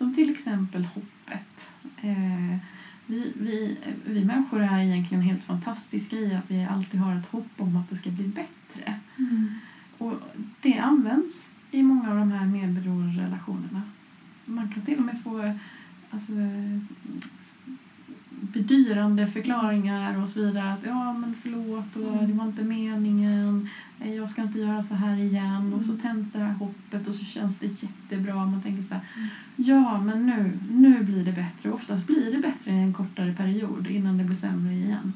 som 0.02 0.14
till 0.16 0.30
exempel 0.30 0.86
hoppet. 0.86 1.70
Eh, 2.02 2.58
vi, 3.06 3.34
vi, 3.40 3.78
vi 4.06 4.26
människor 4.26 4.62
är 4.62 4.80
egentligen 4.80 5.24
helt 5.24 5.44
fantastiska 5.44 6.16
i 6.16 6.36
att 6.36 6.52
vi 6.52 6.66
alltid 6.66 7.00
har 7.00 7.16
ett 7.16 7.26
hopp 7.26 7.52
om 7.58 7.76
att 7.78 7.90
det 7.90 7.96
ska 7.96 8.10
bli 8.10 8.28
bättre. 8.28 9.00
Och 9.98 10.14
det 10.62 10.78
används 10.80 11.48
i 11.72 11.84
många 11.84 12.10
av 12.12 12.18
de 12.18 12.32
här 12.32 12.46
medberoende 12.46 13.24
relationerna. 13.24 13.82
Man 14.46 14.72
kan 14.74 14.86
till 14.86 14.98
och 14.98 15.06
med 15.06 15.24
få 15.24 15.58
alltså, 16.12 16.32
bedyrande 18.30 19.28
förklaringar 19.28 20.22
och 20.22 20.30
så 20.30 20.40
vidare. 20.40 20.74
Att 20.74 20.84
ja, 20.86 21.14
men 21.14 21.36
förlåt, 21.42 21.96
och 21.96 22.14
Mm. 22.14 22.28
det 22.28 22.34
var 22.34 22.46
inte 22.46 22.64
meningen. 22.64 23.70
Jag 24.04 24.30
ska 24.30 24.42
inte 24.42 24.60
göra 24.60 24.84
så 24.84 24.96
här 24.96 25.16
igen. 25.18 25.74
Och 25.74 25.86
så 25.86 25.92
Mm. 25.92 26.02
tänds 26.02 26.32
det 26.32 26.40
här 26.40 26.54
hoppet 26.54 27.08
och 27.08 27.16
så 27.16 27.26
känns 27.26 27.58
det 27.60 27.66
jättebra. 27.84 28.46
Man 28.46 28.62
tänker 28.62 28.84
så 28.84 28.94
här, 28.94 29.04
Mm. 29.18 29.30
ja 29.56 30.02
men 30.02 30.26
nu, 30.26 30.60
nu 30.72 31.04
blir 31.04 31.24
det 31.26 31.32
bättre. 31.32 31.72
Oftast 31.72 32.08
blir 32.08 32.32
det 32.32 32.38
bättre 32.40 32.72
i 32.72 32.78
en 32.78 32.94
kortare 32.94 33.34
period 33.34 33.88
innan 33.88 34.18
det 34.18 34.24
blir 34.24 34.38
sämre 34.38 34.74
igen. 34.74 35.14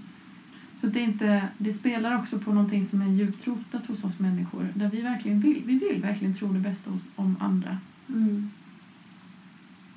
Så 0.81 0.87
det, 0.87 0.99
är 0.99 1.03
inte, 1.03 1.47
det 1.57 1.73
spelar 1.73 2.15
också 2.19 2.39
på 2.39 2.53
någonting 2.53 2.85
som 2.85 3.01
är 3.01 3.07
djupt 3.13 3.47
rotat 3.47 3.85
hos 3.85 4.03
oss 4.03 4.19
människor. 4.19 4.67
Där 4.73 4.89
vi 4.89 5.01
verkligen 5.01 5.39
vill, 5.39 5.63
vi 5.65 5.79
vill 5.79 6.01
verkligen 6.01 6.35
tro 6.35 6.53
det 6.53 6.59
bästa 6.59 6.91
hos, 6.91 7.01
om 7.15 7.35
andra. 7.39 7.77
Mm. 8.09 8.49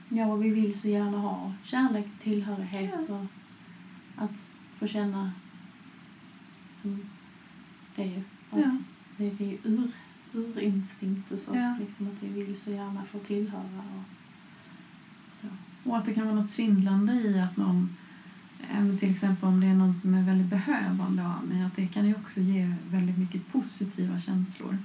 Ja, 0.08 0.26
och 0.26 0.44
vi 0.44 0.50
vill 0.50 0.78
så 0.80 0.88
gärna 0.88 1.18
ha 1.18 1.52
kärlek, 1.64 2.06
tillhörighet 2.22 3.08
och 3.10 3.26
att 4.16 4.30
få 4.78 4.86
känna 4.86 5.32
som 6.82 7.00
det 7.96 8.02
är. 8.02 8.22
Att 8.50 8.60
Ja. 8.60 8.76
det, 9.16 9.24
är 9.26 9.56
ur, 9.64 9.90
urinstinkt 10.32 11.30
hos 11.30 11.48
oss, 11.48 11.56
Ja. 11.56 11.76
liksom, 11.80 12.06
att 12.06 12.22
vi 12.22 12.28
vill 12.44 12.60
så 12.60 12.70
gärna 12.70 13.04
få 13.12 13.18
tillhöra. 13.18 13.82
Och, 13.96 14.04
så. 15.40 15.46
Och 15.90 15.98
att 15.98 16.04
det 16.06 16.14
kan 16.14 16.26
vara 16.26 16.36
något 16.36 16.50
svindlande 16.50 17.12
i 17.12 17.40
att 17.40 17.56
någon, 17.56 17.96
eh, 18.70 18.96
till 18.98 19.10
exempel 19.10 19.48
om 19.48 19.60
det 19.60 19.66
är 19.66 19.74
någon 19.74 19.94
som 19.94 20.14
är 20.14 20.22
väldigt 20.22 20.46
behövande 20.50 21.26
av 21.26 21.44
mig, 21.48 21.62
att 21.62 21.76
det 21.76 21.86
kan 21.86 22.06
ju 22.08 22.14
också 22.14 22.40
ge 22.40 22.74
väldigt 22.90 23.18
mycket 23.18 23.52
positiva 23.52 24.20
känslor. 24.20 24.78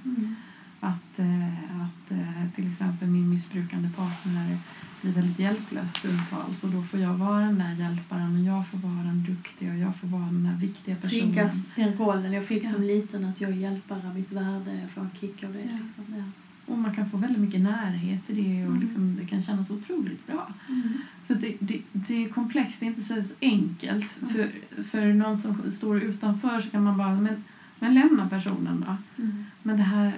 Att, 0.80 1.18
eh, 1.18 1.80
att 1.82 2.10
eh, 2.10 2.50
till 2.54 2.70
exempel 2.70 3.08
min 3.08 3.30
missbrukande 3.30 3.88
partner 3.96 4.58
blir 5.04 5.12
väldigt 5.12 5.38
hjälplös 5.38 5.94
stundtals 5.96 6.64
och 6.64 6.70
då 6.70 6.82
får 6.82 7.00
jag 7.00 7.14
vara 7.14 7.40
den 7.40 7.58
där 7.58 7.74
hjälparen 7.74 8.36
och 8.40 8.44
jag 8.44 8.68
får 8.68 8.78
vara 8.78 9.02
den 9.04 9.24
duktiga 9.24 9.72
och 9.72 9.78
jag 9.78 9.96
får 9.96 10.08
vara 10.08 10.22
den 10.24 10.44
där 10.44 10.56
viktiga 10.66 10.96
personen. 10.96 11.20
Triggas 11.22 11.52
den 11.76 11.92
rollen 11.98 12.32
jag 12.32 12.44
fick 12.46 12.64
Ja. 12.64 12.70
som 12.70 12.82
liten, 12.82 13.24
att 13.24 13.40
jag 13.40 13.50
är 13.50 13.54
hjälpare, 13.54 14.14
mitt 14.14 14.32
värde, 14.32 14.74
jag 14.82 14.90
får 14.90 15.00
en 15.00 15.10
kick 15.20 15.44
av 15.44 15.52
det. 15.52 15.58
Ja. 15.60 15.78
Liksom. 15.84 16.04
Ja. 16.18 16.24
Och 16.72 16.78
man 16.78 16.94
kan 16.94 17.10
få 17.10 17.16
väldigt 17.16 17.40
mycket 17.40 17.60
närhet 17.60 18.30
i 18.30 18.34
det 18.34 18.66
och 18.66 18.70
Mm. 18.70 18.80
liksom, 18.80 19.16
det 19.16 19.26
kan 19.26 19.42
kännas 19.42 19.70
otroligt 19.70 20.26
bra. 20.26 20.52
Mm. 20.68 20.92
Så 21.26 21.34
det, 21.34 21.56
det, 21.60 21.80
det 21.92 22.24
är 22.24 22.28
komplext, 22.28 22.80
det 22.80 22.86
är 22.86 22.88
inte 22.88 23.00
så 23.02 23.14
så 23.22 23.34
enkelt. 23.40 24.22
Mm. 24.22 24.34
För, 24.34 24.50
för 24.90 25.12
någon 25.12 25.38
som 25.38 25.72
står 25.72 26.02
utanför 26.02 26.60
så 26.60 26.70
kan 26.70 26.84
man 26.84 26.96
bara, 26.98 27.14
men, 27.20 27.44
men 27.78 27.94
lämna 27.94 28.28
personen 28.28 28.84
då. 28.86 29.22
Mm. 29.22 29.44
Men 29.62 29.76
det 29.76 29.82
här 29.82 30.12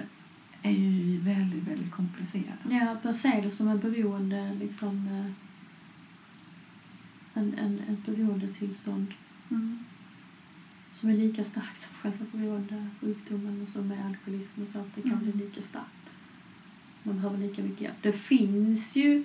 är 0.67 1.05
ju 1.05 1.17
väldigt, 1.19 1.63
väldigt 1.67 1.91
komplicerat. 1.91 2.59
Ja, 2.69 2.91
att 2.91 3.03
man 3.03 3.15
ser 3.15 3.41
det 3.41 3.49
som 3.49 3.67
en 3.67 3.79
beroende, 3.79 4.53
liksom, 4.59 5.07
eh, 5.07 5.31
en, 7.33 7.53
en, 7.53 7.79
ett 7.79 8.05
beroendetillstånd 8.05 9.07
Mm. 9.51 9.79
som 10.93 11.09
är 11.09 11.13
lika 11.13 11.43
starkt 11.43 11.79
som 11.81 11.93
själva 11.95 12.25
beroendesjukdomen 12.31 13.61
och 13.61 13.69
som 13.69 13.87
med 13.87 14.05
alkoholism 14.05 14.61
och 14.61 14.67
så, 14.67 14.79
att 14.79 14.95
det 14.95 15.01
kan 15.01 15.11
Mm. 15.11 15.23
bli 15.23 15.31
lika 15.45 15.61
starkt. 15.61 16.09
Man 17.03 17.15
behöver 17.15 17.37
lika 17.37 17.63
mycket 17.63 17.81
hjälp. 17.81 17.95
Det 18.01 18.11
finns 18.13 18.95
ju 18.95 19.23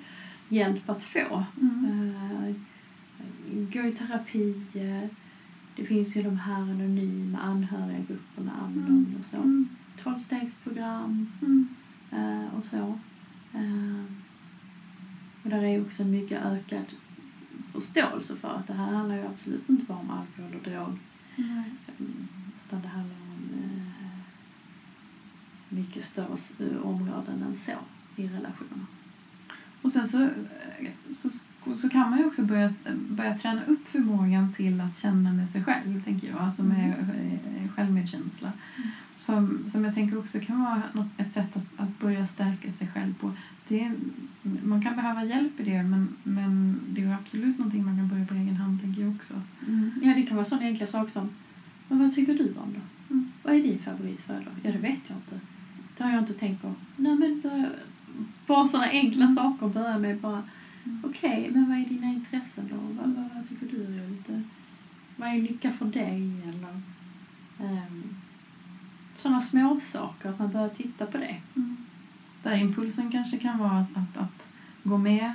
hjälp 0.49 0.91
att 0.91 1.03
få. 1.03 1.45
Mm. 1.61 2.15
Eh, 2.15 2.55
gå 3.73 3.81
i 3.87 3.93
terapi. 3.93 4.63
eh, 4.75 5.09
Det 5.77 5.85
finns 5.85 6.17
ju 6.17 6.23
de 6.23 6.37
här 6.37 6.55
anonyma 6.63 7.39
anhöriggrupperna, 7.39 8.53
Anon 8.53 8.87
Mm. 8.89 9.15
och 9.21 9.27
så. 9.31 9.37
Mm. 9.37 9.69
Tolvstegsprogram 10.03 11.33
Mm. 11.43 11.69
eh, 12.11 12.55
och 12.55 12.67
så. 12.67 12.99
Eh, 13.55 14.05
och 15.43 15.51
där 15.51 15.63
är 15.63 15.81
också 15.83 16.05
mycket 16.05 16.45
ökad 16.45 16.85
förståelse 17.73 18.37
för 18.37 18.49
att 18.49 18.67
det 18.67 18.73
här 18.75 18.93
handlar 18.93 19.17
ju 19.17 19.27
absolut 19.27 19.69
inte 19.69 19.85
bara 19.85 19.99
om 19.99 20.11
alkohol 20.11 20.55
och 20.55 20.71
drog. 20.71 20.99
Mm, 21.37 21.65
Utan 22.67 22.83
det 22.83 22.89
handlar 22.89 23.17
om 23.17 23.49
eh, 23.63 24.09
mycket 25.69 26.05
större 26.05 26.81
områden 26.81 27.43
än 27.43 27.57
så 27.67 27.73
i 28.23 28.29
relationer. 28.29 28.87
Och 29.83 29.93
sen 29.93 30.09
så, 30.09 30.23
eh, 30.23 30.91
så, 31.15 31.29
så 31.77 31.89
kan 31.89 32.11
man 32.11 32.19
ju 32.19 32.25
också 32.27 32.43
börja, 32.43 32.73
börja 33.11 33.39
träna 33.39 33.65
upp 33.65 33.89
förmågan 33.89 34.53
till 34.57 34.81
att 34.81 34.99
känna 34.99 35.33
med 35.33 35.49
sig 35.51 35.65
själv, 35.65 36.05
tänker 36.05 36.29
jag. 36.29 36.39
Alltså 36.39 36.63
med 36.63 36.91
eh, 36.91 37.69
självmedkänsla. 37.71 38.53
Mm. 38.77 38.91
Som, 39.17 39.65
som 39.73 39.85
jag 39.85 39.95
tänker 39.95 40.19
också 40.19 40.41
kan 40.41 40.61
vara 40.63 40.83
något, 40.93 41.07
ett 41.17 41.33
sätt 41.33 41.57
att, 41.57 41.81
att 41.81 41.99
börja 41.99 42.27
stärka 42.27 42.73
sig 42.73 42.89
själv 42.89 43.15
på. 43.15 43.33
Det 43.69 43.81
är, 43.85 43.93
man 44.63 44.83
kan 44.83 44.97
behöva 44.97 45.25
hjälp 45.25 45.61
i 45.61 45.63
det, 45.63 45.83
men, 45.83 46.09
men 46.23 46.81
det 46.89 47.03
är 47.03 47.15
absolut 47.15 47.59
någonting 47.59 47.85
man 47.85 47.97
kan 47.97 48.09
börja 48.09 48.27
på 48.27 48.35
egen 48.35 48.57
hand, 48.57 48.81
tänker 48.81 49.03
jag 49.03 49.11
också. 49.15 49.35
Ja, 50.03 50.15
det 50.15 50.23
kan 50.23 50.37
vara 50.37 50.47
sådana 50.47 50.67
enkla 50.67 50.87
saker 50.87 51.13
som 51.13 51.29
Men 51.89 51.99
vad 51.99 52.15
tycker 52.15 52.35
du 52.35 52.45
om 52.45 52.75
då? 52.75 53.15
Mm. 53.15 53.33
Vad 53.43 53.55
är 53.55 53.63
din 53.63 53.79
favoritföda? 53.79 54.51
Ja, 54.63 54.73
det 54.73 54.79
vet 54.79 55.01
jag 55.07 55.19
inte. 55.19 55.41
Det 55.97 56.05
har 56.05 56.11
jag 56.11 56.19
inte 56.23 56.33
tänkt 56.33 56.63
på. 56.63 56.75
Nej, 56.97 57.15
men 57.15 57.41
börja, 57.41 57.67
bara 58.47 58.69
sådana 58.69 58.89
enkla 58.91 59.25
Mm. 59.25 59.37
saker. 59.37 59.69
Börja 59.69 59.99
med 59.99 60.19
bara 60.19 60.43
Mm. 61.13 61.33
Okej, 61.33 61.51
men 61.51 61.69
vad 61.69 61.79
är 61.79 61.85
dina 61.85 62.07
intressen 62.07 62.69
då? 62.71 62.77
Vad, 62.77 63.15
vad, 63.15 63.29
vad 63.35 63.49
tycker 63.49 63.67
du 63.67 63.85
är 63.85 64.09
lite... 64.09 64.43
Vad 65.17 65.29
är 65.29 65.43
lycka 65.43 65.73
för 65.73 65.85
dig? 65.85 66.33
Eller, 66.49 66.81
um, 67.61 68.17
sådana 69.17 69.41
små 69.41 69.81
saker 69.93 70.29
att 70.29 70.39
man 70.39 70.53
börjar 70.53 70.69
titta 70.69 71.07
på 71.07 71.19
det. 71.19 71.37
Mm. 71.57 71.77
Där 72.43 72.57
impulsen 72.57 73.11
kanske 73.13 73.39
kan 73.39 73.59
vara 73.59 73.79
att, 73.79 73.97
att, 73.97 74.17
att 74.17 74.47
gå 74.83 74.99
med 74.99 75.33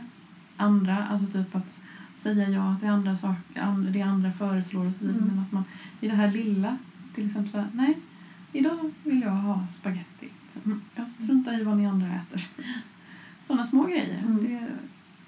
andra, 0.58 1.08
alltså 1.08 1.32
typ 1.32 1.56
att 1.56 1.80
säga 2.18 2.49
ja 2.49 2.76
till 2.80 2.89
andra 2.89 3.18
saker, 3.18 3.91
det 3.91 4.02
andra 4.02 4.32
föreslår 4.32 4.86
och 4.86 4.95
så 4.95 5.06
vidare. 5.06 5.18
Mm. 5.18 5.36
Men 5.36 5.43
att 5.43 5.52
man 5.52 5.64
i 6.02 6.08
det 6.08 6.16
här 6.16 6.32
lilla, 6.32 6.78
till 7.16 7.26
exempel 7.26 7.52
så 7.52 7.58
här, 7.58 7.68
nej, 7.74 7.97
idag 8.54 8.91
vill 9.04 9.22
jag 9.22 9.32
ha 9.32 9.68
spaghetti. 9.80 10.30
Så, 10.54 10.60
mm, 10.66 10.82
Jag 10.95 11.10
struntar 11.10 11.62
i 11.62 11.64
vad 11.64 11.78
ni 11.78 11.88
andra 11.88 12.08
äter. 12.08 12.47
Sådana 13.47 13.66
små 13.66 13.84
grejer. 13.84 14.20
Mm. 14.20 14.43
Det 14.43 14.68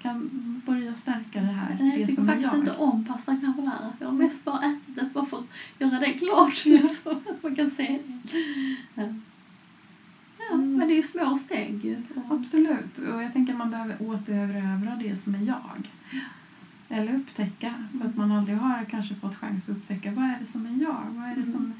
kan 0.02 0.30
börja 0.66 0.94
stärka 0.94 1.40
det 1.40 1.46
här, 1.46 1.76
Nej, 1.80 1.88
jag 1.90 1.98
det 2.00 2.06
tycker 2.06 2.24
faktiskt 2.24 2.48
jag. 2.52 2.58
inte 2.58 2.76
om 2.76 3.04
pasta 3.04 3.36
carbonara. 3.36 3.92
Jag 4.00 4.06
har 4.06 4.12
mest 4.14 4.44
bara 4.44 4.62
ätit 4.64 4.94
det 4.96 5.10
bara 5.14 5.26
för 5.26 5.38
att 5.38 5.44
göra 5.78 5.98
det 6.00 6.12
klart. 6.12 6.64
Liksom, 6.64 7.12
att 7.28 7.42
man 7.42 7.56
kan 7.56 7.70
se 7.70 7.98
det. 8.22 8.34
Ja, 8.94 9.02
ja 10.38 10.54
Mm. 10.54 10.76
men 10.76 10.88
det 10.88 10.94
är 10.94 10.96
ju 10.96 11.02
små 11.02 11.36
steg 11.38 11.84
ju. 11.84 12.02
Absolut. 12.30 12.98
Och 12.98 13.22
jag 13.22 13.32
tänker 13.32 13.52
att 13.52 13.58
man 13.58 13.70
behöver 13.70 13.96
återerövra 14.02 14.96
det 14.96 15.22
som 15.22 15.34
är 15.34 15.42
jag. 15.46 15.88
Eller 16.88 17.14
upptäcka. 17.14 17.74
För 18.00 18.08
att 18.08 18.16
man 18.16 18.30
har 18.30 18.38
aldrig 18.38 18.56
har 18.58 18.84
kanske 18.84 19.14
fått 19.14 19.36
chans 19.36 19.62
att 19.64 19.76
upptäcka 19.76 20.10
vad 20.12 20.24
är 20.24 20.36
det 20.40 20.46
som 20.52 20.66
är 20.66 20.82
jag? 20.82 21.04
Vad 21.10 21.24
är 21.24 21.34
det 21.34 21.42
Mm. 21.42 21.52
som 21.52 21.72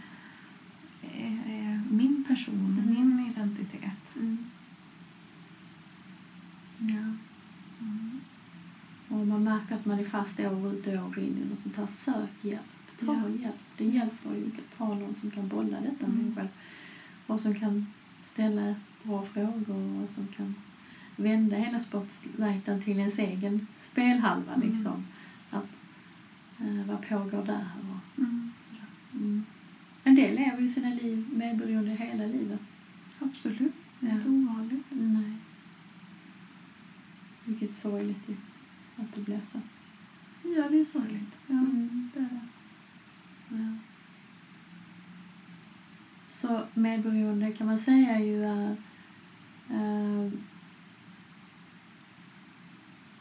är, 1.03 1.53
är 1.53 1.81
min 1.91 2.25
person, 2.25 2.79
Mm. 2.83 2.95
min 2.95 3.27
identitet? 3.31 4.17
Mm. 4.17 4.39
Ja. 6.79 7.15
Mm. 7.81 8.21
Och 9.09 9.27
man 9.27 9.40
märker 9.51 9.75
att 9.75 9.87
man 9.87 9.99
är 9.99 10.05
fast 10.05 10.41
år 10.41 10.73
ut 10.73 10.87
och 10.87 10.93
år 10.93 11.19
in 11.19 11.39
i 11.39 11.51
något 11.51 11.61
sånt 11.61 11.77
här 11.77 11.87
sök 12.05 12.31
hjälp. 12.45 12.61
Ta 13.01 13.07
Ja. 13.07 13.29
hjälp. 13.43 13.55
Det 13.77 13.85
hjälper 13.85 14.35
ju 14.35 14.47
att 14.47 14.79
ha 14.79 14.95
någon 14.95 15.15
som 15.15 15.31
kan 15.31 15.49
bolla 15.49 15.81
detta 15.81 16.07
med 16.07 16.15
Mm. 16.17 16.27
en 16.29 16.35
själv. 16.35 16.49
Och 17.27 17.41
som 17.41 17.55
kan 17.55 17.87
ställa 18.25 18.75
bra 19.03 19.27
frågor 19.27 20.03
och 20.03 20.11
som 20.15 20.27
kan 20.37 20.55
vända 21.17 21.57
hela 21.57 21.81
spotlighten 21.81 22.83
till 22.83 22.99
ens 22.99 23.19
egen 23.19 23.67
spelhalva 23.81 24.55
Mm. 24.55 24.69
liksom. 24.73 25.07
Att, 25.51 25.69
eh, 26.61 26.85
vad 26.87 27.09
pågår 27.09 27.45
där? 27.47 27.67
Och 27.81 28.19
Mm. 28.25 28.51
sådär. 28.69 28.87
Mm. 29.25 29.45
En 30.05 30.15
del 30.15 30.35
lever 30.35 30.61
ju 30.61 30.69
sina 30.69 30.89
liv 30.95 31.27
medberoende 31.33 31.91
hela 31.91 32.27
livet. 32.27 32.61
Absolut, 33.19 33.73
Ja. 34.01 34.09
inte 34.11 34.29
ovanligt. 34.29 34.87
Nej. 34.91 35.33
Vilket 37.45 37.79
sorgligt 37.79 38.29
ju. 38.29 38.37
Att 39.01 39.15
det 39.15 39.21
blir 39.21 39.41
så. 39.53 39.61
Ja, 40.43 40.69
det 40.69 40.81
är 40.81 40.85
sorgligt. 40.85 41.35
Ja, 41.47 41.55
Mm. 41.55 42.11
det 42.15 42.21
är 42.21 42.23
det. 42.23 42.41
Ja. 43.57 43.75
Så 46.29 46.63
medberoende 46.75 47.53
kan 47.53 47.67
man 47.67 47.79
säga 47.79 48.21
ju 48.21 48.45
är 48.45 48.77
eh, 49.71 50.25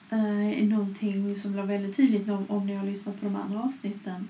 eh, 0.09 0.67
någonting 0.67 1.35
som 1.35 1.51
blir 1.51 1.63
väldigt 1.63 1.95
tydligt 1.97 2.29
om, 2.29 2.45
om 2.49 2.67
ni 2.67 2.75
har 2.75 2.85
lyssnat 2.85 3.19
på 3.19 3.25
de 3.25 3.35
andra 3.35 3.61
avsnitten 3.63 4.27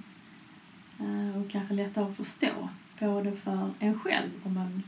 eh, 1.00 1.42
och 1.42 1.50
kanske 1.52 1.74
lättare 1.74 2.06
att 2.06 2.18
förstå 2.18 2.70
både 3.00 3.32
för 3.36 3.72
en 3.80 4.00
själv 4.00 4.30
om 4.44 4.54
man 4.54 4.84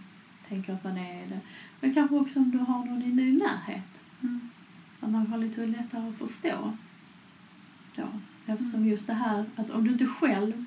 tänker 0.47 0.73
att 0.73 0.83
man 0.83 0.97
är 0.97 1.27
det 1.27 1.39
men 1.79 1.93
kanske 1.93 2.15
också 2.15 2.39
om 2.39 2.51
du 2.51 2.57
har 2.57 2.85
någon 2.85 3.01
i 3.03 3.11
din 3.11 3.37
närhet 3.37 3.83
Mm. 4.23 4.49
Man 5.09 5.27
har 5.27 5.37
lite 5.37 5.65
lättare 5.65 6.07
att 6.09 6.15
förstå 6.15 6.77
då. 7.95 8.07
Eftersom 8.45 8.79
Mm. 8.79 8.89
just 8.89 9.07
det 9.07 9.13
här 9.13 9.45
att 9.55 9.69
om 9.69 9.83
du 9.83 9.91
inte 9.91 10.05
själv 10.07 10.65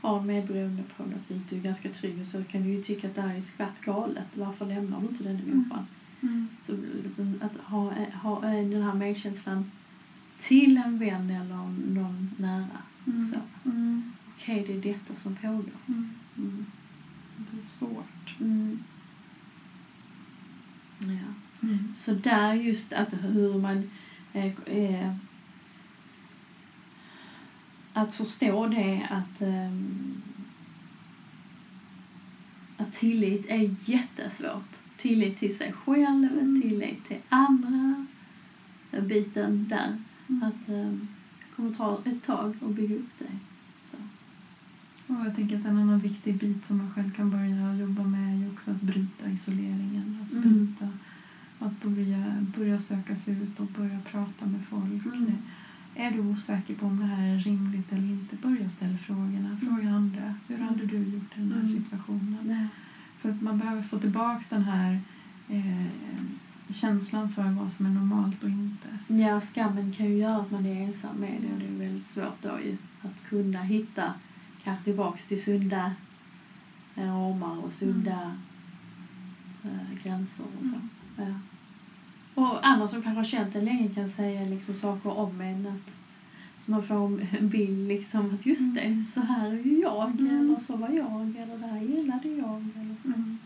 har 0.00 0.20
en 0.20 0.26
medberoende 0.26 0.82
problematik, 0.96 1.42
du 1.50 1.56
är 1.56 1.60
ganska 1.60 1.88
trygg 1.88 2.26
så 2.26 2.44
kan 2.44 2.62
du 2.62 2.68
ju 2.68 2.82
tycka 2.82 3.08
att 3.08 3.14
det 3.14 3.22
här 3.22 3.36
är 3.36 3.42
skvatt 3.42 3.80
galet. 3.84 4.26
Varför 4.34 4.66
lämnar 4.66 5.00
du 5.00 5.06
inte 5.06 5.24
den 5.24 5.36
människan? 5.36 5.86
Mm. 6.20 6.48
Så 6.66 6.72
att 7.40 7.52
ha, 7.64 7.92
ha 8.22 8.40
den 8.40 8.82
här 8.82 8.94
medkänslan 8.94 9.70
till 10.40 10.78
en 10.78 10.98
vän 10.98 11.30
eller 11.30 11.54
någon 11.94 12.30
nära. 12.36 12.78
Mm. 13.06 13.24
Så. 13.24 13.36
Mm. 13.70 14.12
Okej, 14.34 14.64
det 14.66 14.72
är 14.72 14.92
detta 14.94 15.20
som 15.22 15.36
pågår. 15.36 15.72
Mm. 15.88 16.10
Mm. 16.38 16.66
Det 17.36 17.56
är 17.62 17.66
svårt. 17.78 18.40
Mm. 18.40 18.78
Ja. 20.98 21.43
Mm. 21.64 21.92
Så 21.96 22.12
där 22.12 22.54
just 22.54 22.92
att 22.92 23.12
hur 23.22 23.58
man 23.58 23.90
eh, 24.32 24.52
eh, 24.66 25.12
att 27.92 28.14
förstå 28.14 28.66
det 28.66 29.06
att 29.10 29.40
ehm, 29.42 30.22
att 32.76 32.94
tillit 32.94 33.46
är 33.48 33.74
jättesvårt. 33.84 34.70
Tillit 34.98 35.38
till 35.38 35.56
sig 35.56 35.72
själv, 35.72 36.38
Mm. 36.38 36.62
tillit 36.62 37.08
till 37.08 37.16
andra. 37.28 38.06
eh, 38.92 39.02
Biten 39.04 39.66
där. 39.68 39.98
Mm. 40.28 40.42
Att 40.42 40.68
um, 40.68 41.08
det 41.38 41.56
kommer 41.56 41.70
ta 41.74 41.98
ett 42.04 42.24
tag 42.26 42.56
att 42.66 42.70
bygga 42.74 42.94
upp 42.94 43.10
det. 43.18 43.30
Så. 43.90 43.96
Och 45.14 45.26
jag 45.26 45.36
tänker 45.36 45.56
att 45.58 45.64
en 45.64 45.76
annan 45.78 45.98
viktig 46.00 46.34
bit 46.34 46.66
som 46.66 46.78
man 46.78 46.90
själv 46.90 47.12
kan 47.12 47.30
börja 47.30 47.74
jobba 47.74 48.02
med 48.02 48.42
är 48.42 48.52
också 48.52 48.70
att 48.70 48.80
bryta 48.80 49.30
isoleringen. 49.30 50.18
Att, 50.26 50.32
Mm. 50.32 50.42
bryta, 50.76 50.92
att 51.66 51.82
börja, 51.82 52.34
börja 52.56 52.78
söka 52.78 53.16
sig 53.16 53.34
ut 53.34 53.60
och 53.60 53.66
börja 53.66 53.98
prata 54.10 54.46
med 54.46 54.60
folk. 54.70 55.04
Mm. 55.06 55.32
Är 55.96 56.10
du 56.10 56.20
osäker 56.20 56.74
på 56.74 56.86
om 56.86 57.00
det 57.00 57.06
här 57.06 57.26
är 57.34 57.38
rimligt 57.38 57.92
eller 57.92 58.02
inte, 58.08 58.36
börja 58.36 58.68
ställa 58.68 58.96
frågorna. 58.98 59.56
Fråga 59.62 59.90
andra. 59.90 60.34
Hur 60.48 60.58
hade 60.58 60.84
du 60.86 60.96
gjort 60.96 61.36
i 61.36 61.40
den 61.40 61.52
här 61.52 61.60
Mm. 61.60 61.82
situationen? 61.82 62.38
Ja. 62.48 62.68
För 63.18 63.30
att 63.30 63.42
man 63.42 63.58
behöver 63.58 63.82
få 63.82 63.98
tillbaka 63.98 64.44
den 64.50 64.62
här 64.62 65.00
eh, 65.48 65.86
känslan 66.68 67.28
för 67.32 67.50
vad 67.50 67.72
som 67.72 67.86
är 67.86 67.90
normalt 67.90 68.42
och 68.44 68.48
inte. 68.50 68.88
Ja, 69.06 69.40
skammen 69.40 69.92
kan 69.92 70.06
ju 70.06 70.16
göra 70.16 70.36
att 70.36 70.50
man 70.50 70.66
är 70.66 70.86
ensam 70.86 71.16
med 71.16 71.42
det 71.42 71.52
och 71.52 71.58
det 71.58 71.66
är 71.66 71.88
väldigt 71.88 72.06
svårt 72.06 72.42
då 72.42 72.58
ju 72.64 72.76
att 73.02 73.28
kunna 73.28 73.62
hitta 73.62 74.14
kanske 74.64 74.84
tillbaks 74.84 75.26
till 75.26 75.42
sunda 75.44 75.92
eh, 76.94 77.04
ramar 77.14 77.58
och 77.64 77.72
sunda 77.72 78.36
eh, 79.64 80.02
gränser 80.02 80.44
och 80.58 80.64
så. 80.64 80.74
Ja. 80.74 80.80
Och 82.44 82.66
andra 82.66 82.88
som 82.88 83.02
kanske 83.02 83.18
har 83.20 83.24
känt 83.24 83.52
det 83.52 83.60
länge 83.60 83.88
kan 83.94 84.08
säga 84.08 84.44
liksom 84.44 84.74
saker 84.74 85.18
om 85.18 85.40
en 85.40 85.66
att 85.66 85.94
så 86.64 86.70
man 86.70 86.82
får 86.86 86.94
en 87.38 87.48
bild 87.48 87.88
liksom 87.88 88.34
att 88.34 88.46
just 88.46 88.74
det, 88.74 89.04
så 89.04 89.20
här 89.20 89.46
är 89.50 89.62
ju 89.64 89.80
jag 89.80 90.10
Mm. 90.10 90.38
eller 90.40 90.60
så 90.60 90.76
var 90.76 90.88
jag 90.88 91.34
eller 91.38 91.58
det 91.58 91.66
här 91.66 91.80
gillade 91.80 92.28
jag 92.28 92.64
eller 92.76 92.94
så. 93.02 93.08
Mm. 93.08 93.38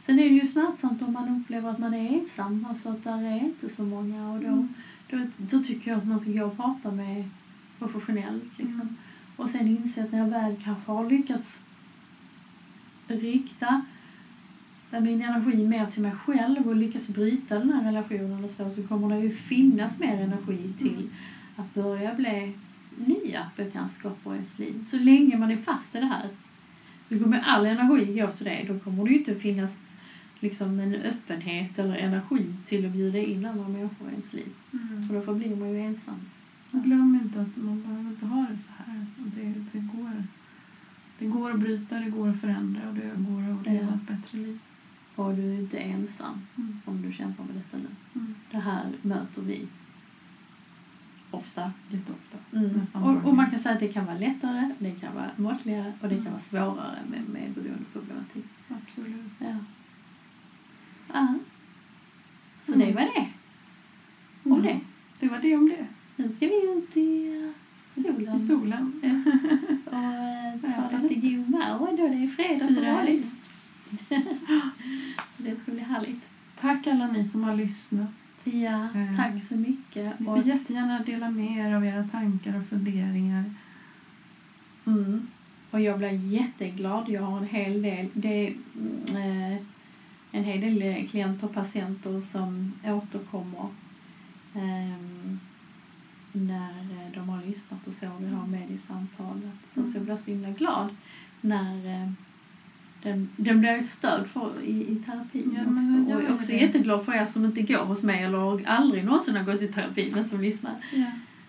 Sen 0.00 0.18
är 0.18 0.22
det 0.28 0.34
ju 0.34 0.46
smärtsamt 0.46 1.02
om 1.02 1.12
man 1.12 1.28
upplever 1.40 1.70
att 1.70 1.78
man 1.78 1.94
är 1.94 2.18
ensam, 2.20 2.66
alltså 2.70 2.88
att 2.88 3.04
där 3.04 3.22
är 3.24 3.36
inte 3.40 3.68
så 3.68 3.82
många 3.84 4.30
och 4.32 4.40
då, 4.40 4.46
Mm. 4.46 4.68
då, 5.10 5.26
då 5.36 5.64
tycker 5.64 5.90
jag 5.90 5.98
att 5.98 6.06
man 6.06 6.20
ska 6.20 6.30
gå 6.30 6.44
och 6.44 6.56
prata 6.56 6.90
med 6.90 7.24
professionellt 7.78 8.58
liksom. 8.58 8.80
Mm. 8.80 8.96
Och 9.36 9.50
sen 9.50 9.68
inse 9.68 10.02
att 10.04 10.12
när 10.12 10.18
jag 10.18 10.26
väl 10.28 10.56
kanske 10.64 10.92
har 10.92 11.10
lyckats 11.10 11.56
rikta 13.08 13.82
min 14.90 15.22
energi 15.22 15.66
mer 15.66 15.86
till 15.86 16.02
mig 16.02 16.12
själv 16.12 16.68
och 16.68 16.76
lyckas 16.76 17.08
bryta 17.08 17.58
den 17.58 17.72
här 17.72 17.84
relationen 17.84 18.44
och 18.44 18.50
så, 18.50 18.70
så 18.70 18.82
kommer 18.82 19.16
det 19.16 19.22
ju 19.22 19.30
finnas 19.30 19.98
mer 19.98 20.20
energi 20.20 20.72
till 20.78 20.94
Mm. 20.94 21.10
att 21.56 21.74
börja 21.74 22.14
bli 22.14 22.52
nya 23.06 23.50
bekantskaper 23.56 24.30
i 24.30 24.34
ens 24.34 24.58
liv. 24.58 24.84
Så 24.88 24.98
länge 24.98 25.36
man 25.38 25.50
är 25.50 25.56
fast 25.56 25.94
i 25.94 25.98
det 25.98 26.06
här 26.06 26.28
så 27.08 27.18
kommer 27.18 27.40
all 27.40 27.66
energi 27.66 28.20
gå 28.20 28.26
till 28.30 28.44
det. 28.44 28.64
Då 28.68 28.78
kommer 28.78 29.04
det 29.04 29.10
ju 29.10 29.18
inte 29.18 29.34
finnas 29.34 29.70
liksom 30.40 30.80
en 30.80 30.94
öppenhet 30.94 31.78
eller 31.78 31.96
energi 31.96 32.44
till 32.66 32.86
att 32.86 32.92
bjuda 32.92 33.18
in 33.18 33.46
andra 33.46 33.68
människor 33.68 34.08
i 34.08 34.12
ens 34.12 34.32
liv. 34.32 34.48
Mm. 34.72 35.02
För 35.02 35.14
då 35.14 35.20
förblir 35.22 35.56
man 35.56 35.70
ju 35.70 35.80
ensam. 35.80 36.14
Och 36.70 36.82
glöm 36.84 37.20
inte 37.24 37.40
att 37.40 37.56
man 37.56 37.82
behöver 37.82 38.10
inte 38.10 38.26
ha 38.26 38.46
det 38.50 38.56
så 38.56 38.70
här. 38.76 39.06
Och 39.18 39.26
Det, 39.36 39.54
det, 39.72 39.78
går, 39.96 40.24
det 41.18 41.26
går 41.26 41.50
att 41.50 41.58
bryta, 41.60 41.94
det 41.98 42.10
går 42.10 42.28
att 42.28 42.40
förändra 42.40 42.88
och 42.88 42.94
det 42.94 43.10
går 43.16 43.52
att 43.60 43.66
leva 43.66 43.86
Ja. 43.90 43.94
ett 43.94 44.06
bättre 44.22 44.38
liv. 44.38 44.58
Och 45.20 45.34
du 45.34 45.42
är 45.54 45.58
inte 45.58 45.78
ensam 45.78 46.40
Mm. 46.56 46.80
om 46.84 47.02
du 47.02 47.12
kämpar 47.12 47.44
med 47.44 47.54
detta 47.54 47.76
nu. 47.76 47.88
Mm. 48.20 48.34
Det 48.50 48.58
här 48.58 48.86
möter 49.02 49.42
vi 49.42 49.66
ofta. 51.30 51.72
Jätteofta. 51.90 52.38
Mm. 52.52 52.80
Och, 52.92 53.28
och 53.28 53.36
man 53.36 53.50
kan 53.50 53.60
säga 53.60 53.74
att 53.74 53.80
det 53.80 53.92
kan 53.92 54.06
vara 54.06 54.18
lättare, 54.18 54.70
det 54.78 54.90
kan 54.90 55.14
vara 55.14 55.30
måttligare 55.36 55.92
och 56.00 56.08
det 56.08 56.14
kan 56.16 56.24
vara 56.24 56.38
svårare 56.38 56.98
med, 57.10 57.28
med 57.28 57.52
beroendeproblematik. 57.54 58.44
Absolut. 58.68 59.32
Ja. 59.38 59.56
ja. 61.12 61.34
Så 62.62 62.74
Mm. 62.74 62.86
det 62.88 62.94
var 62.94 63.02
det. 63.02 63.28
Om 64.42 64.52
Mm. 64.52 64.62
det. 64.62 64.80
Det 65.20 65.28
var 65.28 65.38
det 65.38 65.56
om 65.56 65.68
det. 65.68 65.86
Nu 66.16 66.28
ska 66.28 66.46
vi 66.46 66.72
ut 66.78 66.96
i 66.96 67.42
eh, 67.96 68.02
solen. 68.02 68.36
I 68.36 68.40
solen. 68.40 68.92
och 69.86 69.92
eh, 69.94 70.60
ta 70.60 70.80
Härligt. 70.80 71.10
lite 71.10 71.26
god 71.36 71.50
då 71.98 72.08
det 72.08 72.24
är 72.24 72.28
fredag 72.28 72.66
som 72.68 72.84
vanligt. 72.94 73.26
Så 75.36 75.42
det 75.42 75.56
ska 75.62 75.72
bli 75.72 75.80
härligt. 75.80 76.28
Tack 76.70 76.86
alla 76.86 77.06
ni 77.06 77.24
som 77.24 77.44
har 77.44 77.54
lyssnat. 77.56 78.08
Ja, 78.44 78.88
Mm. 78.94 79.16
tack 79.16 79.42
så 79.42 79.56
mycket. 79.56 80.20
Ni 80.20 80.26
får 80.26 80.38
jättegärna 80.46 80.98
dela 81.06 81.30
med 81.30 81.56
er 81.58 81.74
av 81.74 81.84
era 81.84 82.04
tankar 82.08 82.56
och 82.58 82.66
funderingar. 82.66 83.44
mm, 84.86 85.26
och 85.70 85.80
jag 85.80 85.98
blir 85.98 86.10
jätteglad. 86.32 87.08
Jag 87.08 87.22
har 87.22 87.38
en 87.38 87.46
hel 87.46 87.82
del, 87.82 88.08
det 88.14 88.46
är, 88.48 88.54
mm, 88.74 89.52
eh, 89.52 89.58
en 90.32 90.44
hel 90.44 90.60
del 90.60 90.82
eh, 90.82 91.08
klienter 91.08 91.46
och 91.46 91.54
patienter 91.54 92.20
som 92.32 92.72
återkommer 92.84 93.68
ehm, 94.54 95.40
när 96.32 96.70
eh, 96.80 97.12
de 97.14 97.28
har 97.28 97.42
lyssnat 97.42 97.86
och 97.86 97.94
så. 97.94 98.10
Vi 98.20 98.28
har 98.34 98.46
med 98.46 98.70
i 98.70 98.78
samtalet. 98.78 99.54
Så, 99.74 99.82
så 99.82 99.90
jag 99.98 100.02
blir 100.04 100.16
så 100.16 100.30
himla 100.30 100.50
glad 100.50 100.96
när 101.40 102.02
eh, 102.02 102.10
den, 103.02 103.28
den 103.36 103.60
blir 103.60 103.70
ett 103.70 103.88
stöd 103.88 104.26
för, 104.26 104.60
i, 104.62 104.70
i 104.92 105.02
terapin 105.06 105.54
Ja, 105.56 105.70
men 105.70 106.00
också. 106.04 106.10
gör 106.10 106.16
Och 106.16 106.22
jag 106.22 106.30
är 106.30 106.34
också 106.34 106.52
det. 106.52 106.58
jätteglad 106.58 107.04
för 107.04 107.12
er 107.12 107.26
som 107.26 107.44
inte 107.44 107.62
går 107.62 107.84
hos 107.84 108.02
mig 108.02 108.22
eller 108.24 108.66
aldrig 108.68 109.04
någonsin 109.04 109.36
har 109.36 109.44
gått 109.44 109.62
i 109.62 109.68
terapi 109.68 110.10
men 110.14 110.28
som 110.28 110.40
lyssnar. 110.40 110.74
Ja. 110.92 111.04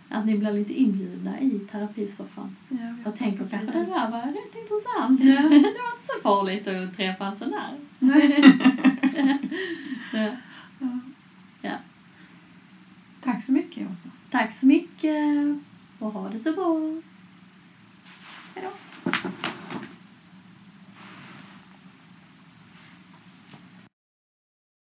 Att 0.09 0.25
ni 0.25 0.37
blir 0.37 0.51
lite 0.53 0.73
inbjudna 0.81 1.39
i 1.39 1.49
terapisoffan. 1.71 2.55
Ja, 2.69 2.77
Jag 2.81 2.93
hoppas 2.93 3.19
tänker 3.19 3.47
kanske 3.49 3.79
det 3.79 3.85
där 3.85 4.11
var 4.11 4.21
rätt 4.21 4.55
intressant. 4.61 5.21
Ja. 5.23 5.41
det 5.49 5.59
var 5.59 5.93
inte 5.93 6.07
så 6.07 6.21
farligt 6.23 6.67
att 6.67 6.97
träffa 6.97 7.25
en 7.25 7.37
sån 7.37 7.53
här. 7.53 7.75
Ja. 10.13 10.27
Ja. 10.79 10.99
Ja. 11.61 11.71
Tack 13.23 13.45
så 13.45 13.51
mycket 13.51 13.83
Åsa. 13.87 14.09
Tack 14.31 14.53
så 14.55 14.65
mycket 14.65 15.15
och 15.99 16.11
ha 16.11 16.29
det 16.29 16.39
så 16.39 16.51
bra. 16.51 17.01
Hej 18.55 18.63
då! 19.03 19.11